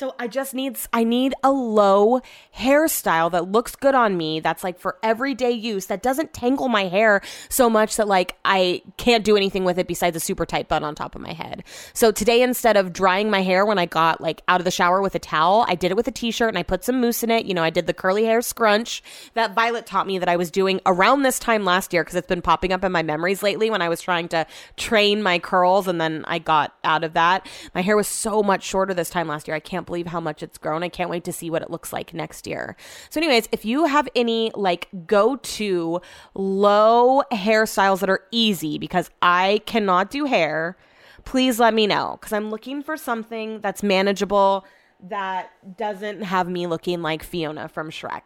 So 0.00 0.14
I 0.18 0.28
just 0.28 0.54
need 0.54 0.78
I 0.94 1.04
need 1.04 1.34
a 1.44 1.52
low 1.52 2.22
hairstyle 2.56 3.30
that 3.32 3.52
looks 3.52 3.76
good 3.76 3.94
on 3.94 4.16
me 4.16 4.40
that's 4.40 4.64
like 4.64 4.78
for 4.78 4.96
everyday 5.02 5.50
use 5.50 5.88
that 5.88 6.02
doesn't 6.02 6.32
tangle 6.32 6.68
my 6.68 6.84
hair 6.84 7.20
so 7.50 7.68
much 7.68 7.96
that 7.96 8.08
like 8.08 8.38
I 8.42 8.80
can't 8.96 9.26
do 9.26 9.36
anything 9.36 9.62
with 9.62 9.78
it 9.78 9.86
besides 9.86 10.16
a 10.16 10.20
super 10.20 10.46
tight 10.46 10.68
bun 10.68 10.84
on 10.84 10.94
top 10.94 11.14
of 11.14 11.20
my 11.20 11.34
head. 11.34 11.64
So 11.92 12.12
today 12.12 12.40
instead 12.40 12.78
of 12.78 12.94
drying 12.94 13.28
my 13.28 13.42
hair 13.42 13.66
when 13.66 13.78
I 13.78 13.84
got 13.84 14.22
like 14.22 14.40
out 14.48 14.58
of 14.58 14.64
the 14.64 14.70
shower 14.70 15.02
with 15.02 15.14
a 15.16 15.18
towel, 15.18 15.66
I 15.68 15.74
did 15.74 15.90
it 15.90 15.98
with 15.98 16.08
a 16.08 16.12
t-shirt 16.12 16.48
and 16.48 16.56
I 16.56 16.62
put 16.62 16.82
some 16.82 16.98
mousse 17.02 17.22
in 17.22 17.30
it. 17.30 17.44
You 17.44 17.52
know, 17.52 17.62
I 17.62 17.68
did 17.68 17.86
the 17.86 17.92
curly 17.92 18.24
hair 18.24 18.40
scrunch 18.40 19.02
that 19.34 19.54
Violet 19.54 19.84
taught 19.84 20.06
me 20.06 20.18
that 20.18 20.30
I 20.30 20.36
was 20.36 20.50
doing 20.50 20.80
around 20.86 21.24
this 21.24 21.38
time 21.38 21.66
last 21.66 21.92
year 21.92 22.04
because 22.04 22.16
it's 22.16 22.26
been 22.26 22.40
popping 22.40 22.72
up 22.72 22.84
in 22.84 22.90
my 22.90 23.02
memories 23.02 23.42
lately 23.42 23.68
when 23.68 23.82
I 23.82 23.90
was 23.90 24.00
trying 24.00 24.28
to 24.28 24.46
train 24.78 25.22
my 25.22 25.38
curls 25.38 25.86
and 25.86 26.00
then 26.00 26.24
I 26.26 26.38
got 26.38 26.74
out 26.84 27.04
of 27.04 27.12
that. 27.12 27.46
My 27.74 27.82
hair 27.82 27.98
was 27.98 28.08
so 28.08 28.42
much 28.42 28.62
shorter 28.62 28.94
this 28.94 29.10
time 29.10 29.28
last 29.28 29.46
year. 29.46 29.54
I 29.54 29.60
can't 29.60 29.89
believe 29.90 30.06
how 30.06 30.20
much 30.20 30.42
it's 30.42 30.56
grown. 30.56 30.84
I 30.84 30.88
can't 30.88 31.10
wait 31.10 31.24
to 31.24 31.32
see 31.32 31.50
what 31.50 31.62
it 31.62 31.70
looks 31.70 31.92
like 31.92 32.14
next 32.14 32.46
year. 32.46 32.76
So, 33.10 33.20
anyways, 33.20 33.48
if 33.50 33.64
you 33.64 33.86
have 33.86 34.08
any 34.14 34.52
like 34.54 34.88
go 35.06 35.36
to 35.36 36.00
low 36.34 37.22
hairstyles 37.32 37.98
that 38.00 38.08
are 38.08 38.22
easy, 38.30 38.78
because 38.78 39.10
I 39.20 39.62
cannot 39.66 40.10
do 40.10 40.26
hair, 40.26 40.76
please 41.24 41.58
let 41.58 41.74
me 41.74 41.86
know 41.86 42.18
because 42.20 42.32
I'm 42.32 42.50
looking 42.50 42.82
for 42.82 42.96
something 42.96 43.60
that's 43.60 43.82
manageable 43.82 44.64
that 45.02 45.50
doesn't 45.76 46.22
have 46.22 46.48
me 46.48 46.66
looking 46.66 47.02
like 47.02 47.22
Fiona 47.22 47.68
from 47.68 47.90
Shrek. 47.90 48.22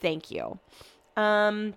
Thank 0.00 0.30
you. 0.30 0.58
Um, 1.16 1.74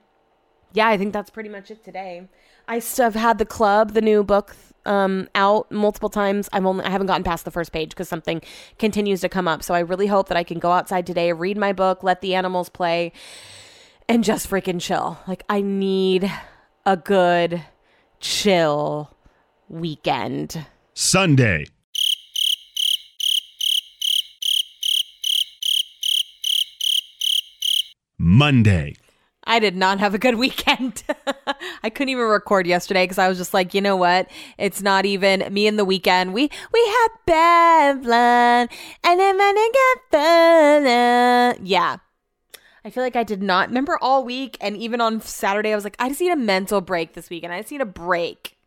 yeah, 0.74 0.88
I 0.88 0.98
think 0.98 1.12
that's 1.13 1.30
pretty 1.30 1.50
much 1.50 1.72
it 1.72 1.84
today. 1.84 2.28
I 2.67 2.80
still 2.80 3.06
have 3.06 3.15
had 3.15 3.38
the 3.38 3.46
club, 3.46 3.93
the 3.93 4.02
new 4.02 4.24
book 4.24 4.56
um, 4.86 5.28
out 5.36 5.72
multiple 5.72 6.10
times. 6.10 6.50
I'm 6.54 6.65
only 6.65 6.86
I 6.86 6.89
haven't 6.89 7.08
gotten 7.08 7.24
past 7.24 7.46
the 7.46 7.52
first 7.52 7.72
page 7.72 7.89
because 7.89 8.10
something 8.10 8.41
continues 8.80 9.22
to 9.22 9.30
come 9.30 9.48
up. 9.48 9.63
So 9.63 9.74
I 9.74 9.80
really 9.80 10.08
hope 10.08 10.28
that 10.30 10.38
I 10.38 10.43
can 10.43 10.60
go 10.60 10.72
outside 10.72 11.06
today, 11.06 11.32
read 11.34 11.58
my 11.58 11.74
book, 11.74 12.04
let 12.04 12.22
the 12.22 12.36
animals 12.36 12.69
play, 12.69 13.12
and 14.08 14.24
just 14.24 14.50
freaking 14.50 14.82
chill. 14.82 15.19
Like 15.28 15.43
I 15.50 15.62
need 15.62 16.32
a 16.86 16.98
good 16.98 17.63
chill 18.19 19.13
weekend? 19.69 20.65
Sunday. 20.94 21.65
Monday. 28.17 28.96
I 29.46 29.60
did 29.60 29.75
not 29.75 30.00
have 30.00 30.13
a 30.13 30.17
good 30.17 30.36
weekend. 30.36 31.04
I 31.84 31.90
couldn't 31.90 32.10
even 32.10 32.23
record 32.25 32.65
yesterday 32.65 33.04
because 33.04 33.17
I 33.17 33.27
was 33.27 33.38
just 33.38 33.54
like, 33.54 33.73
you 33.73 33.81
know 33.81 33.98
what? 33.98 34.29
It's 34.58 34.81
not 34.81 35.06
even 35.06 35.54
me 35.54 35.67
and 35.67 35.77
the 35.77 35.84
weekend. 35.84 36.34
We 36.34 36.50
we 36.71 36.79
had 36.79 37.08
bad 37.25 38.04
blood 38.04 38.69
and 39.04 39.19
then 39.19 39.38
get 40.10 41.62
Yeah. 41.62 41.98
I 42.86 42.90
feel 42.90 43.04
like 43.04 43.15
I 43.15 43.23
did 43.23 43.42
not 43.42 43.69
remember 43.69 43.98
all 44.02 44.23
week 44.23 44.58
and 44.62 44.77
even 44.77 45.02
on 45.02 45.21
Saturday 45.21 45.71
I 45.71 45.75
was 45.75 45.84
like, 45.84 45.96
I 46.00 46.10
just 46.10 46.21
need 46.21 46.31
a 46.31 46.38
mental 46.38 46.81
break 46.81 47.13
this 47.13 47.29
weekend. 47.29 47.54
I 47.54 47.60
just 47.60 47.71
need 47.71 47.81
a 47.81 47.86
break. 47.86 48.58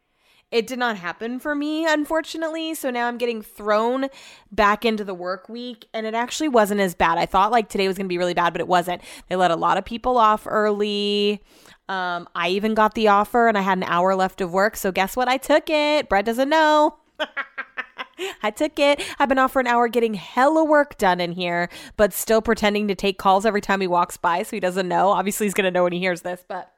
It 0.53 0.69
did 0.69 0.79
not 0.79 0.97
happen 0.97 1.41
for 1.41 1.57
me, 1.57 1.87
unfortunately. 1.87 2.75
So 2.75 2.91
now 2.91 3.09
I'm 3.09 3.19
getting 3.19 3.43
thrown 3.43 4.09
back 4.53 4.85
into 4.85 5.03
the 5.03 5.13
work 5.13 5.49
week, 5.49 5.87
and 5.93 6.07
it 6.07 6.15
actually 6.15 6.49
wasn't 6.49 6.81
as 6.81 6.95
bad. 6.95 7.19
I 7.19 7.27
thought 7.27 7.51
like 7.51 7.69
today 7.69 7.89
was 7.89 7.97
going 7.97 8.07
to 8.07 8.09
be 8.09 8.19
really 8.19 8.33
bad, 8.33 8.53
but 8.55 8.61
it 8.61 8.69
wasn't. 8.69 9.03
They 9.29 9.35
let 9.35 9.51
a 9.51 9.57
lot 9.57 9.77
of 9.77 9.85
people 9.85 10.19
off 10.19 10.47
early. 10.47 11.43
Um, 11.89 12.29
I 12.35 12.49
even 12.49 12.75
got 12.75 12.95
the 12.95 13.09
offer, 13.09 13.49
and 13.49 13.57
I 13.57 13.61
had 13.61 13.79
an 13.79 13.85
hour 13.85 14.15
left 14.15 14.41
of 14.41 14.53
work. 14.53 14.77
So 14.77 14.91
guess 14.91 15.17
what? 15.17 15.29
I 15.29 15.37
took 15.37 15.71
it. 15.71 16.09
Brett 16.09 16.25
doesn't 16.25 16.49
know. 16.49 16.97
I 18.43 18.51
took 18.51 18.79
it. 18.79 19.03
I've 19.19 19.29
been 19.29 19.39
off 19.39 19.53
for 19.53 19.61
an 19.61 19.67
hour 19.67 19.89
getting 19.89 20.15
hella 20.15 20.65
work 20.65 20.99
done 20.99 21.21
in 21.21 21.33
here, 21.33 21.69
but 21.97 22.13
still 22.13 22.43
pretending 22.43 22.89
to 22.89 22.95
take 22.95 23.19
calls 23.19 23.47
every 23.47 23.61
time 23.61 23.81
he 23.81 23.87
walks 23.87 24.17
by 24.17 24.43
so 24.43 24.57
he 24.57 24.61
doesn't 24.61 24.89
know. 24.89 25.11
Obviously, 25.11 25.47
he's 25.47 25.55
going 25.55 25.65
to 25.65 25.71
know 25.71 25.85
when 25.85 25.93
he 25.93 25.99
hears 25.99 26.23
this, 26.23 26.45
but 26.49 26.73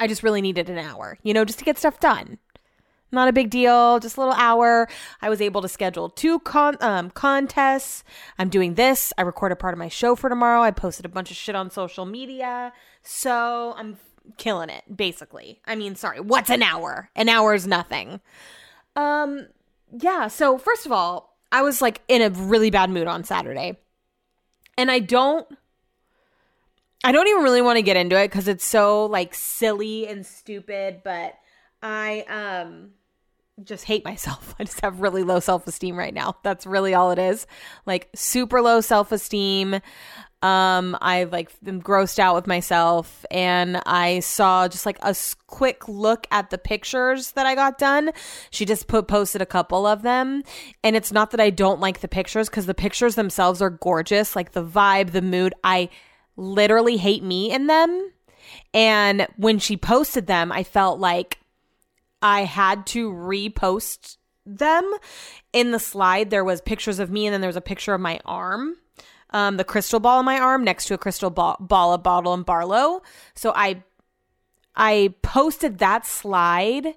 I 0.00 0.06
just 0.06 0.22
really 0.22 0.40
needed 0.40 0.70
an 0.70 0.78
hour, 0.78 1.18
you 1.22 1.34
know, 1.34 1.44
just 1.44 1.58
to 1.58 1.64
get 1.64 1.78
stuff 1.78 1.98
done. 2.00 2.38
Not 3.10 3.28
a 3.28 3.32
big 3.32 3.50
deal, 3.50 3.98
just 4.00 4.16
a 4.16 4.20
little 4.20 4.34
hour. 4.34 4.88
I 5.22 5.30
was 5.30 5.40
able 5.40 5.62
to 5.62 5.68
schedule 5.68 6.10
two 6.10 6.40
con- 6.40 6.76
um, 6.80 7.10
contests. 7.10 8.04
I'm 8.38 8.48
doing 8.50 8.74
this. 8.74 9.12
I 9.16 9.22
recorded 9.22 9.56
part 9.56 9.72
of 9.72 9.78
my 9.78 9.88
show 9.88 10.14
for 10.14 10.28
tomorrow. 10.28 10.60
I 10.62 10.70
posted 10.70 11.06
a 11.06 11.08
bunch 11.08 11.30
of 11.30 11.36
shit 11.36 11.54
on 11.54 11.70
social 11.70 12.04
media. 12.04 12.72
So 13.02 13.74
I'm 13.76 13.98
killing 14.36 14.68
it, 14.68 14.84
basically. 14.94 15.60
I 15.66 15.74
mean, 15.74 15.94
sorry, 15.94 16.20
what's 16.20 16.50
an 16.50 16.62
hour? 16.62 17.10
An 17.16 17.28
hour 17.28 17.54
is 17.54 17.66
nothing. 17.66 18.20
Um, 18.94 19.46
yeah, 19.90 20.28
so 20.28 20.58
first 20.58 20.84
of 20.84 20.92
all, 20.92 21.36
I 21.50 21.62
was 21.62 21.80
like 21.80 22.02
in 22.08 22.20
a 22.20 22.30
really 22.30 22.70
bad 22.70 22.90
mood 22.90 23.06
on 23.06 23.24
Saturday. 23.24 23.78
And 24.76 24.90
I 24.90 24.98
don't 24.98 25.46
I 27.04 27.12
don't 27.12 27.28
even 27.28 27.42
really 27.42 27.62
want 27.62 27.76
to 27.76 27.82
get 27.82 27.96
into 27.96 28.20
it 28.20 28.30
cuz 28.30 28.48
it's 28.48 28.64
so 28.64 29.06
like 29.06 29.34
silly 29.34 30.06
and 30.06 30.26
stupid, 30.26 31.02
but 31.02 31.38
I 31.82 32.22
um 32.28 32.92
just 33.64 33.84
hate 33.84 34.04
myself. 34.04 34.54
I 34.60 34.64
just 34.64 34.80
have 34.80 35.00
really 35.00 35.22
low 35.22 35.40
self 35.40 35.66
esteem 35.66 35.96
right 35.96 36.14
now. 36.14 36.36
That's 36.42 36.66
really 36.66 36.94
all 36.94 37.10
it 37.10 37.18
is. 37.18 37.46
Like 37.86 38.08
super 38.14 38.60
low 38.60 38.80
self 38.80 39.12
esteem. 39.12 39.80
Um, 40.40 40.96
I 41.00 41.24
like 41.24 41.50
am 41.66 41.82
grossed 41.82 42.20
out 42.20 42.36
with 42.36 42.46
myself, 42.46 43.26
and 43.28 43.82
I 43.86 44.20
saw 44.20 44.68
just 44.68 44.86
like 44.86 44.98
a 45.02 45.14
quick 45.48 45.88
look 45.88 46.28
at 46.30 46.50
the 46.50 46.58
pictures 46.58 47.32
that 47.32 47.44
I 47.44 47.56
got 47.56 47.76
done. 47.76 48.12
She 48.50 48.64
just 48.64 48.86
put 48.86 49.08
posted 49.08 49.42
a 49.42 49.46
couple 49.46 49.84
of 49.84 50.02
them, 50.02 50.44
and 50.84 50.94
it's 50.94 51.10
not 51.10 51.32
that 51.32 51.40
I 51.40 51.50
don't 51.50 51.80
like 51.80 52.00
the 52.00 52.08
pictures 52.08 52.48
because 52.48 52.66
the 52.66 52.74
pictures 52.74 53.16
themselves 53.16 53.60
are 53.60 53.70
gorgeous. 53.70 54.36
Like 54.36 54.52
the 54.52 54.64
vibe, 54.64 55.10
the 55.10 55.22
mood. 55.22 55.54
I 55.64 55.88
literally 56.36 56.98
hate 56.98 57.24
me 57.24 57.50
in 57.50 57.66
them, 57.66 58.12
and 58.72 59.26
when 59.38 59.58
she 59.58 59.76
posted 59.76 60.28
them, 60.28 60.52
I 60.52 60.62
felt 60.62 61.00
like 61.00 61.38
I 62.22 62.44
had 62.44 62.86
to 62.86 63.10
repost 63.10 64.16
them. 64.44 64.90
In 65.52 65.72
the 65.72 65.78
slide, 65.78 66.30
there 66.30 66.44
was 66.44 66.60
pictures 66.60 66.98
of 66.98 67.10
me, 67.10 67.26
and 67.26 67.32
then 67.32 67.40
there 67.40 67.48
was 67.48 67.56
a 67.56 67.60
picture 67.60 67.94
of 67.94 68.00
my 68.00 68.20
arm, 68.24 68.76
um, 69.30 69.56
the 69.56 69.64
crystal 69.64 70.00
ball 70.00 70.18
on 70.18 70.24
my 70.24 70.38
arm 70.38 70.64
next 70.64 70.86
to 70.86 70.94
a 70.94 70.98
crystal 70.98 71.30
ball, 71.30 71.56
ball 71.60 71.96
bottle 71.98 72.34
and 72.34 72.46
Barlow. 72.46 73.02
So 73.34 73.52
I, 73.54 73.82
I 74.74 75.14
posted 75.22 75.78
that 75.78 76.06
slide, 76.06 76.94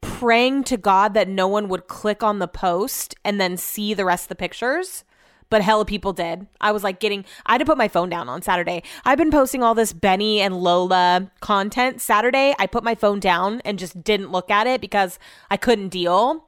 praying 0.00 0.64
to 0.64 0.76
God 0.76 1.14
that 1.14 1.28
no 1.28 1.48
one 1.48 1.68
would 1.68 1.88
click 1.88 2.22
on 2.22 2.38
the 2.38 2.48
post 2.48 3.14
and 3.24 3.40
then 3.40 3.56
see 3.56 3.94
the 3.94 4.04
rest 4.04 4.24
of 4.24 4.28
the 4.28 4.34
pictures 4.36 5.04
but 5.48 5.62
hella 5.62 5.84
people 5.84 6.12
did. 6.12 6.46
I 6.60 6.72
was 6.72 6.82
like 6.84 7.00
getting, 7.00 7.24
I 7.44 7.52
had 7.52 7.58
to 7.58 7.64
put 7.64 7.78
my 7.78 7.88
phone 7.88 8.08
down 8.08 8.28
on 8.28 8.42
Saturday. 8.42 8.82
I've 9.04 9.18
been 9.18 9.30
posting 9.30 9.62
all 9.62 9.74
this 9.74 9.92
Benny 9.92 10.40
and 10.40 10.56
Lola 10.56 11.30
content. 11.40 12.00
Saturday, 12.00 12.54
I 12.58 12.66
put 12.66 12.84
my 12.84 12.94
phone 12.94 13.20
down 13.20 13.60
and 13.64 13.78
just 13.78 14.02
didn't 14.02 14.32
look 14.32 14.50
at 14.50 14.66
it 14.66 14.80
because 14.80 15.18
I 15.50 15.56
couldn't 15.56 15.88
deal. 15.88 16.44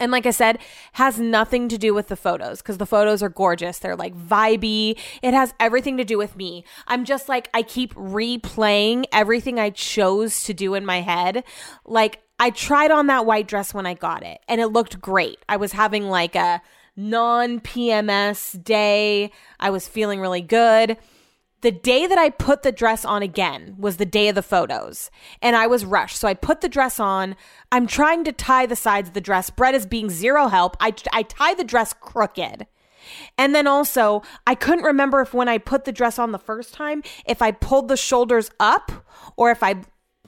And 0.00 0.10
like 0.10 0.26
I 0.26 0.30
said, 0.30 0.58
has 0.94 1.20
nothing 1.20 1.68
to 1.68 1.78
do 1.78 1.94
with 1.94 2.08
the 2.08 2.16
photos 2.16 2.60
because 2.60 2.78
the 2.78 2.86
photos 2.86 3.22
are 3.22 3.28
gorgeous. 3.28 3.78
They're 3.78 3.94
like 3.94 4.16
vibey. 4.16 4.98
It 5.22 5.34
has 5.34 5.54
everything 5.60 5.96
to 5.98 6.04
do 6.04 6.18
with 6.18 6.36
me. 6.36 6.64
I'm 6.88 7.04
just 7.04 7.28
like, 7.28 7.48
I 7.54 7.62
keep 7.62 7.94
replaying 7.94 9.04
everything 9.12 9.60
I 9.60 9.70
chose 9.70 10.42
to 10.44 10.54
do 10.54 10.74
in 10.74 10.84
my 10.84 11.00
head. 11.00 11.44
Like, 11.84 12.20
I 12.40 12.50
tried 12.50 12.90
on 12.90 13.06
that 13.06 13.24
white 13.24 13.46
dress 13.46 13.72
when 13.72 13.86
I 13.86 13.94
got 13.94 14.24
it 14.24 14.40
and 14.48 14.60
it 14.60 14.66
looked 14.68 15.00
great. 15.00 15.38
I 15.48 15.56
was 15.56 15.70
having 15.70 16.08
like 16.08 16.34
a, 16.34 16.60
non 16.96 17.60
PMS 17.60 18.62
day. 18.62 19.30
I 19.60 19.70
was 19.70 19.88
feeling 19.88 20.20
really 20.20 20.42
good. 20.42 20.96
The 21.62 21.72
day 21.72 22.06
that 22.06 22.18
I 22.18 22.28
put 22.28 22.62
the 22.62 22.72
dress 22.72 23.06
on 23.06 23.22
again 23.22 23.76
was 23.78 23.96
the 23.96 24.04
day 24.04 24.28
of 24.28 24.34
the 24.34 24.42
photos, 24.42 25.10
and 25.40 25.56
I 25.56 25.66
was 25.66 25.86
rushed. 25.86 26.18
So 26.18 26.28
I 26.28 26.34
put 26.34 26.60
the 26.60 26.68
dress 26.68 27.00
on. 27.00 27.36
I'm 27.72 27.86
trying 27.86 28.22
to 28.24 28.32
tie 28.32 28.66
the 28.66 28.76
sides 28.76 29.08
of 29.08 29.14
the 29.14 29.20
dress. 29.22 29.48
Brett 29.48 29.74
is 29.74 29.86
being 29.86 30.10
zero 30.10 30.48
help. 30.48 30.76
I, 30.78 30.92
I 31.12 31.22
tie 31.22 31.54
the 31.54 31.64
dress 31.64 31.94
crooked. 31.98 32.66
And 33.38 33.54
then 33.54 33.66
also, 33.66 34.22
I 34.46 34.54
couldn't 34.54 34.84
remember 34.84 35.20
if 35.20 35.32
when 35.32 35.48
I 35.48 35.58
put 35.58 35.84
the 35.84 35.92
dress 35.92 36.18
on 36.18 36.32
the 36.32 36.38
first 36.38 36.74
time, 36.74 37.02
if 37.26 37.40
I 37.40 37.50
pulled 37.50 37.88
the 37.88 37.96
shoulders 37.96 38.50
up 38.60 38.92
or 39.36 39.50
if 39.50 39.62
I 39.62 39.76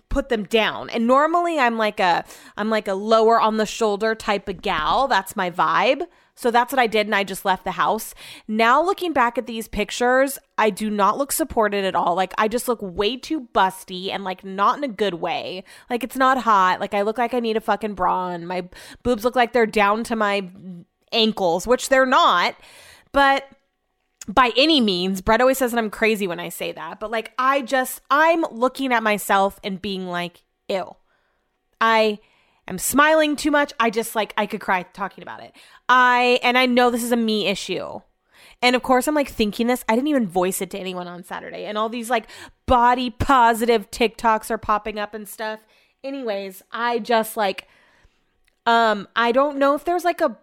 put 0.09 0.29
them 0.29 0.45
down. 0.45 0.91
And 0.91 1.07
normally 1.07 1.59
I'm 1.59 1.77
like 1.77 2.01
a 2.01 2.25
I'm 2.57 2.71
like 2.71 2.89
a 2.89 2.95
lower 2.95 3.41
on 3.41 3.57
the 3.57 3.67
shoulder 3.67 4.15
type 4.15 4.49
of 4.49 4.63
gal. 4.63 5.09
That's 5.09 5.37
my 5.37 5.51
vibe. 5.51 6.07
So 6.35 6.51
that's 6.51 6.71
what 6.71 6.79
I 6.79 6.87
did 6.87 7.07
and 7.07 7.15
I 7.15 7.25
just 7.25 7.47
left 7.47 7.65
the 7.65 7.73
house. 7.73 8.15
Now 8.47 8.83
looking 8.83 9.15
back 9.15 9.39
at 9.39 9.47
these 9.47 9.69
pictures, 9.69 10.39
I 10.59 10.69
do 10.69 10.91
not 10.91 11.17
look 11.17 11.33
supported 11.33 11.85
at 11.85 11.95
all. 11.95 12.15
Like 12.15 12.35
I 12.37 12.47
just 12.47 12.69
look 12.69 12.81
way 12.83 13.17
too 13.17 13.49
busty 13.55 14.11
and 14.11 14.23
like 14.23 14.45
not 14.45 14.77
in 14.77 14.85
a 14.85 14.89
good 14.89 15.15
way. 15.15 15.65
Like 15.89 16.05
it's 16.05 16.17
not 16.17 16.43
hot. 16.43 16.79
Like 16.79 16.93
I 16.93 17.03
look 17.03 17.17
like 17.17 17.33
I 17.33 17.41
need 17.41 17.57
a 17.57 17.61
fucking 17.61 17.95
bra 17.95 18.29
and 18.29 18.47
my 18.47 18.69
boobs 19.03 19.25
look 19.25 19.35
like 19.35 19.55
they're 19.55 19.67
down 19.67 20.05
to 20.05 20.17
my 20.17 20.51
ankles, 21.11 21.67
which 21.67 21.89
they're 21.89 22.07
not. 22.07 22.55
But 23.13 23.49
by 24.29 24.53
any 24.57 24.81
means, 24.81 25.21
Brett 25.21 25.41
always 25.41 25.59
says 25.59 25.73
that 25.73 25.79
I'm 25.79 25.91
crazy 25.91 26.27
when 26.27 26.41
I 26.41 26.49
say 26.49 26.73
that, 26.73 27.01
but 27.01 27.11
like 27.11 27.33
I 27.39 27.63
just 27.63 28.01
I'm 28.11 28.45
looking 28.51 28.93
at 28.93 29.03
myself 29.03 29.61
and 29.63 29.81
being 29.81 30.07
like, 30.07 30.43
ew. 30.69 30.97
I 31.81 32.19
am 32.67 32.79
smiling 32.79 33.37
too 33.37 33.51
much. 33.51 33.73
I 33.79 33.91
just 33.91 34.15
like 34.17 34.35
I 34.37 34.47
could 34.47 34.61
cry 34.61 34.83
talking 34.83 35.23
about 35.23 35.43
it. 35.43 35.53
I 35.89 36.41
and 36.43 36.59
I 36.59 36.67
know 36.67 36.91
this 36.91 37.05
is 37.05 37.13
a 37.13 37.17
me 37.17 37.47
issue. 37.47 38.01
And 38.63 38.75
of 38.75 38.83
course, 38.83 39.07
I'm 39.07 39.15
like 39.15 39.29
thinking 39.29 39.67
this. 39.67 39.85
I 39.89 39.95
didn't 39.95 40.09
even 40.09 40.27
voice 40.27 40.61
it 40.61 40.71
to 40.71 40.79
anyone 40.79 41.07
on 41.07 41.23
Saturday. 41.23 41.65
And 41.65 41.77
all 41.77 41.89
these 41.89 42.11
like 42.11 42.27
body 42.67 43.11
positive 43.11 43.91
TikToks 43.91 44.51
are 44.51 44.59
popping 44.59 44.99
up 44.99 45.15
and 45.15 45.29
stuff. 45.29 45.61
Anyways, 46.03 46.63
I 46.73 46.99
just 46.99 47.37
like, 47.37 47.69
um, 48.65 49.09
I 49.15 49.33
don't 49.33 49.59
know 49.59 49.75
if 49.75 49.85
there's 49.85 50.05
like 50.05 50.21
a 50.21 50.37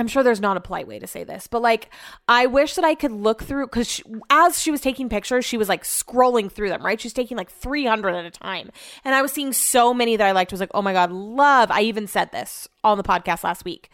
I'm 0.00 0.08
sure 0.08 0.22
there's 0.22 0.40
not 0.40 0.56
a 0.56 0.60
polite 0.60 0.88
way 0.88 0.98
to 0.98 1.06
say 1.06 1.24
this, 1.24 1.46
but 1.46 1.60
like, 1.60 1.90
I 2.26 2.46
wish 2.46 2.74
that 2.74 2.86
I 2.86 2.94
could 2.94 3.12
look 3.12 3.42
through 3.42 3.66
because 3.66 4.00
as 4.30 4.58
she 4.58 4.70
was 4.70 4.80
taking 4.80 5.10
pictures, 5.10 5.44
she 5.44 5.58
was 5.58 5.68
like 5.68 5.84
scrolling 5.84 6.50
through 6.50 6.70
them, 6.70 6.82
right? 6.82 6.98
She's 6.98 7.12
taking 7.12 7.36
like 7.36 7.50
300 7.50 8.14
at 8.14 8.24
a 8.24 8.30
time. 8.30 8.70
And 9.04 9.14
I 9.14 9.20
was 9.20 9.30
seeing 9.30 9.52
so 9.52 9.92
many 9.92 10.16
that 10.16 10.26
I 10.26 10.32
liked. 10.32 10.52
Was 10.52 10.60
like, 10.60 10.70
oh 10.72 10.80
my 10.80 10.94
God, 10.94 11.12
love. 11.12 11.70
I 11.70 11.82
even 11.82 12.06
said 12.06 12.32
this 12.32 12.66
on 12.82 12.96
the 12.96 13.04
podcast 13.04 13.44
last 13.44 13.66
week. 13.66 13.90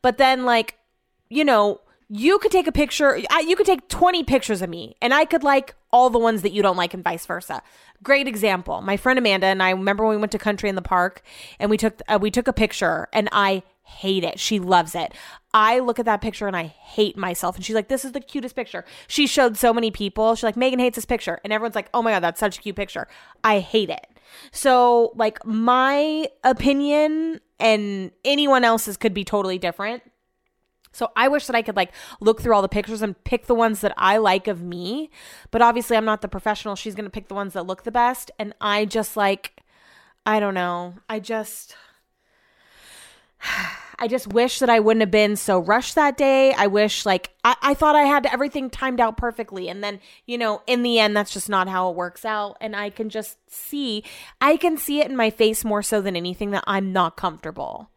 But 0.00 0.16
then, 0.16 0.46
like, 0.46 0.78
you 1.28 1.44
know, 1.44 1.82
you 2.08 2.38
could 2.38 2.50
take 2.50 2.66
a 2.66 2.72
picture, 2.72 3.18
you 3.18 3.54
could 3.54 3.66
take 3.66 3.86
20 3.88 4.24
pictures 4.24 4.62
of 4.62 4.70
me, 4.70 4.96
and 5.02 5.12
I 5.12 5.26
could 5.26 5.44
like 5.44 5.76
all 5.92 6.08
the 6.08 6.18
ones 6.18 6.40
that 6.40 6.52
you 6.52 6.62
don't 6.62 6.76
like, 6.76 6.94
and 6.94 7.04
vice 7.04 7.26
versa. 7.26 7.62
Great 8.02 8.26
example. 8.26 8.80
My 8.80 8.96
friend 8.96 9.18
Amanda 9.18 9.46
and 9.46 9.62
I 9.62 9.70
remember 9.70 10.04
when 10.04 10.16
we 10.16 10.20
went 10.20 10.32
to 10.32 10.38
country 10.38 10.70
in 10.70 10.74
the 10.74 10.82
park, 10.82 11.22
and 11.58 11.70
we 11.70 11.76
took 11.76 12.00
uh, 12.08 12.18
we 12.20 12.30
took 12.30 12.48
a 12.48 12.52
picture, 12.54 13.08
and 13.12 13.28
I 13.30 13.62
hate 13.90 14.24
it. 14.24 14.38
She 14.38 14.58
loves 14.58 14.94
it. 14.94 15.12
I 15.52 15.80
look 15.80 15.98
at 15.98 16.04
that 16.04 16.20
picture 16.20 16.46
and 16.46 16.56
I 16.56 16.64
hate 16.64 17.16
myself. 17.16 17.56
And 17.56 17.64
she's 17.64 17.74
like, 17.74 17.88
this 17.88 18.04
is 18.04 18.12
the 18.12 18.20
cutest 18.20 18.54
picture. 18.54 18.84
She 19.08 19.26
showed 19.26 19.56
so 19.56 19.72
many 19.72 19.90
people. 19.90 20.34
She's 20.34 20.44
like, 20.44 20.56
Megan 20.56 20.78
hates 20.78 20.96
this 20.96 21.04
picture. 21.04 21.40
And 21.42 21.52
everyone's 21.52 21.74
like, 21.74 21.90
oh 21.92 22.02
my 22.02 22.12
God, 22.12 22.20
that's 22.20 22.38
such 22.38 22.58
a 22.58 22.60
cute 22.60 22.76
picture. 22.76 23.08
I 23.42 23.58
hate 23.58 23.90
it. 23.90 24.06
So, 24.52 25.12
like, 25.16 25.44
my 25.44 26.28
opinion 26.44 27.40
and 27.58 28.12
anyone 28.24 28.62
else's 28.62 28.96
could 28.96 29.12
be 29.12 29.24
totally 29.24 29.58
different. 29.58 30.04
So 30.92 31.10
I 31.16 31.28
wish 31.28 31.46
that 31.46 31.56
I 31.56 31.62
could 31.62 31.76
like 31.76 31.92
look 32.20 32.40
through 32.40 32.54
all 32.54 32.62
the 32.62 32.68
pictures 32.68 33.00
and 33.02 33.22
pick 33.22 33.46
the 33.46 33.54
ones 33.54 33.80
that 33.80 33.94
I 33.96 34.16
like 34.16 34.48
of 34.48 34.62
me. 34.62 35.10
But 35.50 35.62
obviously 35.62 35.96
I'm 35.96 36.04
not 36.04 36.20
the 36.20 36.28
professional. 36.28 36.74
She's 36.74 36.96
going 36.96 37.04
to 37.04 37.10
pick 37.10 37.28
the 37.28 37.34
ones 37.34 37.52
that 37.52 37.64
look 37.64 37.84
the 37.84 37.92
best 37.92 38.32
and 38.40 38.54
I 38.60 38.86
just 38.86 39.16
like 39.16 39.62
I 40.26 40.40
don't 40.40 40.54
know. 40.54 40.94
I 41.08 41.20
just 41.20 41.76
I 44.00 44.08
just 44.08 44.32
wish 44.32 44.60
that 44.60 44.70
I 44.70 44.80
wouldn't 44.80 45.02
have 45.02 45.10
been 45.10 45.36
so 45.36 45.58
rushed 45.58 45.94
that 45.94 46.16
day. 46.16 46.54
I 46.54 46.68
wish, 46.68 47.04
like, 47.04 47.34
I, 47.44 47.54
I 47.60 47.74
thought 47.74 47.94
I 47.94 48.04
had 48.04 48.24
everything 48.24 48.70
timed 48.70 48.98
out 48.98 49.18
perfectly. 49.18 49.68
And 49.68 49.84
then, 49.84 50.00
you 50.26 50.38
know, 50.38 50.62
in 50.66 50.82
the 50.82 50.98
end, 50.98 51.14
that's 51.14 51.34
just 51.34 51.50
not 51.50 51.68
how 51.68 51.90
it 51.90 51.96
works 51.96 52.24
out. 52.24 52.56
And 52.62 52.74
I 52.74 52.88
can 52.88 53.10
just 53.10 53.36
see, 53.52 54.02
I 54.40 54.56
can 54.56 54.78
see 54.78 55.00
it 55.00 55.10
in 55.10 55.16
my 55.16 55.28
face 55.28 55.66
more 55.66 55.82
so 55.82 56.00
than 56.00 56.16
anything 56.16 56.50
that 56.52 56.64
I'm 56.66 56.92
not 56.92 57.18
comfortable. 57.18 57.90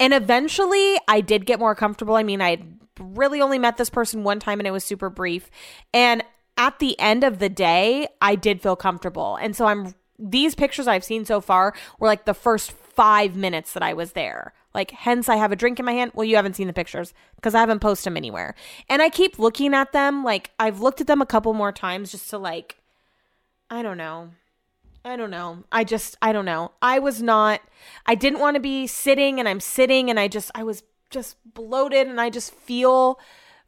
And 0.00 0.14
eventually, 0.14 0.96
I 1.06 1.20
did 1.20 1.44
get 1.44 1.58
more 1.58 1.74
comfortable. 1.74 2.16
I 2.16 2.22
mean, 2.22 2.40
I 2.40 2.58
really 2.98 3.42
only 3.42 3.58
met 3.58 3.76
this 3.76 3.90
person 3.90 4.24
one 4.24 4.40
time 4.40 4.60
and 4.60 4.66
it 4.66 4.72
was 4.72 4.82
super 4.82 5.10
brief. 5.10 5.50
And 5.92 6.24
at 6.56 6.78
the 6.78 6.98
end 6.98 7.22
of 7.22 7.38
the 7.38 7.48
day, 7.50 8.08
I 8.20 8.34
did 8.34 8.62
feel 8.62 8.76
comfortable. 8.76 9.36
And 9.36 9.54
so 9.54 9.66
I'm, 9.66 9.94
these 10.18 10.54
pictures 10.54 10.86
I've 10.86 11.04
seen 11.04 11.24
so 11.24 11.40
far 11.40 11.74
were 11.98 12.08
like 12.08 12.24
the 12.24 12.34
first 12.34 12.72
five 12.72 13.36
minutes 13.36 13.72
that 13.74 13.82
I 13.82 13.92
was 13.94 14.12
there. 14.12 14.52
Like, 14.74 14.92
hence, 14.92 15.28
I 15.28 15.36
have 15.36 15.52
a 15.52 15.56
drink 15.56 15.78
in 15.78 15.84
my 15.84 15.92
hand. 15.92 16.12
Well, 16.14 16.24
you 16.24 16.36
haven't 16.36 16.54
seen 16.54 16.68
the 16.68 16.72
pictures 16.72 17.12
because 17.36 17.54
I 17.54 17.60
haven't 17.60 17.80
posted 17.80 18.06
them 18.06 18.16
anywhere. 18.16 18.54
And 18.88 19.02
I 19.02 19.08
keep 19.08 19.38
looking 19.38 19.74
at 19.74 19.92
them. 19.92 20.22
Like, 20.22 20.50
I've 20.58 20.80
looked 20.80 21.00
at 21.00 21.06
them 21.06 21.20
a 21.20 21.26
couple 21.26 21.52
more 21.54 21.72
times 21.72 22.12
just 22.12 22.30
to, 22.30 22.38
like, 22.38 22.76
I 23.68 23.82
don't 23.82 23.96
know. 23.96 24.30
I 25.04 25.16
don't 25.16 25.30
know. 25.30 25.64
I 25.72 25.84
just, 25.84 26.16
I 26.20 26.32
don't 26.32 26.44
know. 26.44 26.72
I 26.82 26.98
was 26.98 27.22
not, 27.22 27.60
I 28.06 28.14
didn't 28.14 28.38
want 28.38 28.54
to 28.54 28.60
be 28.60 28.86
sitting 28.86 29.38
and 29.38 29.48
I'm 29.48 29.60
sitting 29.60 30.10
and 30.10 30.20
I 30.20 30.28
just, 30.28 30.50
I 30.54 30.62
was 30.62 30.82
just 31.08 31.36
bloated 31.54 32.06
and 32.06 32.20
I 32.20 32.30
just 32.30 32.52
feel 32.52 33.18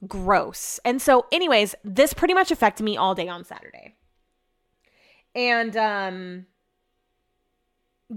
gross. 0.07 0.79
And 0.85 1.01
so, 1.01 1.27
anyways, 1.33 1.75
this 1.83 2.13
pretty 2.13 2.35
much 2.35 2.51
affected 2.51 2.85
me 2.85 2.97
all 2.97 3.15
day 3.15 3.29
on 3.29 3.45
Saturday. 3.45 3.97
And, 5.35 5.77
um, 5.77 6.47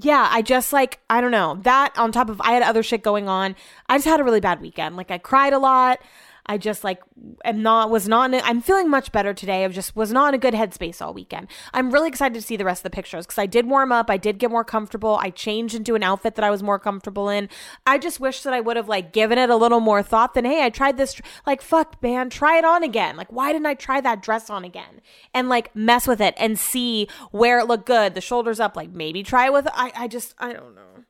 yeah, 0.02 0.28
I 0.32 0.42
just 0.42 0.74
like, 0.74 1.00
I 1.10 1.22
don't 1.22 1.32
know. 1.32 1.60
That 1.64 1.98
on 1.98 2.12
top 2.12 2.30
of 2.30 2.42
I 2.42 2.52
had 2.52 2.64
other 2.64 2.84
shit 2.84 3.04
going 3.04 3.30
on. 3.30 3.56
I 3.88 3.98
just 3.98 4.08
had 4.08 4.20
a 4.20 4.24
really 4.24 4.40
bad 4.40 4.62
weekend. 4.62 4.98
Like 4.98 5.12
I 5.12 5.18
cried 5.18 5.54
a 5.54 5.60
lot. 5.60 6.00
I 6.48 6.58
just 6.58 6.84
like 6.84 7.02
am 7.44 7.62
not 7.62 7.90
was 7.90 8.08
not 8.08 8.32
I'm 8.34 8.62
feeling 8.62 8.90
much 8.90 9.12
better 9.12 9.34
today. 9.34 9.66
I 9.66 9.68
just 9.70 9.96
was 9.96 10.12
not 10.12 10.30
in 10.30 10.36
a 10.36 10.38
good 10.38 10.54
headspace 10.54 11.02
all 11.02 11.14
weekend. 11.14 11.48
I'm 11.74 11.92
really 11.92 12.08
excited 12.08 12.36
to 12.36 12.42
see 12.42 12.56
the 12.56 12.66
rest 12.66 12.80
of 12.80 12.84
the 12.84 12.96
pictures 12.96 13.26
because 13.26 13.40
I 13.40 13.46
did 13.46 13.68
warm 13.68 13.92
up. 13.92 14.10
I 14.10 14.18
did 14.18 14.38
get 14.38 14.52
more 14.52 14.64
comfortable. 14.64 15.18
I 15.22 15.30
changed 15.30 15.76
into 15.76 15.96
an 15.96 16.04
outfit 16.04 16.36
that 16.36 16.46
I 16.46 16.52
was 16.52 16.62
more 16.62 16.80
comfortable 16.80 17.30
in. 17.30 17.50
I 17.86 17.98
just 17.98 18.20
wish 18.20 18.44
that 18.44 18.54
I 18.54 18.62
would 18.62 18.78
have 18.78 18.90
like 18.90 19.14
given 19.14 19.38
it 19.38 19.50
a 19.50 19.56
little 19.56 19.80
more 19.80 20.04
thought 20.04 20.34
than 20.34 20.46
hey, 20.46 20.64
I 20.64 20.70
tried 20.70 20.98
this 20.98 21.20
like 21.48 21.62
fuck 21.62 22.02
man, 22.02 22.30
try 22.30 22.58
it 22.58 22.66
on 22.66 22.84
again. 22.84 23.18
Like 23.18 23.32
why 23.32 23.52
didn't 23.52 23.68
I 23.68 23.74
try 23.74 24.02
that 24.02 24.22
dress 24.22 24.50
on 24.50 24.64
again 24.64 25.02
and 25.34 25.50
like 25.50 25.76
mess 25.76 26.08
with 26.08 26.22
it 26.22 26.36
and 26.38 26.60
see 26.60 27.08
where 27.32 27.60
it 27.60 27.68
looked 27.68 27.86
good, 27.86 28.14
the 28.14 28.22
shoulders 28.22 28.60
up, 28.60 28.76
like 28.76 28.92
maybe 28.92 29.24
try 29.24 29.46
it 29.46 29.54
with 29.54 29.68
I 29.74 29.92
I 29.96 30.08
just 30.08 30.36
I 30.38 30.54
don't 30.54 30.76
know 30.76 31.05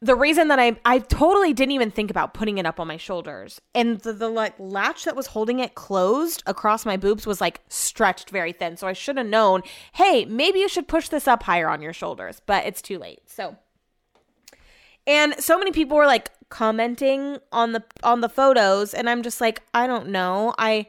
the 0.00 0.14
reason 0.14 0.48
that 0.48 0.60
I 0.60 0.76
I 0.84 1.00
totally 1.00 1.52
didn't 1.52 1.72
even 1.72 1.90
think 1.90 2.10
about 2.10 2.32
putting 2.32 2.58
it 2.58 2.66
up 2.66 2.78
on 2.78 2.86
my 2.86 2.96
shoulders, 2.96 3.60
and 3.74 3.98
the, 4.00 4.12
the 4.12 4.28
like 4.28 4.54
latch 4.58 5.04
that 5.04 5.16
was 5.16 5.28
holding 5.28 5.58
it 5.58 5.74
closed 5.74 6.42
across 6.46 6.86
my 6.86 6.96
boobs 6.96 7.26
was 7.26 7.40
like 7.40 7.60
stretched 7.68 8.30
very 8.30 8.52
thin. 8.52 8.76
So 8.76 8.86
I 8.86 8.92
should 8.92 9.16
have 9.16 9.26
known, 9.26 9.62
hey, 9.94 10.24
maybe 10.24 10.60
you 10.60 10.68
should 10.68 10.86
push 10.86 11.08
this 11.08 11.26
up 11.26 11.42
higher 11.42 11.68
on 11.68 11.82
your 11.82 11.92
shoulders, 11.92 12.40
but 12.46 12.64
it's 12.64 12.80
too 12.80 12.98
late. 12.98 13.22
So, 13.26 13.56
and 15.06 15.34
so 15.38 15.58
many 15.58 15.72
people 15.72 15.96
were 15.96 16.06
like 16.06 16.30
commenting 16.48 17.38
on 17.50 17.72
the 17.72 17.82
on 18.04 18.20
the 18.20 18.28
photos, 18.28 18.94
and 18.94 19.10
I'm 19.10 19.22
just 19.22 19.40
like, 19.40 19.62
I 19.74 19.86
don't 19.86 20.08
know, 20.08 20.54
I. 20.58 20.88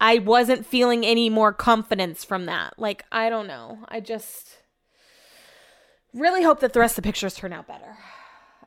I 0.00 0.18
wasn't 0.18 0.64
feeling 0.64 1.04
any 1.04 1.28
more 1.28 1.52
confidence 1.52 2.24
from 2.24 2.46
that. 2.46 2.74
Like, 2.78 3.04
I 3.10 3.28
don't 3.28 3.48
know. 3.48 3.80
I 3.88 3.98
just 3.98 4.58
really 6.14 6.44
hope 6.44 6.60
that 6.60 6.72
the 6.72 6.78
rest 6.78 6.92
of 6.92 7.02
the 7.02 7.08
pictures 7.08 7.34
turn 7.34 7.52
out 7.52 7.66
better 7.66 7.96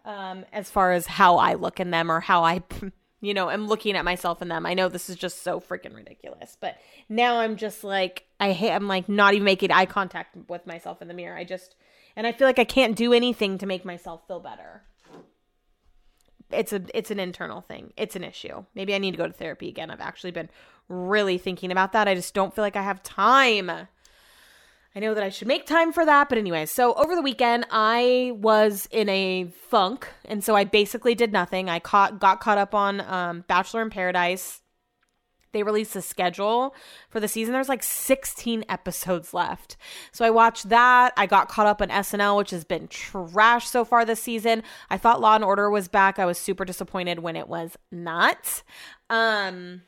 um, 0.05 0.45
as 0.51 0.69
far 0.69 0.91
as 0.91 1.05
how 1.05 1.37
I 1.37 1.53
look 1.53 1.79
in 1.79 1.91
them 1.91 2.11
or 2.11 2.19
how 2.19 2.43
I, 2.43 2.63
you 3.21 3.33
know, 3.33 3.49
am 3.49 3.67
looking 3.67 3.95
at 3.95 4.05
myself 4.05 4.41
in 4.41 4.47
them. 4.47 4.65
I 4.65 4.73
know 4.73 4.89
this 4.89 5.09
is 5.09 5.15
just 5.15 5.43
so 5.43 5.59
freaking 5.59 5.95
ridiculous, 5.95 6.57
but 6.59 6.77
now 7.09 7.39
I'm 7.39 7.55
just 7.55 7.83
like, 7.83 8.25
I 8.39 8.51
hate, 8.51 8.71
I'm 8.71 8.87
like 8.87 9.07
not 9.07 9.33
even 9.33 9.45
making 9.45 9.71
eye 9.71 9.85
contact 9.85 10.37
with 10.49 10.65
myself 10.65 11.01
in 11.01 11.07
the 11.07 11.13
mirror. 11.13 11.37
I 11.37 11.43
just, 11.43 11.75
and 12.15 12.25
I 12.25 12.31
feel 12.31 12.47
like 12.47 12.59
I 12.59 12.63
can't 12.65 12.95
do 12.95 13.13
anything 13.13 13.57
to 13.59 13.65
make 13.65 13.85
myself 13.85 14.27
feel 14.27 14.39
better. 14.39 14.83
It's 16.51 16.73
a, 16.73 16.81
it's 16.93 17.11
an 17.11 17.19
internal 17.19 17.61
thing. 17.61 17.93
It's 17.95 18.15
an 18.17 18.25
issue. 18.25 18.65
Maybe 18.75 18.93
I 18.93 18.97
need 18.97 19.11
to 19.11 19.17
go 19.17 19.27
to 19.27 19.33
therapy 19.33 19.69
again. 19.69 19.89
I've 19.89 20.01
actually 20.01 20.31
been 20.31 20.49
really 20.89 21.37
thinking 21.37 21.71
about 21.71 21.93
that. 21.93 22.07
I 22.09 22.15
just 22.15 22.33
don't 22.33 22.53
feel 22.53 22.63
like 22.63 22.75
I 22.75 22.81
have 22.81 23.01
time. 23.03 23.71
I 24.93 24.99
know 24.99 25.13
that 25.13 25.23
I 25.23 25.29
should 25.29 25.47
make 25.47 25.65
time 25.65 25.93
for 25.93 26.05
that, 26.05 26.27
but 26.27 26.37
anyway, 26.37 26.65
so 26.65 26.93
over 26.95 27.15
the 27.15 27.21
weekend 27.21 27.65
I 27.71 28.33
was 28.35 28.89
in 28.91 29.07
a 29.07 29.45
funk, 29.69 30.07
and 30.25 30.43
so 30.43 30.53
I 30.55 30.65
basically 30.65 31.15
did 31.15 31.31
nothing. 31.31 31.69
I 31.69 31.79
caught 31.79 32.19
got 32.19 32.41
caught 32.41 32.57
up 32.57 32.75
on 32.75 32.99
um, 33.01 33.45
Bachelor 33.47 33.81
in 33.83 33.89
Paradise. 33.89 34.61
They 35.53 35.63
released 35.63 35.95
a 35.95 36.01
schedule 36.01 36.75
for 37.09 37.19
the 37.19 37.27
season. 37.27 37.53
There's 37.53 37.69
like 37.69 37.83
16 37.83 38.63
episodes 38.69 39.33
left. 39.33 39.75
So 40.11 40.23
I 40.23 40.29
watched 40.29 40.69
that. 40.69 41.13
I 41.17 41.25
got 41.25 41.49
caught 41.49 41.67
up 41.67 41.81
on 41.81 41.89
SNL, 41.89 42.37
which 42.37 42.51
has 42.51 42.63
been 42.63 42.87
trash 42.87 43.67
so 43.67 43.83
far 43.83 44.05
this 44.05 44.21
season. 44.21 44.63
I 44.89 44.97
thought 44.97 45.19
Law 45.19 45.35
and 45.35 45.43
Order 45.43 45.69
was 45.69 45.87
back. 45.87 46.19
I 46.19 46.25
was 46.25 46.37
super 46.37 46.63
disappointed 46.63 47.19
when 47.19 47.35
it 47.35 47.47
was 47.47 47.77
not. 47.91 48.63
Um 49.09 49.81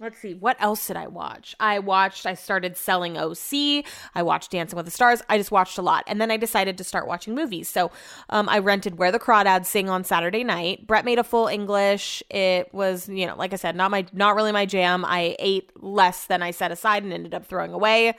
Let's 0.00 0.18
see, 0.18 0.32
what 0.32 0.56
else 0.60 0.86
did 0.86 0.96
I 0.96 1.08
watch? 1.08 1.56
I 1.58 1.80
watched, 1.80 2.24
I 2.24 2.34
started 2.34 2.76
selling 2.76 3.18
OC. 3.18 3.84
I 4.14 4.22
watched 4.22 4.52
Dancing 4.52 4.76
with 4.76 4.84
the 4.84 4.92
Stars. 4.92 5.22
I 5.28 5.38
just 5.38 5.50
watched 5.50 5.76
a 5.76 5.82
lot. 5.82 6.04
And 6.06 6.20
then 6.20 6.30
I 6.30 6.36
decided 6.36 6.78
to 6.78 6.84
start 6.84 7.08
watching 7.08 7.34
movies. 7.34 7.68
So 7.68 7.90
um, 8.30 8.48
I 8.48 8.60
rented 8.60 8.96
Where 8.96 9.10
the 9.10 9.18
Crawdads 9.18 9.66
Sing 9.66 9.90
on 9.90 10.04
Saturday 10.04 10.44
night. 10.44 10.86
Brett 10.86 11.04
made 11.04 11.18
a 11.18 11.24
full 11.24 11.48
English. 11.48 12.22
It 12.30 12.72
was, 12.72 13.08
you 13.08 13.26
know, 13.26 13.34
like 13.34 13.52
I 13.52 13.56
said, 13.56 13.74
not 13.74 13.90
my, 13.90 14.06
not 14.12 14.36
really 14.36 14.52
my 14.52 14.66
jam. 14.66 15.04
I 15.04 15.34
ate 15.40 15.72
less 15.82 16.26
than 16.26 16.44
I 16.44 16.52
set 16.52 16.70
aside 16.70 17.02
and 17.02 17.12
ended 17.12 17.34
up 17.34 17.46
throwing 17.46 17.72
away. 17.72 18.14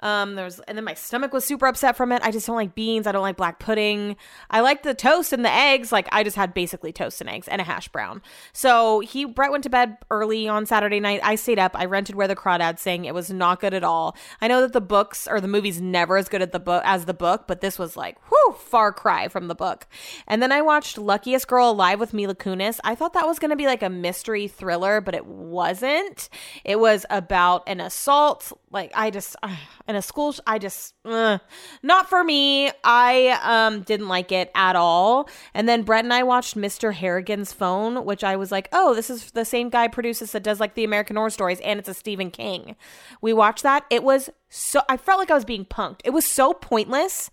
Um, 0.00 0.34
there's 0.34 0.60
and 0.60 0.76
then 0.76 0.84
my 0.84 0.94
stomach 0.94 1.32
was 1.32 1.44
super 1.44 1.66
upset 1.66 1.96
from 1.96 2.12
it. 2.12 2.22
I 2.22 2.30
just 2.30 2.46
don't 2.46 2.56
like 2.56 2.74
beans. 2.74 3.06
I 3.06 3.12
don't 3.12 3.22
like 3.22 3.36
black 3.36 3.58
pudding. 3.58 4.16
I 4.50 4.60
like 4.60 4.82
the 4.82 4.94
toast 4.94 5.32
and 5.32 5.44
the 5.44 5.52
eggs. 5.52 5.92
Like 5.92 6.08
I 6.12 6.24
just 6.24 6.36
had 6.36 6.54
basically 6.54 6.92
toast 6.92 7.20
and 7.20 7.30
eggs 7.30 7.48
and 7.48 7.60
a 7.60 7.64
hash 7.64 7.88
brown. 7.88 8.22
So 8.52 9.00
he 9.00 9.24
Brett 9.24 9.50
went 9.50 9.64
to 9.64 9.70
bed 9.70 9.96
early 10.10 10.48
on 10.48 10.66
Saturday 10.66 11.00
night. 11.00 11.20
I 11.22 11.36
stayed 11.36 11.58
up. 11.58 11.72
I 11.74 11.86
rented 11.86 12.16
Where 12.16 12.28
the 12.28 12.36
Crawdads 12.36 12.80
Sing. 12.80 13.04
It 13.04 13.14
was 13.14 13.30
not 13.30 13.60
good 13.60 13.74
at 13.74 13.84
all. 13.84 14.16
I 14.40 14.48
know 14.48 14.60
that 14.60 14.72
the 14.72 14.80
books 14.80 15.26
or 15.26 15.40
the 15.40 15.48
movie's 15.48 15.80
never 15.80 16.16
as 16.16 16.28
good 16.28 16.42
at 16.42 16.52
the 16.52 16.60
book 16.60 16.82
as 16.84 17.04
the 17.04 17.14
book, 17.14 17.44
but 17.46 17.60
this 17.60 17.78
was 17.78 17.96
like 17.96 18.18
whoo 18.30 18.52
far 18.54 18.92
cry 18.92 19.28
from 19.28 19.48
the 19.48 19.54
book. 19.54 19.86
And 20.26 20.42
then 20.42 20.52
I 20.52 20.62
watched 20.62 20.98
Luckiest 20.98 21.48
Girl 21.48 21.70
Alive 21.70 22.00
with 22.00 22.12
Mila 22.12 22.34
Kunis. 22.34 22.80
I 22.84 22.94
thought 22.94 23.14
that 23.14 23.26
was 23.26 23.38
gonna 23.38 23.56
be 23.56 23.66
like 23.66 23.82
a 23.82 23.90
mystery 23.90 24.48
thriller, 24.48 25.00
but 25.00 25.14
it 25.14 25.26
wasn't. 25.26 26.28
It 26.64 26.78
was 26.78 27.06
about 27.10 27.62
an 27.66 27.80
assault. 27.80 28.52
Like 28.70 28.92
I 28.94 29.10
just. 29.10 29.36
Uh, 29.42 29.54
in 29.94 29.98
a 29.98 30.02
school 30.02 30.34
i 30.46 30.58
just 30.58 30.94
uh, 31.04 31.38
not 31.82 32.08
for 32.08 32.24
me. 32.24 32.70
I 32.82 33.38
um 33.42 33.82
didn't 33.82 34.08
like 34.08 34.32
it 34.32 34.50
at 34.54 34.74
all. 34.76 35.28
And 35.54 35.68
then 35.68 35.82
brett 35.82 36.04
and 36.04 36.12
i 36.12 36.22
watched 36.22 36.56
mr 36.56 36.92
harrigan's 36.92 37.52
phone 37.52 38.04
which 38.04 38.24
i 38.24 38.36
was 38.36 38.50
like 38.50 38.68
oh 38.72 38.94
this 38.94 39.08
is 39.08 39.30
the 39.30 39.44
same 39.44 39.68
guy 39.70 39.88
produces 39.88 40.32
that 40.32 40.42
does 40.42 40.60
like 40.60 40.74
the 40.74 40.84
american 40.84 41.16
horror 41.16 41.30
stories 41.30 41.60
and 41.60 41.78
it's 41.78 41.88
a 41.88 41.94
stephen 41.94 42.30
king. 42.30 42.76
We 43.20 43.32
watched 43.32 43.62
that. 43.62 43.84
It 43.90 44.02
was 44.02 44.30
so 44.48 44.80
i 44.88 44.96
felt 44.96 45.18
like 45.18 45.30
i 45.30 45.34
was 45.34 45.44
being 45.44 45.64
punked. 45.64 46.00
It 46.04 46.10
was 46.10 46.24
so 46.24 46.52
pointless. 46.52 47.30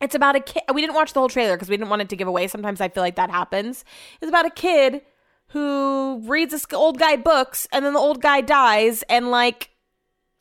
It's 0.00 0.14
about 0.14 0.36
a 0.36 0.40
kid 0.40 0.62
we 0.74 0.80
didn't 0.80 0.96
watch 0.96 1.12
the 1.12 1.20
whole 1.20 1.28
trailer 1.28 1.56
because 1.56 1.68
we 1.68 1.76
didn't 1.76 1.90
want 1.90 2.02
it 2.02 2.08
to 2.08 2.16
give 2.16 2.28
away. 2.28 2.48
Sometimes 2.48 2.80
i 2.80 2.88
feel 2.88 3.02
like 3.02 3.16
that 3.16 3.30
happens. 3.30 3.84
It's 4.20 4.28
about 4.28 4.46
a 4.46 4.50
kid 4.50 5.02
who 5.48 6.22
reads 6.24 6.50
this 6.50 6.66
old 6.72 6.98
guy 6.98 7.16
books 7.16 7.68
and 7.72 7.84
then 7.84 7.92
the 7.92 8.00
old 8.00 8.20
guy 8.20 8.40
dies 8.40 9.02
and 9.08 9.30
like 9.30 9.70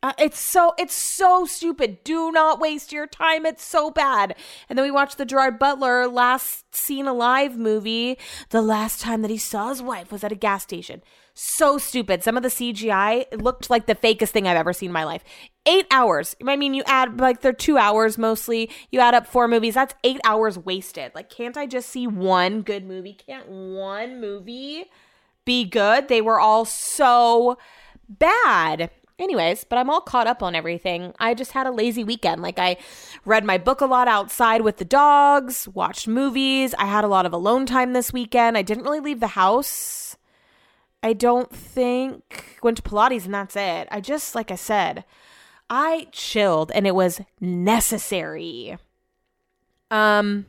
uh, 0.06 0.14
it's 0.20 0.40
so 0.40 0.76
it's 0.78 0.94
so 0.94 1.46
stupid. 1.46 2.04
Do 2.04 2.32
not 2.32 2.60
waste 2.60 2.94
your 2.94 3.08
time. 3.08 3.44
It's 3.44 3.66
so 3.66 3.90
bad. 3.90 4.36
And 4.70 4.78
then 4.78 4.84
we 4.86 4.92
watched 4.92 5.18
the 5.18 5.26
Gerard 5.26 5.58
Butler 5.58 6.08
last 6.08 6.76
seen 6.76 7.08
alive 7.08 7.58
movie. 7.58 8.20
The 8.52 8.62
last 8.62 9.02
time 9.02 9.24
that 9.24 9.32
he 9.32 9.40
saw 9.40 9.70
his 9.70 9.82
wife 9.82 10.12
was 10.12 10.24
at 10.24 10.32
a 10.32 10.36
gas 10.36 10.62
station. 10.62 11.02
So 11.34 11.80
stupid. 11.80 12.22
Some 12.22 12.38
of 12.38 12.44
the 12.44 12.50
CGI 12.50 13.42
looked 13.42 13.72
like 13.72 13.88
the 13.88 13.96
fakest 13.96 14.30
thing 14.30 14.48
I've 14.48 14.58
ever 14.58 14.74
seen 14.74 14.90
in 14.90 14.94
my 14.94 15.06
life. 15.06 15.24
Eight 15.66 15.88
hours. 15.90 16.36
I 16.46 16.56
mean, 16.56 16.76
you 16.76 16.84
add 16.86 17.20
like 17.20 17.42
they're 17.42 17.52
two 17.52 17.80
hours 17.80 18.20
mostly. 18.20 18.70
You 18.92 19.00
add 19.00 19.16
up 19.16 19.26
four 19.26 19.48
movies. 19.48 19.74
That's 19.74 19.96
eight 20.04 20.22
hours 20.24 20.60
wasted. 20.60 21.14
Like, 21.16 21.32
can't 21.32 21.58
I 21.58 21.66
just 21.66 21.90
see 21.90 22.06
one 22.06 22.62
good 22.62 22.86
movie? 22.86 23.14
Can't 23.14 23.50
one 23.50 24.22
movie 24.22 24.86
be 25.46 25.66
good? 25.66 26.10
They 26.10 26.22
were 26.22 26.40
all 26.40 26.64
so 26.64 27.58
bad. 28.08 28.92
Anyways, 29.18 29.64
but 29.64 29.78
I'm 29.78 29.90
all 29.90 30.02
caught 30.02 30.28
up 30.28 30.44
on 30.44 30.56
everything. 30.56 31.14
I 31.20 31.34
just 31.34 31.54
had 31.54 31.68
a 31.68 31.72
lazy 31.72 32.04
weekend. 32.04 32.42
Like, 32.42 32.60
I 32.60 32.76
read 33.24 33.46
my 33.46 33.58
book 33.58 33.80
a 33.80 33.86
lot 33.86 34.10
outside 34.10 34.62
with 34.62 34.78
the 34.78 34.86
dogs, 34.86 35.70
watched 35.70 36.06
movies. 36.06 36.74
I 36.78 36.86
had 36.86 37.06
a 37.06 37.08
lot 37.08 37.26
of 37.26 37.32
alone 37.32 37.66
time 37.66 37.94
this 37.94 38.12
weekend. 38.12 38.58
I 38.58 38.62
didn't 38.62 38.84
really 38.84 39.00
leave 39.00 39.22
the 39.22 39.28
house. 39.28 40.18
I 41.02 41.14
don't 41.14 41.50
think. 41.56 42.60
Went 42.62 42.78
to 42.78 42.84
Pilates 42.84 43.24
and 43.24 43.34
that's 43.34 43.56
it. 43.56 43.88
I 43.90 44.02
just, 44.02 44.36
like 44.36 44.52
I 44.52 44.56
said, 44.56 45.06
I 45.70 46.08
chilled 46.12 46.72
and 46.72 46.86
it 46.86 46.96
was 46.96 47.22
necessary. 47.40 48.78
Um, 49.92 50.46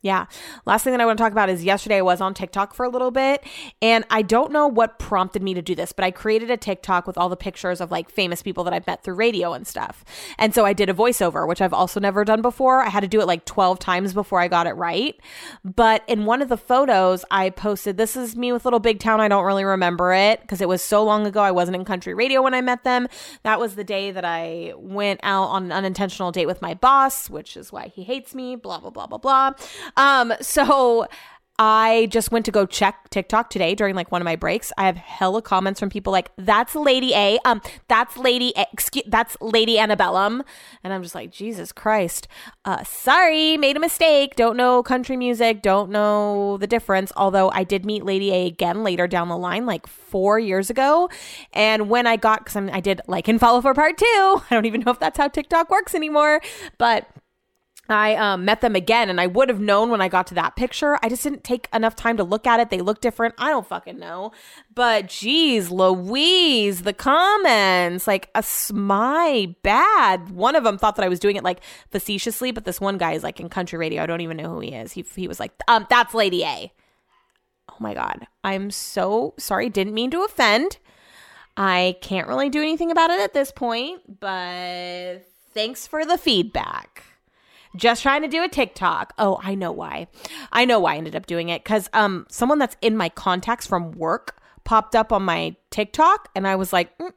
Yeah. 0.00 0.26
Last 0.64 0.84
thing 0.84 0.92
that 0.92 1.00
I 1.00 1.06
want 1.06 1.18
to 1.18 1.24
talk 1.24 1.32
about 1.32 1.48
is 1.48 1.64
yesterday 1.64 1.96
I 1.96 2.02
was 2.02 2.20
on 2.20 2.32
TikTok 2.32 2.72
for 2.72 2.84
a 2.84 2.88
little 2.88 3.10
bit 3.10 3.42
and 3.82 4.04
I 4.10 4.22
don't 4.22 4.52
know 4.52 4.68
what 4.68 5.00
prompted 5.00 5.42
me 5.42 5.54
to 5.54 5.62
do 5.62 5.74
this, 5.74 5.90
but 5.90 6.04
I 6.04 6.12
created 6.12 6.52
a 6.52 6.56
TikTok 6.56 7.04
with 7.04 7.18
all 7.18 7.28
the 7.28 7.36
pictures 7.36 7.80
of 7.80 7.90
like 7.90 8.08
famous 8.08 8.40
people 8.40 8.62
that 8.62 8.72
I've 8.72 8.86
met 8.86 9.02
through 9.02 9.16
radio 9.16 9.54
and 9.54 9.66
stuff. 9.66 10.04
And 10.38 10.54
so 10.54 10.64
I 10.64 10.72
did 10.72 10.88
a 10.88 10.94
voiceover, 10.94 11.48
which 11.48 11.60
I've 11.60 11.72
also 11.72 11.98
never 11.98 12.24
done 12.24 12.42
before. 12.42 12.80
I 12.82 12.90
had 12.90 13.00
to 13.00 13.08
do 13.08 13.20
it 13.20 13.26
like 13.26 13.44
12 13.44 13.80
times 13.80 14.14
before 14.14 14.38
I 14.40 14.46
got 14.46 14.68
it 14.68 14.74
right. 14.74 15.18
But 15.64 16.04
in 16.06 16.26
one 16.26 16.42
of 16.42 16.48
the 16.48 16.56
photos, 16.56 17.24
I 17.32 17.50
posted, 17.50 17.96
This 17.96 18.14
is 18.14 18.36
me 18.36 18.52
with 18.52 18.64
Little 18.64 18.78
Big 18.78 19.00
Town. 19.00 19.20
I 19.20 19.26
don't 19.26 19.44
really 19.44 19.64
remember 19.64 20.12
it 20.12 20.40
because 20.42 20.60
it 20.60 20.68
was 20.68 20.80
so 20.80 21.02
long 21.02 21.26
ago. 21.26 21.40
I 21.40 21.50
wasn't 21.50 21.74
in 21.74 21.84
country 21.84 22.14
radio 22.14 22.40
when 22.40 22.54
I 22.54 22.60
met 22.60 22.84
them. 22.84 23.08
That 23.42 23.58
was 23.58 23.74
the 23.74 23.82
day 23.82 24.12
that 24.12 24.24
I 24.24 24.74
went 24.76 25.18
out 25.24 25.46
on 25.48 25.64
an 25.64 25.72
unintentional 25.72 26.30
date 26.30 26.46
with 26.46 26.62
my 26.62 26.74
boss, 26.74 27.28
which 27.28 27.56
is 27.56 27.72
why 27.72 27.88
he 27.88 28.04
hates 28.04 28.32
me, 28.32 28.54
blah, 28.54 28.78
blah, 28.78 28.90
blah, 28.90 29.08
blah, 29.08 29.18
blah. 29.18 29.54
Um, 29.96 30.32
so 30.40 31.06
I 31.60 32.06
just 32.12 32.30
went 32.30 32.44
to 32.44 32.52
go 32.52 32.66
check 32.66 33.10
TikTok 33.10 33.50
today 33.50 33.74
during 33.74 33.96
like 33.96 34.12
one 34.12 34.22
of 34.22 34.24
my 34.24 34.36
breaks. 34.36 34.72
I 34.78 34.86
have 34.86 34.96
hella 34.96 35.42
comments 35.42 35.80
from 35.80 35.90
people 35.90 36.12
like, 36.12 36.30
"That's 36.36 36.76
Lady 36.76 37.12
A." 37.14 37.38
Um, 37.44 37.60
that's 37.88 38.16
Lady. 38.16 38.52
A- 38.56 38.66
excuse, 38.72 39.04
that's 39.08 39.36
Lady 39.40 39.76
Antebellum, 39.76 40.44
and 40.84 40.92
I'm 40.92 41.02
just 41.02 41.16
like, 41.16 41.32
Jesus 41.32 41.72
Christ. 41.72 42.28
Uh, 42.64 42.84
sorry, 42.84 43.56
made 43.56 43.76
a 43.76 43.80
mistake. 43.80 44.36
Don't 44.36 44.56
know 44.56 44.84
country 44.84 45.16
music. 45.16 45.60
Don't 45.60 45.90
know 45.90 46.58
the 46.58 46.68
difference. 46.68 47.10
Although 47.16 47.50
I 47.50 47.64
did 47.64 47.84
meet 47.84 48.04
Lady 48.04 48.32
A 48.32 48.46
again 48.46 48.84
later 48.84 49.08
down 49.08 49.28
the 49.28 49.36
line, 49.36 49.66
like 49.66 49.88
four 49.88 50.38
years 50.38 50.70
ago, 50.70 51.10
and 51.52 51.90
when 51.90 52.06
I 52.06 52.14
got, 52.16 52.44
because 52.44 52.56
I 52.56 52.78
did 52.78 53.00
like 53.08 53.26
and 53.26 53.40
follow 53.40 53.60
for 53.60 53.74
part 53.74 53.98
two. 53.98 54.04
I 54.50 54.54
don't 54.54 54.66
even 54.66 54.82
know 54.82 54.92
if 54.92 55.00
that's 55.00 55.18
how 55.18 55.26
TikTok 55.26 55.70
works 55.70 55.96
anymore, 55.96 56.40
but 56.78 57.08
I 57.90 58.16
um, 58.16 58.44
met 58.44 58.60
them 58.60 58.76
again, 58.76 59.08
and 59.08 59.18
I 59.18 59.26
would 59.26 59.48
have 59.48 59.60
known 59.60 59.88
when 59.88 60.02
I 60.02 60.08
got 60.08 60.26
to 60.28 60.34
that 60.34 60.56
picture. 60.56 60.98
I 61.02 61.08
just 61.08 61.22
didn't 61.22 61.42
take 61.42 61.68
enough 61.72 61.96
time 61.96 62.18
to 62.18 62.24
look 62.24 62.46
at 62.46 62.60
it. 62.60 62.68
They 62.68 62.82
look 62.82 63.00
different. 63.00 63.34
I 63.38 63.48
don't 63.48 63.66
fucking 63.66 63.98
know. 63.98 64.32
But 64.74 65.08
geez, 65.08 65.70
Louise, 65.70 66.82
the 66.82 66.92
comments 66.92 68.06
like 68.06 68.30
a 68.34 68.44
my 68.74 69.54
bad. 69.62 70.30
One 70.30 70.54
of 70.54 70.64
them 70.64 70.76
thought 70.76 70.96
that 70.96 71.04
I 71.04 71.08
was 71.08 71.18
doing 71.18 71.36
it 71.36 71.44
like 71.44 71.60
facetiously, 71.90 72.50
but 72.50 72.66
this 72.66 72.80
one 72.80 72.98
guy 72.98 73.12
is 73.12 73.22
like 73.22 73.40
in 73.40 73.48
country 73.48 73.78
radio. 73.78 74.02
I 74.02 74.06
don't 74.06 74.20
even 74.20 74.36
know 74.36 74.50
who 74.50 74.60
he 74.60 74.74
is. 74.74 74.92
He 74.92 75.04
he 75.14 75.26
was 75.26 75.40
like, 75.40 75.52
um, 75.66 75.86
that's 75.88 76.12
Lady 76.12 76.44
A. 76.44 76.72
Oh 77.70 77.76
my 77.80 77.94
god, 77.94 78.26
I'm 78.44 78.70
so 78.70 79.32
sorry. 79.38 79.70
Didn't 79.70 79.94
mean 79.94 80.10
to 80.10 80.24
offend. 80.24 80.78
I 81.56 81.96
can't 82.02 82.28
really 82.28 82.50
do 82.50 82.60
anything 82.60 82.90
about 82.90 83.10
it 83.10 83.20
at 83.20 83.32
this 83.32 83.50
point, 83.50 84.20
but 84.20 85.26
thanks 85.54 85.86
for 85.86 86.04
the 86.04 86.18
feedback 86.18 87.07
just 87.76 88.02
trying 88.02 88.22
to 88.22 88.28
do 88.28 88.42
a 88.42 88.48
TikTok. 88.48 89.14
Oh, 89.18 89.40
I 89.42 89.54
know 89.54 89.72
why. 89.72 90.08
I 90.52 90.64
know 90.64 90.80
why 90.80 90.94
I 90.94 90.98
ended 90.98 91.16
up 91.16 91.26
doing 91.26 91.48
it 91.48 91.62
because 91.64 91.88
um 91.92 92.26
someone 92.30 92.58
that's 92.58 92.76
in 92.80 92.96
my 92.96 93.08
contacts 93.08 93.66
from 93.66 93.92
work 93.92 94.40
popped 94.64 94.94
up 94.94 95.12
on 95.12 95.22
my 95.22 95.56
TikTok, 95.70 96.28
and 96.34 96.46
I 96.46 96.56
was 96.56 96.72
like, 96.72 96.96
mm, 96.98 97.12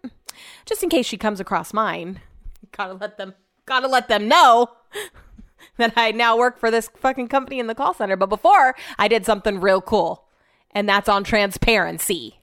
just 0.66 0.84
in 0.84 0.90
case 0.90 1.06
she 1.06 1.18
comes 1.18 1.40
across 1.40 1.74
mine, 1.74 2.22
gotta 2.72 2.94
let 2.94 3.18
them 3.18 3.36
gotta 3.66 3.88
let 3.88 4.08
them 4.08 4.28
know. 4.28 4.72
that 5.78 5.94
I 5.96 6.12
now 6.12 6.38
work 6.38 6.60
for 6.60 6.70
this 6.70 6.90
fucking 6.98 7.28
company 7.28 7.60
in 7.60 7.68
the 7.68 7.76
call 7.76 7.94
center. 7.94 8.16
But 8.16 8.30
before, 8.30 8.76
I 8.98 9.08
did 9.08 9.26
something 9.26 9.60
real 9.60 9.82
cool, 9.82 10.28
and 10.72 10.88
that's 10.88 11.08
on 11.10 11.24
transparency. 11.24 12.41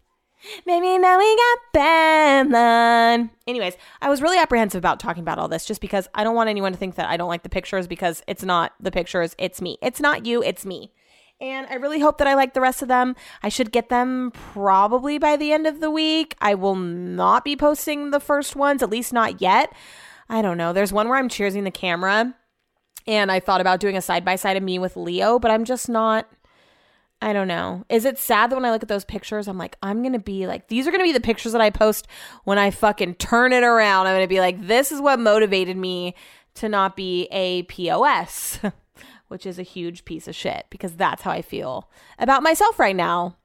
Maybe 0.67 0.99
now 0.99 1.19
we 1.19 1.37
got 1.37 1.59
Batman. 1.73 3.31
Anyways, 3.47 3.77
I 4.01 4.09
was 4.09 4.23
really 4.23 4.39
apprehensive 4.39 4.79
about 4.79 5.01
talking 5.01 5.23
about 5.23 5.39
all 5.39 5.49
this 5.49 5.65
just 5.65 5.81
because 5.81 6.09
I 6.15 6.25
don't 6.25 6.35
want 6.35 6.51
anyone 6.51 6.73
to 6.73 6.79
think 6.79 6.95
that 6.97 7.09
I 7.09 7.17
don't 7.17 7.29
like 7.29 7.43
the 7.43 7.49
pictures 7.49 7.87
because 7.87 8.23
it's 8.27 8.45
not 8.45 8.73
the 8.81 8.91
pictures, 8.91 9.35
it's 9.39 9.61
me. 9.61 9.79
It's 9.83 10.01
not 10.01 10.27
you, 10.27 10.43
it's 10.43 10.65
me. 10.67 10.93
And 11.41 11.67
I 11.69 11.75
really 11.75 12.01
hope 12.01 12.19
that 12.19 12.27
I 12.27 12.35
like 12.35 12.55
the 12.55 12.61
rest 12.61 12.83
of 12.83 12.89
them. 12.89 13.15
I 13.43 13.49
should 13.49 13.71
get 13.71 13.91
them 13.91 14.33
probably 14.33 15.19
by 15.19 15.37
the 15.37 15.53
end 15.53 15.67
of 15.67 15.81
the 15.81 15.91
week. 15.91 16.35
I 16.41 16.55
will 16.55 16.75
not 16.75 17.45
be 17.45 17.55
posting 17.55 18.11
the 18.11 18.19
first 18.19 18.57
ones, 18.57 18.83
at 18.83 18.91
least 18.91 19.13
not 19.13 19.41
yet. 19.41 19.73
I 20.29 20.43
don't 20.43 20.59
know. 20.59 20.73
There's 20.73 20.93
one 20.93 21.09
where 21.09 21.17
I'm 21.17 21.29
cheersing 21.29 21.65
the 21.65 21.71
camera, 21.71 22.35
and 23.07 23.31
I 23.31 23.39
thought 23.41 23.61
about 23.61 23.81
doing 23.81 23.97
a 23.97 24.03
side 24.03 24.25
by 24.25 24.35
side 24.37 24.57
of 24.57 24.63
me 24.63 24.79
with 24.79 24.97
Leo, 24.97 25.39
but 25.39 25.51
I'm 25.51 25.65
just 25.65 25.89
not 25.89 26.29
I 27.21 27.33
don't 27.33 27.49
know. 27.49 27.85
Is 27.89 28.05
it 28.05 28.19
sad 28.19 28.51
that 28.51 28.57
when 28.57 28.65
I 28.65 28.71
look 28.71 28.83
at 28.83 28.89
those 28.89 29.05
pictures, 29.05 29.49
I'm 29.49 29.59
like, 29.59 29.77
I'm 29.83 30.03
going 30.03 30.13
to 30.13 30.21
be 30.21 30.47
like, 30.47 30.69
these 30.69 30.87
are 30.87 30.91
going 30.91 31.01
to 31.01 31.09
be 31.09 31.13
the 31.13 31.21
pictures 31.21 31.53
that 31.53 31.61
I 31.61 31.71
post 31.71 32.07
when 32.45 32.59
I 32.59 32.71
fucking 32.71 33.17
turn 33.17 33.53
it 33.53 33.65
around. 33.65 34.07
I'm 34.07 34.15
going 34.15 34.25
to 34.25 34.29
be 34.29 34.41
like, 34.41 34.67
this 34.67 34.93
is 34.93 35.01
what 35.01 35.19
motivated 35.19 35.77
me 35.77 36.15
to 36.55 36.69
not 36.69 36.97
be 36.97 37.27
a 37.33 37.65
POS, 37.65 38.61
which 39.29 39.47
is 39.47 39.59
a 39.59 39.65
huge 39.65 40.05
piece 40.05 40.29
of 40.29 40.37
shit 40.37 40.67
because 40.71 40.95
that's 40.95 41.23
how 41.23 41.33
I 41.33 41.43
feel 41.43 41.91
about 42.19 42.45
myself 42.45 42.79
right 42.79 42.97
now. 42.97 43.37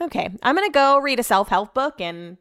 Okay, 0.00 0.28
I'm 0.42 0.56
going 0.56 0.68
to 0.68 0.72
go 0.72 0.98
read 0.98 1.20
a 1.20 1.22
self 1.22 1.48
help 1.48 1.72
book 1.72 2.00
and 2.00 2.36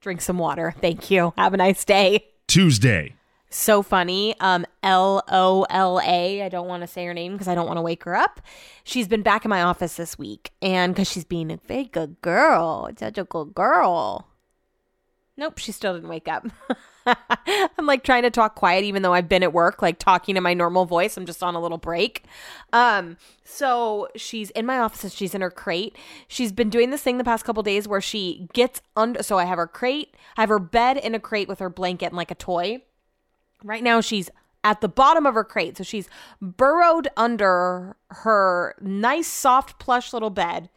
drink 0.00 0.20
some 0.20 0.38
water. 0.38 0.72
Thank 0.80 1.10
you. 1.10 1.32
Have 1.36 1.54
a 1.54 1.56
nice 1.56 1.84
day. 1.84 2.26
Tuesday 2.46 3.15
so 3.56 3.82
funny. 3.82 4.38
Um, 4.40 4.66
L 4.82 5.22
O 5.28 5.66
L 5.70 6.00
A. 6.04 6.42
I 6.42 6.48
don't 6.48 6.68
want 6.68 6.82
to 6.82 6.86
say 6.86 7.04
her 7.04 7.14
name 7.14 7.32
because 7.32 7.48
I 7.48 7.54
don't 7.54 7.66
want 7.66 7.78
to 7.78 7.82
wake 7.82 8.04
her 8.04 8.14
up. 8.14 8.40
She's 8.84 9.08
been 9.08 9.22
back 9.22 9.44
in 9.44 9.48
my 9.48 9.62
office 9.62 9.96
this 9.96 10.18
week, 10.18 10.52
and 10.60 10.94
because 10.94 11.10
she's 11.10 11.24
being 11.24 11.50
a 11.50 11.58
very 11.66 11.84
good 11.84 12.20
girl, 12.20 12.90
such 12.98 13.18
a 13.18 13.24
good 13.24 13.54
girl. 13.54 14.28
Nope, 15.38 15.58
she 15.58 15.70
still 15.72 15.94
didn't 15.94 16.08
wake 16.08 16.28
up. 16.28 16.46
I'm 17.78 17.86
like 17.86 18.02
trying 18.04 18.22
to 18.22 18.30
talk 18.30 18.54
quiet 18.54 18.84
even 18.84 19.02
though 19.02 19.12
I've 19.12 19.28
been 19.28 19.42
at 19.42 19.52
work, 19.52 19.82
like 19.82 19.98
talking 19.98 20.36
in 20.36 20.42
my 20.42 20.54
normal 20.54 20.86
voice. 20.86 21.16
I'm 21.16 21.26
just 21.26 21.42
on 21.42 21.54
a 21.54 21.60
little 21.60 21.78
break. 21.78 22.24
Um, 22.72 23.18
so 23.44 24.08
she's 24.16 24.50
in 24.50 24.64
my 24.64 24.78
office 24.78 25.04
and 25.04 25.12
she's 25.12 25.34
in 25.34 25.42
her 25.42 25.50
crate. 25.50 25.96
She's 26.26 26.52
been 26.52 26.70
doing 26.70 26.90
this 26.90 27.02
thing 27.02 27.18
the 27.18 27.24
past 27.24 27.44
couple 27.44 27.62
days 27.62 27.86
where 27.86 28.00
she 28.00 28.48
gets 28.54 28.80
under 28.96 29.22
so 29.22 29.38
I 29.38 29.44
have 29.44 29.58
her 29.58 29.66
crate, 29.66 30.14
I 30.36 30.42
have 30.42 30.48
her 30.48 30.58
bed 30.58 30.96
in 30.96 31.14
a 31.14 31.20
crate 31.20 31.48
with 31.48 31.58
her 31.58 31.70
blanket 31.70 32.06
and 32.06 32.16
like 32.16 32.30
a 32.30 32.34
toy. 32.34 32.82
Right 33.64 33.82
now, 33.82 34.00
she's 34.00 34.30
at 34.66 34.80
the 34.80 34.88
bottom 34.88 35.26
of 35.26 35.34
her 35.34 35.44
crate. 35.44 35.76
So 35.76 35.84
she's 35.84 36.08
burrowed 36.42 37.08
under 37.16 37.96
her 38.10 38.74
nice, 38.80 39.28
soft, 39.28 39.78
plush 39.78 40.12
little 40.12 40.30
bed. 40.30 40.68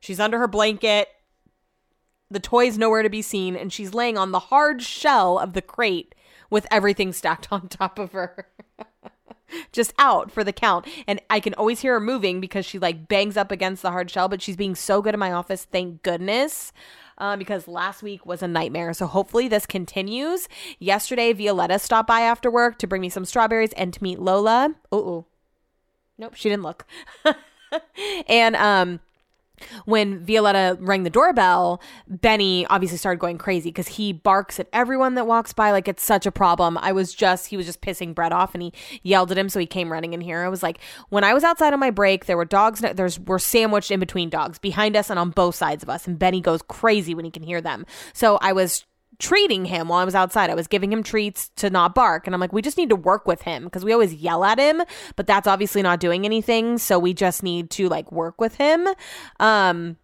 She's 0.00 0.18
under 0.18 0.38
her 0.38 0.48
blanket. 0.48 1.08
The 2.30 2.40
toy's 2.40 2.78
nowhere 2.78 3.02
to 3.02 3.10
be 3.10 3.22
seen, 3.22 3.54
and 3.54 3.72
she's 3.72 3.94
laying 3.94 4.16
on 4.16 4.32
the 4.32 4.38
hard 4.38 4.82
shell 4.82 5.38
of 5.38 5.52
the 5.52 5.62
crate 5.62 6.14
with 6.50 6.66
everything 6.70 7.12
stacked 7.12 7.48
on 7.52 7.68
top 7.68 7.98
of 7.98 8.12
her. 8.12 8.48
Just 9.72 9.92
out 9.98 10.30
for 10.32 10.42
the 10.42 10.52
count. 10.52 10.86
And 11.06 11.20
I 11.28 11.38
can 11.38 11.54
always 11.54 11.80
hear 11.80 11.92
her 11.92 12.00
moving 12.00 12.40
because 12.40 12.64
she 12.64 12.78
like 12.78 13.08
bangs 13.08 13.36
up 13.36 13.52
against 13.52 13.82
the 13.82 13.90
hard 13.90 14.10
shell, 14.10 14.28
but 14.28 14.40
she's 14.40 14.56
being 14.56 14.74
so 14.74 15.02
good 15.02 15.14
in 15.14 15.20
my 15.20 15.32
office. 15.32 15.64
Thank 15.64 16.02
goodness 16.02 16.72
um, 17.18 17.38
because 17.38 17.68
last 17.68 18.02
week 18.02 18.26
was 18.26 18.42
a 18.42 18.48
nightmare. 18.48 18.92
So 18.94 19.06
hopefully 19.06 19.48
this 19.48 19.66
continues. 19.66 20.48
Yesterday, 20.78 21.32
Violetta 21.32 21.78
stopped 21.78 22.08
by 22.08 22.20
after 22.20 22.50
work 22.50 22.78
to 22.78 22.86
bring 22.86 23.02
me 23.02 23.08
some 23.08 23.24
strawberries 23.24 23.72
and 23.74 23.92
to 23.92 24.02
meet 24.02 24.18
Lola. 24.18 24.74
Oh, 24.90 25.26
nope, 26.18 26.34
she 26.34 26.48
didn't 26.48 26.64
look. 26.64 26.86
and 28.28 28.56
um, 28.56 29.00
when 29.84 30.24
Violetta 30.24 30.76
rang 30.80 31.02
the 31.02 31.10
doorbell, 31.10 31.80
Benny 32.08 32.66
obviously 32.66 32.98
started 32.98 33.18
going 33.18 33.38
crazy 33.38 33.70
because 33.70 33.88
he 33.88 34.12
barks 34.12 34.58
at 34.60 34.68
everyone 34.72 35.14
that 35.14 35.26
walks 35.26 35.52
by 35.52 35.70
like 35.70 35.88
it's 35.88 36.02
such 36.02 36.26
a 36.26 36.32
problem. 36.32 36.78
I 36.78 36.92
was 36.92 37.14
just, 37.14 37.46
he 37.48 37.56
was 37.56 37.66
just 37.66 37.80
pissing 37.80 38.14
Brett 38.14 38.32
off 38.32 38.54
and 38.54 38.62
he 38.62 38.72
yelled 39.02 39.30
at 39.30 39.38
him. 39.38 39.48
So 39.48 39.60
he 39.60 39.66
came 39.66 39.92
running 39.92 40.12
in 40.12 40.20
here. 40.20 40.42
I 40.42 40.48
was 40.48 40.62
like, 40.62 40.78
when 41.08 41.24
I 41.24 41.34
was 41.34 41.44
outside 41.44 41.72
on 41.72 41.80
my 41.80 41.90
break, 41.90 42.26
there 42.26 42.36
were 42.36 42.44
dogs, 42.44 42.80
there's, 42.80 43.18
we're 43.20 43.38
sandwiched 43.38 43.90
in 43.90 44.00
between 44.00 44.30
dogs 44.30 44.58
behind 44.58 44.96
us 44.96 45.10
and 45.10 45.18
on 45.18 45.30
both 45.30 45.54
sides 45.54 45.82
of 45.82 45.88
us. 45.88 46.06
And 46.06 46.18
Benny 46.18 46.40
goes 46.40 46.62
crazy 46.62 47.14
when 47.14 47.24
he 47.24 47.30
can 47.30 47.42
hear 47.42 47.60
them. 47.60 47.86
So 48.12 48.38
I 48.40 48.52
was 48.52 48.84
treating 49.18 49.64
him 49.64 49.88
while 49.88 50.00
I 50.00 50.04
was 50.04 50.14
outside. 50.14 50.50
I 50.50 50.54
was 50.54 50.66
giving 50.66 50.92
him 50.92 51.02
treats 51.02 51.48
to 51.56 51.70
not 51.70 51.94
bark. 51.94 52.26
And 52.26 52.34
I'm 52.34 52.40
like, 52.40 52.52
we 52.52 52.62
just 52.62 52.76
need 52.76 52.90
to 52.90 52.96
work 52.96 53.26
with 53.26 53.42
him 53.42 53.64
because 53.64 53.84
we 53.84 53.92
always 53.92 54.14
yell 54.14 54.44
at 54.44 54.58
him, 54.58 54.82
but 55.16 55.26
that's 55.26 55.46
obviously 55.46 55.82
not 55.82 56.00
doing 56.00 56.24
anything. 56.24 56.78
So 56.78 56.98
we 56.98 57.14
just 57.14 57.42
need 57.42 57.70
to 57.70 57.88
like 57.88 58.10
work 58.12 58.40
with 58.40 58.56
him. 58.56 58.88
Um, 59.40 59.96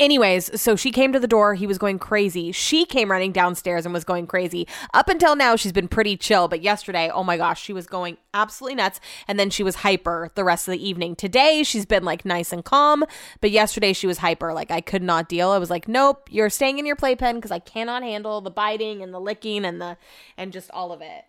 Anyways, 0.00 0.58
so 0.58 0.76
she 0.76 0.90
came 0.90 1.12
to 1.12 1.20
the 1.20 1.28
door. 1.28 1.52
He 1.52 1.66
was 1.66 1.76
going 1.76 1.98
crazy. 1.98 2.52
She 2.52 2.86
came 2.86 3.10
running 3.10 3.32
downstairs 3.32 3.84
and 3.84 3.92
was 3.92 4.02
going 4.02 4.26
crazy. 4.26 4.66
Up 4.94 5.10
until 5.10 5.36
now, 5.36 5.56
she's 5.56 5.72
been 5.72 5.88
pretty 5.88 6.16
chill. 6.16 6.48
But 6.48 6.62
yesterday, 6.62 7.10
oh 7.12 7.22
my 7.22 7.36
gosh, 7.36 7.62
she 7.62 7.74
was 7.74 7.86
going 7.86 8.16
absolutely 8.32 8.76
nuts. 8.76 8.98
And 9.28 9.38
then 9.38 9.50
she 9.50 9.62
was 9.62 9.76
hyper 9.76 10.32
the 10.36 10.42
rest 10.42 10.66
of 10.66 10.72
the 10.72 10.88
evening. 10.88 11.16
Today, 11.16 11.62
she's 11.64 11.84
been 11.84 12.02
like 12.02 12.24
nice 12.24 12.50
and 12.50 12.64
calm. 12.64 13.04
But 13.42 13.50
yesterday, 13.50 13.92
she 13.92 14.06
was 14.06 14.16
hyper. 14.16 14.54
Like 14.54 14.70
I 14.70 14.80
could 14.80 15.02
not 15.02 15.28
deal. 15.28 15.50
I 15.50 15.58
was 15.58 15.68
like, 15.68 15.86
nope, 15.86 16.28
you're 16.30 16.48
staying 16.48 16.78
in 16.78 16.86
your 16.86 16.96
playpen 16.96 17.36
because 17.36 17.50
I 17.50 17.58
cannot 17.58 18.02
handle 18.02 18.40
the 18.40 18.50
biting 18.50 19.02
and 19.02 19.12
the 19.12 19.20
licking 19.20 19.66
and 19.66 19.82
the, 19.82 19.98
and 20.38 20.50
just 20.50 20.70
all 20.70 20.92
of 20.92 21.02
it. 21.02 21.24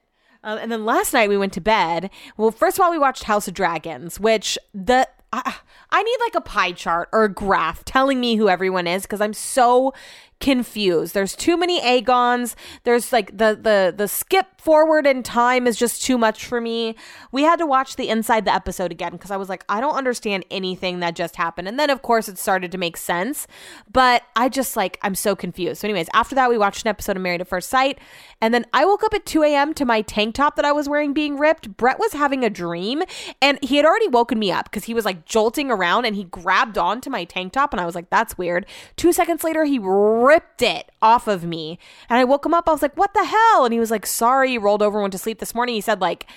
Um, 0.46 0.58
and 0.58 0.72
then 0.72 0.86
last 0.86 1.12
night 1.12 1.28
we 1.28 1.38
went 1.38 1.52
to 1.54 1.62
bed. 1.62 2.10
Well, 2.38 2.52
first 2.52 2.80
of 2.80 2.84
all, 2.86 2.92
we 2.92 2.98
watched 2.98 3.24
House 3.24 3.50
of 3.50 3.54
Dragons, 3.54 4.18
which 4.18 4.58
the 4.74 5.10
I, 5.34 5.56
I 5.92 6.04
need 6.04 6.18
like 6.20 6.36
a 6.36 6.42
pie 6.42 6.74
chart 6.74 7.10
or 7.12 7.24
a 7.24 7.30
graph 7.30 7.86
telling 7.86 8.20
me 8.20 8.36
who 8.36 8.50
everyone 8.50 8.88
is 8.88 9.04
because 9.04 9.22
I'm 9.22 9.34
so 9.34 9.94
confused. 10.42 11.14
There's 11.14 11.36
too 11.36 11.56
many 11.56 11.80
Aegons. 11.80 12.56
There's 12.84 13.14
like 13.14 13.38
the 13.38 13.58
the 13.60 13.94
the 13.96 14.08
skip 14.08 14.60
forward 14.60 15.08
in 15.08 15.24
time 15.24 15.66
is 15.68 15.78
just 15.78 16.04
too 16.04 16.18
much 16.18 16.46
for 16.46 16.60
me. 16.60 16.96
We 17.32 17.44
had 17.44 17.58
to 17.60 17.66
watch 17.66 17.96
the 17.96 18.10
inside 18.10 18.46
the 18.46 18.54
episode 18.54 18.92
again 18.92 19.14
because 19.14 19.32
I 19.32 19.38
was 19.38 19.50
like, 19.50 19.64
I 19.70 19.80
don't 19.80 19.96
understand 19.96 20.46
anything 20.52 21.00
that 21.00 21.16
just 21.16 21.36
happened. 21.36 21.68
And 21.68 21.80
then 21.80 21.90
of 21.90 22.02
course 22.02 22.28
it 22.28 22.38
started 22.38 22.72
to 22.72 22.78
make 22.78 22.98
sense, 22.98 23.48
but 23.92 24.24
I 24.36 24.50
just 24.50 24.76
like 24.76 25.00
I'm 25.02 25.16
so 25.16 25.36
confused. 25.36 25.82
So, 25.82 25.88
anyways, 25.88 26.10
after 26.14 26.36
that 26.36 26.50
we 26.50 26.58
watched 26.58 26.84
an 26.86 26.90
episode 26.90 27.16
of 27.16 27.22
Married 27.22 27.42
at 27.42 27.48
First 27.48 27.70
Sight, 27.70 28.00
and 28.42 28.54
then 28.54 28.66
I 28.74 28.86
woke 28.86 29.04
up 29.04 29.14
at 29.14 29.26
2 29.26 29.44
a.m. 29.44 29.74
to 29.76 29.86
my 29.86 30.02
tank 30.02 30.36
top 30.36 30.56
that 30.56 30.66
I 30.66 30.72
was 30.72 30.90
wearing 30.90 31.14
being 31.14 31.38
ripped. 31.38 31.78
Brett 31.78 32.00
was 32.00 32.14
having 32.14 32.44
a 32.44 32.50
dream, 32.50 33.04
and 33.42 33.60
he 33.62 33.78
had 33.78 33.86
already 33.86 34.08
woken 34.08 34.40
me 34.40 34.52
up 34.52 34.66
because 34.66 34.86
he 34.86 34.94
was 34.94 35.06
like 35.06 35.26
jolting 35.26 35.70
around 35.70 36.06
and 36.06 36.16
he 36.16 36.24
grabbed 36.24 36.78
onto 36.78 37.10
my 37.10 37.24
tank 37.24 37.54
top, 37.54 37.74
and 37.74 37.80
I 37.80 37.86
was 37.86 37.96
like, 37.96 38.10
that's 38.10 38.38
weird. 38.38 38.66
Two 38.96 39.14
seconds 39.14 39.44
later, 39.44 39.64
he 39.66 39.80
ripped 39.80 40.31
it 40.34 40.92
off 41.02 41.28
of 41.28 41.44
me, 41.44 41.80
and 42.10 42.20
I 42.20 42.24
woke 42.24 42.46
him 42.46 42.54
up. 42.54 42.68
I 42.68 42.72
was 42.72 42.82
like, 42.82 42.98
what 42.98 43.14
the 43.14 43.26
hell? 43.26 43.66
And 43.66 43.74
he 43.74 43.80
was 43.80 43.92
like, 43.92 44.06
sorry 44.06 44.58
rolled 44.58 44.82
over 44.82 44.98
and 44.98 45.04
went 45.04 45.12
to 45.14 45.18
sleep 45.18 45.40
this 45.40 45.56
morning. 45.56 45.76
He 45.76 45.82
said, 45.82 46.02
like, 46.02 46.28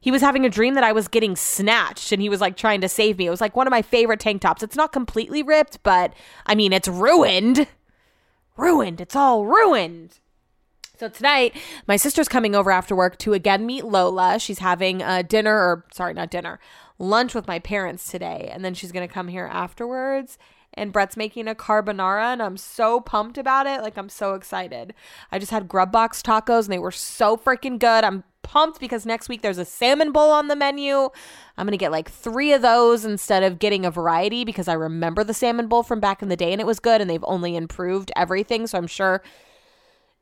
he 0.00 0.10
was 0.10 0.22
having 0.22 0.46
a 0.46 0.50
dream 0.50 0.74
that 0.74 0.84
I 0.84 0.92
was 0.92 1.08
getting 1.08 1.36
snatched 1.36 2.10
and 2.10 2.22
he 2.22 2.30
was 2.30 2.40
like 2.40 2.56
trying 2.56 2.80
to 2.80 2.88
save 2.88 3.18
me. 3.18 3.26
It 3.26 3.30
was 3.30 3.40
like 3.40 3.54
one 3.54 3.66
of 3.66 3.70
my 3.70 3.82
favorite 3.82 4.20
tank 4.20 4.40
tops. 4.40 4.62
It's 4.62 4.76
not 4.76 4.92
completely 4.92 5.42
ripped, 5.42 5.82
but 5.82 6.14
I 6.46 6.54
mean, 6.54 6.72
it's 6.72 6.88
ruined. 6.88 7.68
Ruined. 8.56 9.00
It's 9.00 9.14
all 9.14 9.44
ruined. 9.44 10.18
So 10.98 11.08
tonight, 11.08 11.56
my 11.86 11.96
sister's 11.96 12.28
coming 12.28 12.54
over 12.54 12.70
after 12.70 12.94
work 12.94 13.18
to 13.18 13.32
again 13.32 13.64
meet 13.64 13.84
Lola. 13.84 14.38
She's 14.38 14.58
having 14.58 15.02
a 15.02 15.22
dinner, 15.22 15.54
or 15.54 15.86
sorry, 15.92 16.12
not 16.12 16.30
dinner, 16.30 16.60
lunch 16.98 17.34
with 17.34 17.46
my 17.46 17.58
parents 17.58 18.10
today. 18.10 18.50
And 18.52 18.64
then 18.64 18.74
she's 18.74 18.92
going 18.92 19.06
to 19.06 19.12
come 19.12 19.28
here 19.28 19.48
afterwards 19.50 20.38
and 20.74 20.92
Brett's 20.92 21.16
making 21.16 21.48
a 21.48 21.54
carbonara 21.54 22.32
and 22.32 22.42
I'm 22.42 22.56
so 22.56 23.00
pumped 23.00 23.38
about 23.38 23.66
it. 23.66 23.82
Like 23.82 23.96
I'm 23.96 24.08
so 24.08 24.34
excited. 24.34 24.94
I 25.32 25.38
just 25.38 25.50
had 25.50 25.68
Grubbox 25.68 26.22
tacos 26.22 26.64
and 26.64 26.72
they 26.72 26.78
were 26.78 26.90
so 26.90 27.36
freaking 27.36 27.78
good. 27.78 28.04
I'm 28.04 28.24
pumped 28.42 28.80
because 28.80 29.04
next 29.04 29.28
week 29.28 29.42
there's 29.42 29.58
a 29.58 29.64
salmon 29.64 30.12
bowl 30.12 30.30
on 30.30 30.48
the 30.48 30.56
menu. 30.56 31.10
I'm 31.56 31.66
going 31.66 31.72
to 31.72 31.76
get 31.76 31.92
like 31.92 32.10
3 32.10 32.52
of 32.52 32.62
those 32.62 33.04
instead 33.04 33.42
of 33.42 33.58
getting 33.58 33.84
a 33.84 33.90
variety 33.90 34.44
because 34.44 34.68
I 34.68 34.72
remember 34.72 35.24
the 35.24 35.34
salmon 35.34 35.68
bowl 35.68 35.82
from 35.82 36.00
back 36.00 36.22
in 36.22 36.28
the 36.28 36.36
day 36.36 36.52
and 36.52 36.60
it 36.60 36.66
was 36.66 36.80
good 36.80 37.00
and 37.00 37.10
they've 37.10 37.24
only 37.24 37.56
improved 37.56 38.10
everything, 38.16 38.66
so 38.66 38.78
I'm 38.78 38.86
sure 38.86 39.22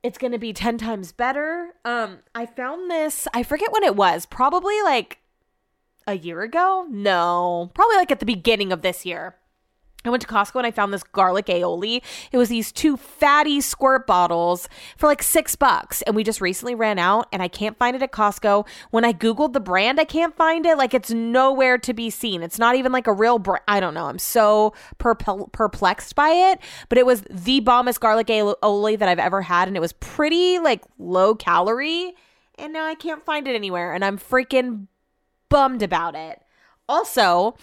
it's 0.02 0.18
going 0.18 0.32
to 0.32 0.38
be 0.38 0.52
10 0.52 0.78
times 0.78 1.12
better. 1.12 1.74
Um 1.84 2.18
I 2.34 2.46
found 2.46 2.90
this, 2.90 3.28
I 3.34 3.42
forget 3.42 3.72
when 3.72 3.84
it 3.84 3.96
was, 3.96 4.26
probably 4.26 4.80
like 4.82 5.18
a 6.06 6.14
year 6.14 6.42
ago? 6.42 6.86
No, 6.88 7.70
probably 7.74 7.96
like 7.96 8.10
at 8.10 8.20
the 8.20 8.26
beginning 8.26 8.72
of 8.72 8.82
this 8.82 9.04
year. 9.06 9.36
I 10.04 10.10
went 10.10 10.22
to 10.22 10.28
Costco 10.28 10.56
and 10.56 10.66
I 10.66 10.70
found 10.70 10.94
this 10.94 11.02
garlic 11.02 11.46
aioli. 11.46 12.02
It 12.30 12.38
was 12.38 12.48
these 12.48 12.70
two 12.70 12.96
fatty 12.96 13.60
squirt 13.60 14.06
bottles 14.06 14.68
for 14.96 15.08
like 15.08 15.24
six 15.24 15.56
bucks. 15.56 16.02
And 16.02 16.14
we 16.14 16.22
just 16.22 16.40
recently 16.40 16.76
ran 16.76 17.00
out 17.00 17.26
and 17.32 17.42
I 17.42 17.48
can't 17.48 17.76
find 17.76 17.96
it 17.96 18.02
at 18.02 18.12
Costco. 18.12 18.66
When 18.90 19.04
I 19.04 19.12
Googled 19.12 19.54
the 19.54 19.60
brand, 19.60 19.98
I 19.98 20.04
can't 20.04 20.36
find 20.36 20.64
it. 20.66 20.78
Like 20.78 20.94
it's 20.94 21.10
nowhere 21.10 21.78
to 21.78 21.92
be 21.92 22.10
seen. 22.10 22.44
It's 22.44 22.60
not 22.60 22.76
even 22.76 22.92
like 22.92 23.08
a 23.08 23.12
real 23.12 23.40
brand. 23.40 23.64
I 23.66 23.80
don't 23.80 23.92
know. 23.92 24.06
I'm 24.06 24.20
so 24.20 24.72
perplexed 24.98 26.14
by 26.14 26.28
it. 26.28 26.60
But 26.88 26.98
it 26.98 27.04
was 27.04 27.24
the 27.28 27.58
bombest 27.60 28.00
garlic 28.00 28.28
aioli 28.28 28.98
that 28.98 29.08
I've 29.08 29.18
ever 29.18 29.42
had. 29.42 29.66
And 29.66 29.76
it 29.76 29.80
was 29.80 29.94
pretty 29.94 30.60
like 30.60 30.84
low 30.98 31.34
calorie. 31.34 32.14
And 32.56 32.72
now 32.72 32.86
I 32.86 32.94
can't 32.94 33.24
find 33.24 33.48
it 33.48 33.56
anywhere. 33.56 33.92
And 33.92 34.04
I'm 34.04 34.16
freaking 34.16 34.86
bummed 35.48 35.82
about 35.82 36.14
it. 36.14 36.40
Also, 36.88 37.56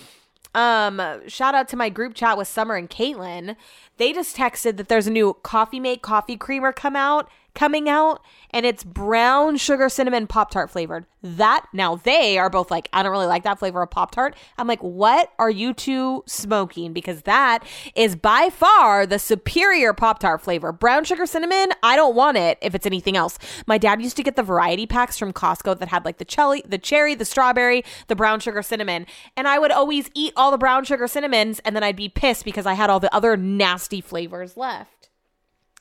um, 0.56 1.22
shout 1.28 1.53
out 1.53 1.68
to 1.70 1.78
my 1.78 1.89
group 1.89 2.14
chat 2.16 2.38
with 2.38 2.47
Summer 2.47 2.76
and 2.76 2.89
Caitlin. 2.89 3.56
They 3.97 4.14
just 4.14 4.36
texted 4.36 4.78
that 4.78 4.88
there's 4.88 5.06
a 5.06 5.12
new 5.12 5.36
Coffee 5.43 5.80
Mate 5.80 6.01
coffee 6.01 6.38
creamer 6.38 6.72
come 6.72 6.95
out 6.95 7.30
coming 7.56 7.89
out 7.89 8.22
and 8.51 8.66
it's 8.66 8.84
brown 8.84 9.58
sugar 9.58 9.89
cinnamon 9.89 10.28
pop 10.28 10.51
tart 10.51 10.70
flavored. 10.70 11.06
That 11.24 11.66
now 11.74 11.95
they 11.95 12.38
are 12.38 12.49
both 12.49 12.70
like 12.70 12.88
i 12.93 13.01
don't 13.01 13.12
really 13.12 13.26
like 13.26 13.43
that 13.43 13.58
flavor 13.58 13.82
of 13.82 13.89
pop 13.89 14.12
tart 14.12 14.36
i'm 14.60 14.68
like 14.68 14.82
what 14.82 15.32
are 15.39 15.49
you 15.49 15.74
two 15.74 16.24
smoking? 16.28 16.93
Because 16.93 17.24
that 17.24 17.64
is 17.95 18.16
by 18.16 18.49
far 18.49 19.08
the 19.08 19.18
superior 19.18 19.93
pop 19.93 20.20
tart 20.20 20.41
flavor. 20.41 20.72
Brown 20.72 21.03
sugar 21.03 21.26
cinnamon 21.26 21.72
i 21.82 21.95
don't 21.95 22.16
want 22.16 22.38
it 22.38 22.58
if 22.62 22.76
it's 22.76 22.86
anything 22.86 23.18
else. 23.18 23.39
My 23.66 23.78
dad 23.78 24.01
used 24.01 24.18
to 24.18 24.24
get 24.24 24.36
the 24.36 24.43
variety 24.43 24.86
packs 24.86 25.18
from 25.18 25.34
costco 25.34 25.80
that 25.80 25.88
had 25.88 26.06
like 26.06 26.18
the 26.18 26.26
cherry 26.26 26.62
the 26.66 26.78
cherry 26.78 27.16
the 27.16 27.26
strawberry 27.26 27.84
the 28.08 28.16
brown 28.16 28.39
sugar 28.39 28.62
cinnamon 28.62 29.06
and 29.36 29.47
i 29.47 29.58
would 29.58 29.72
always 29.72 30.10
eat 30.14 30.34
all 30.36 30.51
the 30.51 30.58
brown 30.58 30.84
sugar 30.84 31.08
cinnamons 31.08 31.60
and 31.60 31.76
then 31.76 31.84
i'd 31.84 31.95
be 31.95 32.10
pissed 32.10 32.45
because 32.45 32.66
i 32.66 32.74
had 32.74 32.89
all 32.89 32.99
the 32.99 33.14
other 33.14 33.36
nasty 33.38 34.01
flavors 34.01 34.58
left 34.58 35.05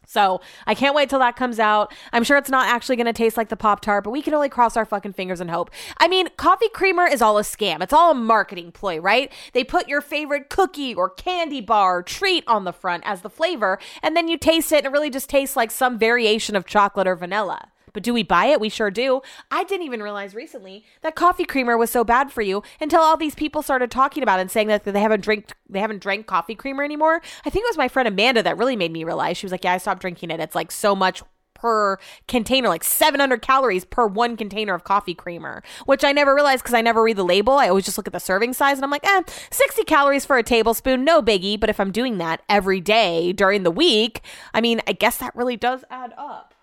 so 0.07 0.41
I 0.67 0.75
can't 0.75 0.95
wait 0.95 1.11
till 1.11 1.19
that 1.19 1.37
comes 1.37 1.59
out. 1.59 1.93
I'm 2.13 2.23
sure 2.23 2.37
it's 2.37 2.51
not 2.51 2.69
actually 2.69 2.97
going 2.97 3.07
to 3.07 3.13
taste 3.13 3.37
like 3.37 3.49
the 3.49 3.57
Pop 3.57 3.81
Tart, 3.81 4.05
but 4.05 4.11
we 4.11 4.23
can 4.23 4.35
only 4.35 4.49
cross 4.49 4.77
our 4.77 4.85
fucking 4.85 5.15
fingers 5.15 5.41
and 5.41 5.51
hope. 5.51 5.71
I 5.99 6.07
mean, 6.07 6.29
coffee 6.37 6.69
creamer 6.69 7.07
is 7.07 7.21
all 7.21 7.39
a 7.39 7.43
scam. 7.43 7.83
It's 7.83 7.93
all 7.93 8.13
a 8.13 8.15
marketing 8.15 8.73
ploy, 8.73 8.99
right? 8.99 9.33
They 9.53 9.65
put 9.65 9.89
your 9.89 10.01
favorite 10.01 10.49
cookie 10.51 10.95
or 10.95 11.11
candy 11.11 11.61
bar 11.61 12.03
treat 12.03 12.45
on 12.47 12.65
the 12.65 12.73
front 12.73 13.03
as 13.07 13.23
the 13.23 13.31
flavor, 13.31 13.79
and 14.03 14.17
then 14.17 14.29
you 14.29 14.39
taste 14.39 14.71
it 14.71 14.85
and 14.85 14.93
it 14.93 14.95
really 14.95 15.09
just 15.09 15.31
tastes 15.31 15.57
like 15.57 15.71
some 15.71 15.99
variation 15.99 16.55
of 16.55 16.67
chocolate 16.67 17.07
or 17.07 17.17
vanilla. 17.17 17.71
But 17.95 18.03
do 18.03 18.13
we 18.13 18.23
buy 18.23 18.47
it? 18.47 18.61
We 18.61 18.69
sure 18.69 18.91
do. 18.91 19.23
I 19.51 19.65
didn't 19.65 19.87
even 19.87 20.03
realize 20.03 20.35
recently 20.35 20.85
that 21.01 21.15
coffee 21.15 21.45
creamer 21.45 21.79
was 21.79 21.91
so 21.91 22.05
bad 22.05 22.31
for 22.31 22.43
you 22.43 22.63
until 22.81 23.01
all 23.01 23.17
these 23.17 23.35
people 23.35 23.63
started 23.63 23.91
talking 23.91 24.23
about 24.23 24.41
it 24.41 24.43
and 24.43 24.51
saying 24.51 24.69
that 24.69 24.85
they 24.85 25.01
haven't 25.01 25.23
drank 25.23 25.53
they 25.69 25.81
haven't 25.81 26.03
drank 26.03 26.27
coffee 26.27 26.55
creamer 26.55 26.85
anymore. 26.85 27.23
I 27.47 27.51
think 27.51 27.65
it 27.65 27.71
was 27.71 27.79
my 27.79 27.89
friend 27.89 28.07
Amanda 28.07 28.43
that 28.43 28.59
really 28.59 28.77
made 28.77 28.93
me 28.93 29.05
realize. 29.05 29.39
She 29.39 29.47
was 29.47 29.53
like, 29.53 29.65
"Yeah, 29.65 29.73
I 29.73 29.79
stopped 29.79 30.03
drinking 30.03 30.31
it. 30.31 30.41
It's 30.41 30.55
like 30.55 30.71
so 30.71 30.95
much 30.95 31.23
per 31.55 31.99
container, 32.29 32.69
like 32.69 32.85
700 32.85 33.41
calories 33.41 33.85
per 33.85 34.07
one 34.07 34.37
container 34.37 34.75
of 34.75 34.85
coffee 34.85 35.15
creamer, 35.15 35.63
which 35.87 36.05
I 36.05 36.13
never 36.13 36.35
realized 36.35 36.63
because 36.63 36.75
I 36.75 36.83
never 36.83 37.03
read 37.03 37.17
the 37.17 37.25
label. 37.25 37.55
I 37.55 37.69
always 37.69 37.87
just 37.87 37.97
look 37.97 38.07
at 38.07 38.13
the 38.13 38.21
serving 38.21 38.53
size 38.53 38.77
and 38.77 38.85
I'm 38.85 38.91
like, 38.91 39.07
eh, 39.07 39.23
60 39.51 39.85
calories 39.85 40.27
for 40.27 40.37
a 40.37 40.43
tablespoon, 40.43 41.05
no 41.05 41.23
biggie. 41.23 41.59
But 41.59 41.71
if 41.71 41.81
I'm 41.81 41.91
doing 41.91 42.19
that 42.19 42.43
every 42.49 42.81
day 42.81 43.33
during 43.33 43.63
the 43.63 43.71
week, 43.71 44.21
I 44.53 44.61
mean, 44.61 44.83
I 44.87 44.93
guess 44.93 45.17
that 45.19 45.35
really 45.35 45.57
does 45.57 45.85
add 45.91 46.13
up. 46.19 46.54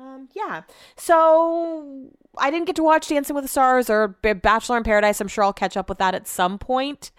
Um, 0.00 0.30
yeah. 0.34 0.62
So 0.96 2.08
I 2.38 2.50
didn't 2.50 2.66
get 2.66 2.76
to 2.76 2.82
watch 2.82 3.08
Dancing 3.08 3.34
with 3.34 3.44
the 3.44 3.48
Stars 3.48 3.90
or 3.90 4.08
Bachelor 4.22 4.78
in 4.78 4.82
Paradise. 4.82 5.20
I'm 5.20 5.28
sure 5.28 5.44
I'll 5.44 5.52
catch 5.52 5.76
up 5.76 5.90
with 5.90 5.98
that 5.98 6.14
at 6.14 6.26
some 6.26 6.58
point. 6.58 7.10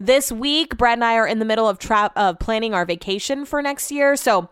This 0.00 0.32
week, 0.32 0.76
Brad 0.76 0.98
and 0.98 1.04
I 1.04 1.14
are 1.14 1.26
in 1.26 1.38
the 1.38 1.44
middle 1.44 1.68
of 1.68 1.78
tra- 1.78 2.10
of 2.16 2.40
planning 2.40 2.74
our 2.74 2.84
vacation 2.84 3.44
for 3.44 3.62
next 3.62 3.92
year. 3.92 4.16
So 4.16 4.48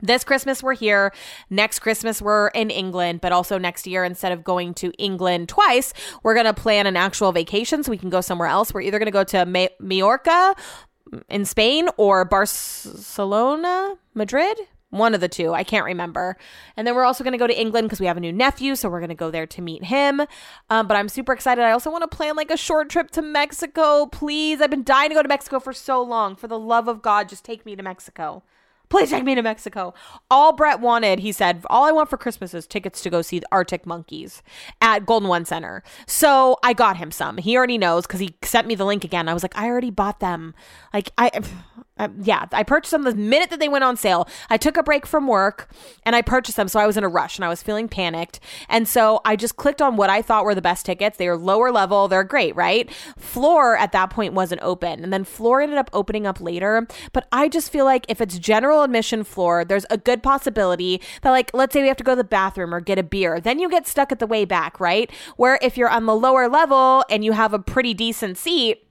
this 0.00 0.22
Christmas 0.22 0.62
we're 0.62 0.74
here. 0.74 1.14
Next 1.48 1.78
Christmas 1.78 2.20
we're 2.20 2.48
in 2.48 2.68
England, 2.68 3.22
but 3.22 3.32
also 3.32 3.56
next 3.56 3.86
year 3.86 4.04
instead 4.04 4.32
of 4.32 4.44
going 4.44 4.74
to 4.74 4.92
England 4.98 5.48
twice, 5.48 5.94
we're 6.22 6.34
to 6.44 6.52
plan 6.52 6.86
an 6.86 6.96
actual 6.96 7.32
vacation 7.32 7.82
so 7.82 7.90
we 7.90 7.98
can 7.98 8.10
go 8.10 8.20
somewhere 8.20 8.48
else. 8.48 8.74
We're 8.74 8.82
either 8.82 8.98
to 8.98 9.10
go 9.10 9.24
to 9.24 9.46
Ma- 9.46 9.68
Majorca 9.80 10.54
in 11.30 11.46
Spain 11.46 11.88
or 11.96 12.26
Barcelona, 12.26 13.94
Madrid, 14.12 14.58
one 14.90 15.14
of 15.14 15.20
the 15.20 15.28
two. 15.28 15.52
I 15.52 15.64
can't 15.64 15.84
remember. 15.84 16.36
And 16.76 16.86
then 16.86 16.94
we're 16.94 17.04
also 17.04 17.22
going 17.22 17.32
to 17.32 17.38
go 17.38 17.46
to 17.46 17.60
England 17.60 17.86
because 17.86 18.00
we 18.00 18.06
have 18.06 18.16
a 18.16 18.20
new 18.20 18.32
nephew. 18.32 18.74
So 18.74 18.88
we're 18.88 19.00
going 19.00 19.08
to 19.10 19.14
go 19.14 19.30
there 19.30 19.46
to 19.46 19.62
meet 19.62 19.84
him. 19.84 20.22
Um, 20.70 20.86
but 20.86 20.96
I'm 20.96 21.08
super 21.08 21.32
excited. 21.32 21.62
I 21.62 21.72
also 21.72 21.90
want 21.90 22.10
to 22.10 22.16
plan 22.16 22.36
like 22.36 22.50
a 22.50 22.56
short 22.56 22.88
trip 22.88 23.10
to 23.12 23.22
Mexico. 23.22 24.06
Please. 24.06 24.60
I've 24.60 24.70
been 24.70 24.84
dying 24.84 25.10
to 25.10 25.14
go 25.14 25.22
to 25.22 25.28
Mexico 25.28 25.60
for 25.60 25.72
so 25.72 26.02
long. 26.02 26.36
For 26.36 26.48
the 26.48 26.58
love 26.58 26.88
of 26.88 27.02
God, 27.02 27.28
just 27.28 27.44
take 27.44 27.66
me 27.66 27.76
to 27.76 27.82
Mexico. 27.82 28.42
Please 28.88 29.10
take 29.10 29.24
me 29.24 29.34
to 29.34 29.42
Mexico. 29.42 29.92
All 30.30 30.54
Brett 30.54 30.80
wanted, 30.80 31.18
he 31.18 31.30
said, 31.30 31.62
all 31.68 31.84
I 31.84 31.92
want 31.92 32.08
for 32.08 32.16
Christmas 32.16 32.54
is 32.54 32.66
tickets 32.66 33.02
to 33.02 33.10
go 33.10 33.20
see 33.20 33.38
the 33.38 33.48
Arctic 33.52 33.84
Monkeys 33.84 34.42
at 34.80 35.04
Golden 35.04 35.28
One 35.28 35.44
Center. 35.44 35.82
So 36.06 36.56
I 36.62 36.72
got 36.72 36.96
him 36.96 37.10
some. 37.10 37.36
He 37.36 37.54
already 37.54 37.76
knows 37.76 38.06
because 38.06 38.20
he 38.20 38.34
sent 38.42 38.66
me 38.66 38.74
the 38.74 38.86
link 38.86 39.04
again. 39.04 39.28
I 39.28 39.34
was 39.34 39.42
like, 39.42 39.56
I 39.58 39.66
already 39.66 39.90
bought 39.90 40.20
them. 40.20 40.54
Like, 40.94 41.10
I. 41.18 41.30
Uh, 41.98 42.08
yeah, 42.22 42.46
I 42.52 42.62
purchased 42.62 42.92
them 42.92 43.02
the 43.02 43.14
minute 43.14 43.50
that 43.50 43.60
they 43.60 43.68
went 43.68 43.84
on 43.84 43.96
sale. 43.96 44.28
I 44.50 44.56
took 44.56 44.76
a 44.76 44.82
break 44.82 45.06
from 45.06 45.26
work 45.26 45.70
and 46.04 46.14
I 46.14 46.22
purchased 46.22 46.56
them. 46.56 46.68
So 46.68 46.78
I 46.78 46.86
was 46.86 46.96
in 46.96 47.04
a 47.04 47.08
rush 47.08 47.36
and 47.36 47.44
I 47.44 47.48
was 47.48 47.62
feeling 47.62 47.88
panicked. 47.88 48.40
And 48.68 48.86
so 48.86 49.20
I 49.24 49.36
just 49.36 49.56
clicked 49.56 49.82
on 49.82 49.96
what 49.96 50.10
I 50.10 50.22
thought 50.22 50.44
were 50.44 50.54
the 50.54 50.62
best 50.62 50.86
tickets. 50.86 51.16
They 51.16 51.28
were 51.28 51.36
lower 51.36 51.72
level. 51.72 52.08
They're 52.08 52.24
great, 52.24 52.54
right? 52.54 52.90
Floor 53.18 53.76
at 53.76 53.92
that 53.92 54.10
point 54.10 54.34
wasn't 54.34 54.62
open. 54.62 55.02
And 55.02 55.12
then 55.12 55.24
floor 55.24 55.60
ended 55.60 55.78
up 55.78 55.90
opening 55.92 56.26
up 56.26 56.40
later. 56.40 56.86
But 57.12 57.26
I 57.32 57.48
just 57.48 57.70
feel 57.70 57.84
like 57.84 58.06
if 58.08 58.20
it's 58.20 58.38
general 58.38 58.82
admission 58.82 59.24
floor, 59.24 59.64
there's 59.64 59.86
a 59.90 59.98
good 59.98 60.22
possibility 60.22 61.00
that, 61.22 61.30
like, 61.30 61.50
let's 61.54 61.72
say 61.72 61.82
we 61.82 61.88
have 61.88 61.96
to 61.96 62.04
go 62.04 62.12
to 62.12 62.16
the 62.16 62.24
bathroom 62.24 62.74
or 62.74 62.80
get 62.80 62.98
a 62.98 63.02
beer. 63.02 63.40
Then 63.40 63.58
you 63.58 63.68
get 63.68 63.86
stuck 63.86 64.12
at 64.12 64.18
the 64.18 64.26
way 64.26 64.44
back, 64.44 64.78
right? 64.80 65.10
Where 65.36 65.58
if 65.62 65.76
you're 65.76 65.88
on 65.88 66.06
the 66.06 66.14
lower 66.14 66.48
level 66.48 67.04
and 67.10 67.24
you 67.24 67.32
have 67.32 67.52
a 67.52 67.58
pretty 67.58 67.94
decent 67.94 68.38
seat, 68.38 68.87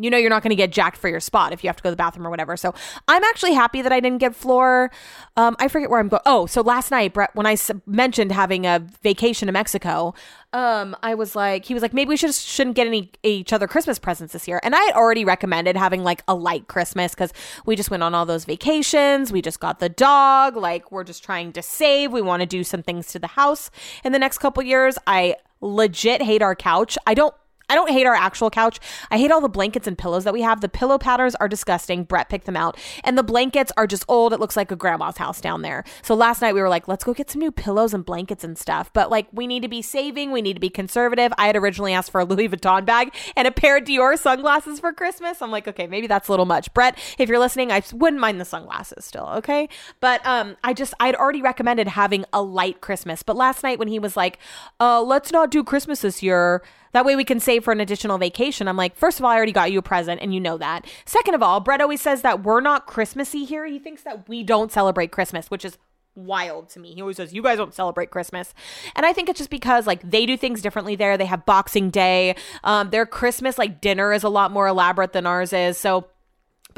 you 0.00 0.10
know 0.10 0.16
you're 0.16 0.30
not 0.30 0.42
going 0.42 0.50
to 0.50 0.56
get 0.56 0.72
jacked 0.72 0.96
for 0.96 1.08
your 1.08 1.20
spot 1.20 1.52
if 1.52 1.62
you 1.62 1.68
have 1.68 1.76
to 1.76 1.82
go 1.82 1.88
to 1.88 1.92
the 1.92 1.96
bathroom 1.96 2.26
or 2.26 2.30
whatever. 2.30 2.56
So 2.56 2.74
I'm 3.06 3.22
actually 3.24 3.52
happy 3.52 3.82
that 3.82 3.92
I 3.92 4.00
didn't 4.00 4.18
get 4.18 4.34
floor. 4.34 4.90
Um, 5.36 5.54
I 5.58 5.68
forget 5.68 5.90
where 5.90 6.00
I'm 6.00 6.08
going. 6.08 6.22
Oh, 6.26 6.46
so 6.46 6.62
last 6.62 6.90
night, 6.90 7.12
Brett, 7.14 7.30
when 7.34 7.46
I 7.46 7.52
s- 7.52 7.70
mentioned 7.86 8.32
having 8.32 8.66
a 8.66 8.84
vacation 9.02 9.46
to 9.46 9.52
Mexico, 9.52 10.14
um, 10.52 10.96
I 11.02 11.14
was 11.14 11.36
like, 11.36 11.64
he 11.64 11.74
was 11.74 11.82
like, 11.82 11.92
maybe 11.92 12.08
we 12.08 12.16
should 12.16 12.34
shouldn't 12.34 12.74
get 12.74 12.86
any 12.86 13.12
each 13.22 13.52
other 13.52 13.68
Christmas 13.68 13.98
presents 13.98 14.32
this 14.32 14.48
year. 14.48 14.60
And 14.64 14.74
I 14.74 14.80
had 14.80 14.94
already 14.94 15.24
recommended 15.24 15.76
having 15.76 16.02
like 16.02 16.22
a 16.26 16.34
light 16.34 16.66
Christmas 16.66 17.14
because 17.14 17.32
we 17.66 17.76
just 17.76 17.90
went 17.90 18.02
on 18.02 18.14
all 18.14 18.26
those 18.26 18.44
vacations. 18.46 19.32
We 19.32 19.42
just 19.42 19.60
got 19.60 19.78
the 19.78 19.88
dog. 19.88 20.56
Like 20.56 20.90
we're 20.90 21.04
just 21.04 21.22
trying 21.22 21.52
to 21.52 21.62
save. 21.62 22.10
We 22.12 22.22
want 22.22 22.40
to 22.40 22.46
do 22.46 22.64
some 22.64 22.82
things 22.82 23.08
to 23.08 23.18
the 23.18 23.28
house 23.28 23.70
in 24.02 24.12
the 24.12 24.18
next 24.18 24.38
couple 24.38 24.62
years. 24.62 24.98
I 25.06 25.36
legit 25.60 26.22
hate 26.22 26.42
our 26.42 26.54
couch. 26.56 26.96
I 27.06 27.14
don't 27.14 27.34
I 27.70 27.76
don't 27.76 27.90
hate 27.90 28.04
our 28.04 28.14
actual 28.14 28.50
couch. 28.50 28.80
I 29.12 29.18
hate 29.18 29.30
all 29.30 29.40
the 29.40 29.48
blankets 29.48 29.86
and 29.86 29.96
pillows 29.96 30.24
that 30.24 30.32
we 30.32 30.42
have. 30.42 30.60
The 30.60 30.68
pillow 30.68 30.98
patterns 30.98 31.36
are 31.36 31.48
disgusting. 31.48 32.02
Brett 32.02 32.28
picked 32.28 32.46
them 32.46 32.56
out. 32.56 32.76
And 33.04 33.16
the 33.16 33.22
blankets 33.22 33.70
are 33.76 33.86
just 33.86 34.04
old. 34.08 34.32
It 34.32 34.40
looks 34.40 34.56
like 34.56 34.72
a 34.72 34.76
grandma's 34.76 35.18
house 35.18 35.40
down 35.40 35.62
there. 35.62 35.84
So 36.02 36.16
last 36.16 36.42
night 36.42 36.52
we 36.52 36.60
were 36.60 36.68
like, 36.68 36.88
let's 36.88 37.04
go 37.04 37.14
get 37.14 37.30
some 37.30 37.38
new 37.38 37.52
pillows 37.52 37.94
and 37.94 38.04
blankets 38.04 38.42
and 38.42 38.58
stuff. 38.58 38.92
But 38.92 39.08
like, 39.08 39.28
we 39.32 39.46
need 39.46 39.62
to 39.62 39.68
be 39.68 39.82
saving. 39.82 40.32
We 40.32 40.42
need 40.42 40.54
to 40.54 40.60
be 40.60 40.68
conservative. 40.68 41.32
I 41.38 41.46
had 41.46 41.54
originally 41.54 41.92
asked 41.92 42.10
for 42.10 42.20
a 42.20 42.24
Louis 42.24 42.48
Vuitton 42.48 42.84
bag 42.84 43.14
and 43.36 43.46
a 43.46 43.52
pair 43.52 43.76
of 43.76 43.84
Dior 43.84 44.18
sunglasses 44.18 44.80
for 44.80 44.92
Christmas. 44.92 45.40
I'm 45.40 45.52
like, 45.52 45.68
okay, 45.68 45.86
maybe 45.86 46.08
that's 46.08 46.26
a 46.26 46.32
little 46.32 46.46
much. 46.46 46.74
Brett, 46.74 46.98
if 47.18 47.28
you're 47.28 47.38
listening, 47.38 47.70
I 47.70 47.84
wouldn't 47.92 48.20
mind 48.20 48.40
the 48.40 48.44
sunglasses 48.44 49.04
still. 49.04 49.28
Okay. 49.36 49.68
But 50.00 50.26
um, 50.26 50.56
I 50.64 50.74
just, 50.74 50.92
I'd 50.98 51.14
already 51.14 51.40
recommended 51.40 51.86
having 51.86 52.24
a 52.32 52.42
light 52.42 52.80
Christmas. 52.80 53.22
But 53.22 53.36
last 53.36 53.62
night 53.62 53.78
when 53.78 53.86
he 53.86 54.00
was 54.00 54.16
like, 54.16 54.38
uh, 54.80 55.00
let's 55.00 55.30
not 55.30 55.52
do 55.52 55.62
Christmas 55.62 56.00
this 56.00 56.20
year 56.20 56.64
that 56.92 57.04
way 57.04 57.16
we 57.16 57.24
can 57.24 57.40
save 57.40 57.64
for 57.64 57.72
an 57.72 57.80
additional 57.80 58.18
vacation. 58.18 58.68
I'm 58.68 58.76
like, 58.76 58.96
first 58.96 59.18
of 59.18 59.24
all, 59.24 59.30
I 59.30 59.36
already 59.36 59.52
got 59.52 59.72
you 59.72 59.78
a 59.78 59.82
present 59.82 60.20
and 60.20 60.34
you 60.34 60.40
know 60.40 60.58
that. 60.58 60.86
Second 61.04 61.34
of 61.34 61.42
all, 61.42 61.60
Brett 61.60 61.80
always 61.80 62.00
says 62.00 62.22
that 62.22 62.42
we're 62.42 62.60
not 62.60 62.86
Christmassy 62.86 63.44
here. 63.44 63.66
He 63.66 63.78
thinks 63.78 64.02
that 64.02 64.28
we 64.28 64.42
don't 64.42 64.72
celebrate 64.72 65.12
Christmas, 65.12 65.50
which 65.50 65.64
is 65.64 65.78
wild 66.14 66.68
to 66.70 66.80
me. 66.80 66.94
He 66.94 67.00
always 67.00 67.16
says, 67.16 67.32
You 67.32 67.42
guys 67.42 67.58
don't 67.58 67.74
celebrate 67.74 68.10
Christmas. 68.10 68.54
And 68.94 69.06
I 69.06 69.12
think 69.12 69.28
it's 69.28 69.38
just 69.38 69.50
because 69.50 69.86
like 69.86 70.08
they 70.08 70.26
do 70.26 70.36
things 70.36 70.62
differently 70.62 70.96
there. 70.96 71.16
They 71.16 71.26
have 71.26 71.46
Boxing 71.46 71.90
Day. 71.90 72.36
Um, 72.64 72.90
their 72.90 73.06
Christmas 73.06 73.58
like 73.58 73.80
dinner 73.80 74.12
is 74.12 74.24
a 74.24 74.28
lot 74.28 74.50
more 74.50 74.66
elaborate 74.66 75.12
than 75.12 75.26
ours 75.26 75.52
is. 75.52 75.78
So 75.78 76.06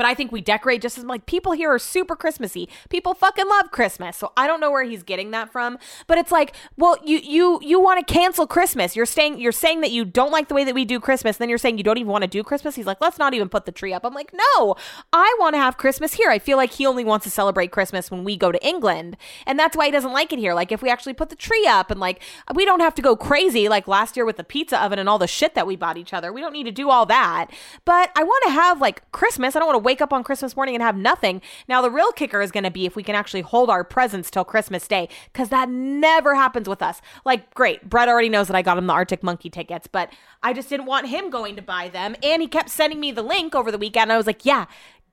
but 0.02 0.08
I 0.08 0.14
think 0.14 0.32
we 0.32 0.40
decorate 0.40 0.82
just 0.82 0.98
as 0.98 1.04
like 1.04 1.26
people 1.26 1.52
here 1.52 1.72
are 1.72 1.78
super 1.78 2.16
Christmassy. 2.16 2.68
People 2.88 3.14
fucking 3.14 3.48
love 3.48 3.70
Christmas. 3.70 4.16
So 4.16 4.32
I 4.36 4.48
don't 4.48 4.58
know 4.58 4.72
where 4.72 4.82
he's 4.82 5.04
getting 5.04 5.30
that 5.30 5.52
from. 5.52 5.78
But 6.08 6.18
it's 6.18 6.32
like, 6.32 6.56
well, 6.76 6.96
you 7.04 7.18
you 7.18 7.60
you 7.62 7.78
want 7.78 8.04
to 8.04 8.12
cancel 8.12 8.48
Christmas. 8.48 8.96
You're 8.96 9.06
saying 9.06 9.38
you're 9.38 9.52
saying 9.52 9.80
that 9.82 9.92
you 9.92 10.04
don't 10.04 10.32
like 10.32 10.48
the 10.48 10.56
way 10.56 10.64
that 10.64 10.74
we 10.74 10.84
do 10.84 10.98
Christmas. 10.98 11.36
Then 11.36 11.48
you're 11.48 11.56
saying 11.56 11.78
you 11.78 11.84
don't 11.84 11.98
even 11.98 12.10
want 12.10 12.22
to 12.22 12.28
do 12.28 12.42
Christmas. 12.42 12.74
He's 12.74 12.84
like, 12.84 13.00
let's 13.00 13.16
not 13.16 13.32
even 13.32 13.48
put 13.48 13.64
the 13.64 13.70
tree 13.70 13.92
up. 13.92 14.04
I'm 14.04 14.12
like, 14.12 14.32
no, 14.34 14.74
I 15.12 15.36
want 15.38 15.54
to 15.54 15.58
have 15.58 15.76
Christmas 15.76 16.14
here. 16.14 16.30
I 16.30 16.40
feel 16.40 16.56
like 16.56 16.72
he 16.72 16.84
only 16.84 17.04
wants 17.04 17.22
to 17.22 17.30
celebrate 17.30 17.70
Christmas 17.70 18.10
when 18.10 18.24
we 18.24 18.36
go 18.36 18.50
to 18.50 18.66
England. 18.66 19.16
And 19.46 19.56
that's 19.56 19.76
why 19.76 19.86
he 19.86 19.92
doesn't 19.92 20.12
like 20.12 20.32
it 20.32 20.40
here. 20.40 20.52
Like 20.52 20.72
if 20.72 20.82
we 20.82 20.90
actually 20.90 21.14
put 21.14 21.28
the 21.28 21.36
tree 21.36 21.68
up 21.68 21.92
and 21.92 22.00
like 22.00 22.20
we 22.52 22.64
don't 22.64 22.80
have 22.80 22.96
to 22.96 23.02
go 23.02 23.14
crazy 23.14 23.68
like 23.68 23.86
last 23.86 24.16
year 24.16 24.26
with 24.26 24.36
the 24.36 24.42
pizza 24.42 24.82
oven 24.82 24.98
and 24.98 25.08
all 25.08 25.20
the 25.20 25.28
shit 25.28 25.54
that 25.54 25.64
we 25.64 25.76
bought 25.76 25.96
each 25.96 26.12
other. 26.12 26.32
We 26.32 26.40
don't 26.40 26.52
need 26.52 26.64
to 26.64 26.72
do 26.72 26.90
all 26.90 27.06
that. 27.06 27.52
But 27.84 28.10
I 28.16 28.24
want 28.24 28.42
to 28.46 28.50
have 28.50 28.80
like 28.80 29.08
Christmas. 29.12 29.54
I 29.54 29.60
don't 29.60 29.68
want 29.68 29.76
to 29.76 29.86
wake 29.92 30.00
up 30.00 30.12
on 30.12 30.24
Christmas 30.24 30.56
morning 30.56 30.74
and 30.74 30.82
have 30.82 30.96
nothing. 30.96 31.42
Now, 31.68 31.82
the 31.82 31.90
real 31.90 32.12
kicker 32.12 32.40
is 32.40 32.50
going 32.50 32.64
to 32.64 32.70
be 32.70 32.86
if 32.86 32.96
we 32.96 33.02
can 33.02 33.14
actually 33.14 33.42
hold 33.42 33.68
our 33.68 33.84
presents 33.84 34.30
till 34.30 34.42
Christmas 34.42 34.88
Day, 34.88 35.06
because 35.30 35.50
that 35.50 35.68
never 35.68 36.34
happens 36.34 36.66
with 36.66 36.80
us. 36.80 37.02
Like, 37.26 37.52
great, 37.52 37.90
Brett 37.90 38.08
already 38.08 38.30
knows 38.30 38.46
that 38.46 38.56
I 38.56 38.62
got 38.62 38.78
him 38.78 38.86
the 38.86 38.94
Arctic 38.94 39.22
Monkey 39.22 39.50
tickets, 39.50 39.86
but 39.86 40.10
I 40.42 40.54
just 40.54 40.70
didn't 40.70 40.86
want 40.86 41.08
him 41.08 41.28
going 41.28 41.56
to 41.56 41.62
buy 41.62 41.90
them. 41.90 42.16
And 42.22 42.40
he 42.40 42.48
kept 42.48 42.70
sending 42.70 43.00
me 43.00 43.12
the 43.12 43.22
link 43.22 43.54
over 43.54 43.70
the 43.70 43.76
weekend. 43.76 44.10
I 44.10 44.16
was 44.16 44.26
like, 44.26 44.46
yeah, 44.46 44.64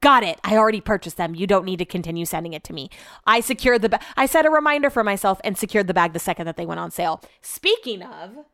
Got 0.02 0.24
it. 0.24 0.40
I 0.46 0.56
already 0.56 0.80
purchased 0.80 1.18
them. 1.18 1.36
You 1.36 1.46
don't 1.46 1.66
need 1.66 1.80
to 1.80 1.86
continue 1.86 2.24
sending 2.24 2.54
it 2.54 2.64
to 2.64 2.72
me. 2.72 2.90
I 3.28 3.42
secured 3.42 3.82
the 3.82 3.90
bag. 3.90 4.02
I 4.16 4.28
set 4.28 4.46
a 4.46 4.50
reminder 4.50 4.90
for 4.90 5.04
myself 5.04 5.42
and 5.44 5.58
secured 5.58 5.88
the 5.88 5.94
bag 5.94 6.14
the 6.14 6.20
second 6.20 6.46
that 6.46 6.56
they 6.56 6.66
went 6.66 6.80
on 6.80 6.90
sale. 6.90 7.22
Speaking 7.42 8.02
of, 8.02 8.46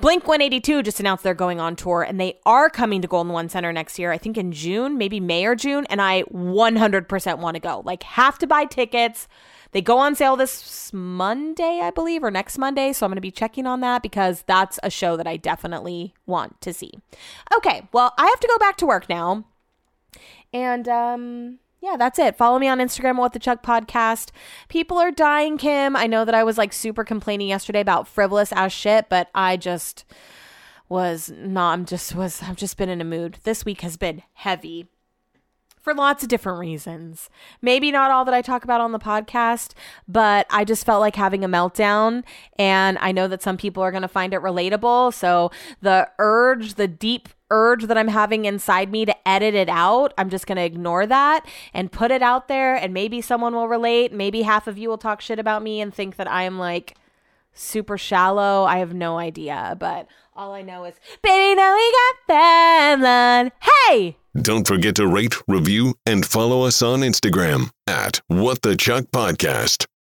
Blink 0.00 0.28
182 0.28 0.84
just 0.84 1.00
announced 1.00 1.24
they're 1.24 1.34
going 1.34 1.58
on 1.58 1.74
tour 1.74 2.02
and 2.02 2.20
they 2.20 2.38
are 2.46 2.70
coming 2.70 3.02
to 3.02 3.08
Golden 3.08 3.32
One 3.32 3.48
Center 3.48 3.72
next 3.72 3.98
year, 3.98 4.12
I 4.12 4.18
think 4.18 4.38
in 4.38 4.52
June, 4.52 4.96
maybe 4.96 5.18
May 5.18 5.44
or 5.44 5.56
June. 5.56 5.86
And 5.86 6.00
I 6.00 6.22
100% 6.22 7.38
want 7.38 7.56
to 7.56 7.60
go. 7.60 7.82
Like, 7.84 8.04
have 8.04 8.38
to 8.38 8.46
buy 8.46 8.64
tickets. 8.64 9.26
They 9.72 9.82
go 9.82 9.98
on 9.98 10.14
sale 10.14 10.36
this 10.36 10.92
Monday, 10.92 11.80
I 11.82 11.90
believe, 11.90 12.22
or 12.22 12.30
next 12.30 12.58
Monday. 12.58 12.92
So 12.92 13.04
I'm 13.04 13.10
going 13.10 13.16
to 13.16 13.20
be 13.20 13.32
checking 13.32 13.66
on 13.66 13.80
that 13.80 14.02
because 14.02 14.44
that's 14.46 14.78
a 14.84 14.90
show 14.90 15.16
that 15.16 15.26
I 15.26 15.36
definitely 15.36 16.14
want 16.26 16.60
to 16.60 16.72
see. 16.72 16.92
Okay, 17.56 17.88
well, 17.92 18.14
I 18.16 18.26
have 18.26 18.40
to 18.40 18.48
go 18.48 18.56
back 18.58 18.76
to 18.76 18.86
work 18.86 19.08
now. 19.08 19.46
And, 20.52 20.88
um, 20.88 21.58
yeah, 21.80 21.96
that's 21.96 22.18
it. 22.18 22.36
Follow 22.36 22.58
me 22.58 22.68
on 22.68 22.78
Instagram, 22.78 23.16
What 23.16 23.32
the 23.32 23.38
Chuck 23.38 23.62
Podcast. 23.62 24.30
People 24.68 24.98
are 24.98 25.10
dying, 25.10 25.58
Kim. 25.58 25.94
I 25.94 26.06
know 26.06 26.24
that 26.24 26.34
I 26.34 26.44
was 26.44 26.58
like 26.58 26.72
super 26.72 27.04
complaining 27.04 27.48
yesterday 27.48 27.80
about 27.80 28.08
frivolous 28.08 28.52
ass 28.52 28.72
shit, 28.72 29.08
but 29.08 29.28
I 29.34 29.56
just 29.56 30.04
was 30.88 31.30
not. 31.36 31.72
I'm 31.72 31.84
just 31.84 32.14
was. 32.14 32.42
I've 32.42 32.56
just 32.56 32.76
been 32.76 32.88
in 32.88 33.00
a 33.00 33.04
mood. 33.04 33.38
This 33.44 33.64
week 33.64 33.82
has 33.82 33.96
been 33.96 34.22
heavy 34.34 34.88
for 35.80 35.94
lots 35.94 36.22
of 36.22 36.28
different 36.28 36.58
reasons. 36.58 37.30
Maybe 37.62 37.90
not 37.90 38.10
all 38.10 38.24
that 38.24 38.34
I 38.34 38.42
talk 38.42 38.64
about 38.64 38.80
on 38.80 38.92
the 38.92 38.98
podcast, 38.98 39.72
but 40.06 40.46
I 40.50 40.64
just 40.64 40.84
felt 40.84 41.00
like 41.00 41.16
having 41.16 41.44
a 41.44 41.48
meltdown. 41.48 42.24
And 42.58 42.98
I 42.98 43.12
know 43.12 43.28
that 43.28 43.42
some 43.42 43.56
people 43.56 43.82
are 43.82 43.90
going 43.90 44.02
to 44.02 44.08
find 44.08 44.34
it 44.34 44.40
relatable. 44.40 45.14
So 45.14 45.50
the 45.80 46.08
urge, 46.18 46.74
the 46.74 46.88
deep 46.88 47.28
urge 47.50 47.84
that 47.84 47.96
I'm 47.96 48.08
having 48.08 48.44
inside 48.44 48.90
me 48.90 49.04
to 49.06 49.28
edit 49.28 49.54
it 49.54 49.68
out, 49.68 50.12
I'm 50.18 50.30
just 50.30 50.46
going 50.46 50.56
to 50.56 50.64
ignore 50.64 51.06
that 51.06 51.46
and 51.72 51.90
put 51.90 52.10
it 52.10 52.22
out 52.22 52.48
there. 52.48 52.74
And 52.74 52.92
maybe 52.92 53.20
someone 53.20 53.54
will 53.54 53.68
relate. 53.68 54.12
Maybe 54.12 54.42
half 54.42 54.66
of 54.66 54.78
you 54.78 54.88
will 54.88 54.98
talk 54.98 55.20
shit 55.20 55.38
about 55.38 55.62
me 55.62 55.80
and 55.80 55.92
think 55.94 56.16
that 56.16 56.30
I 56.30 56.42
am 56.42 56.58
like 56.58 56.96
super 57.54 57.98
shallow. 57.98 58.64
I 58.64 58.78
have 58.78 58.94
no 58.94 59.18
idea. 59.18 59.76
But 59.78 60.06
all 60.34 60.52
I 60.52 60.62
know 60.62 60.84
is, 60.84 60.94
baby, 61.22 61.56
now 61.56 61.74
we 61.74 61.92
got 62.28 63.00
them. 63.02 63.52
Hey! 63.60 64.16
Don't 64.42 64.68
forget 64.68 64.94
to 64.96 65.06
rate, 65.06 65.34
review, 65.48 65.94
and 66.06 66.24
follow 66.24 66.62
us 66.62 66.80
on 66.80 67.00
Instagram 67.00 67.70
at 67.88 68.20
What 68.28 68.62
the 68.62 68.76
Chuck 68.76 69.06
Podcast. 69.12 69.88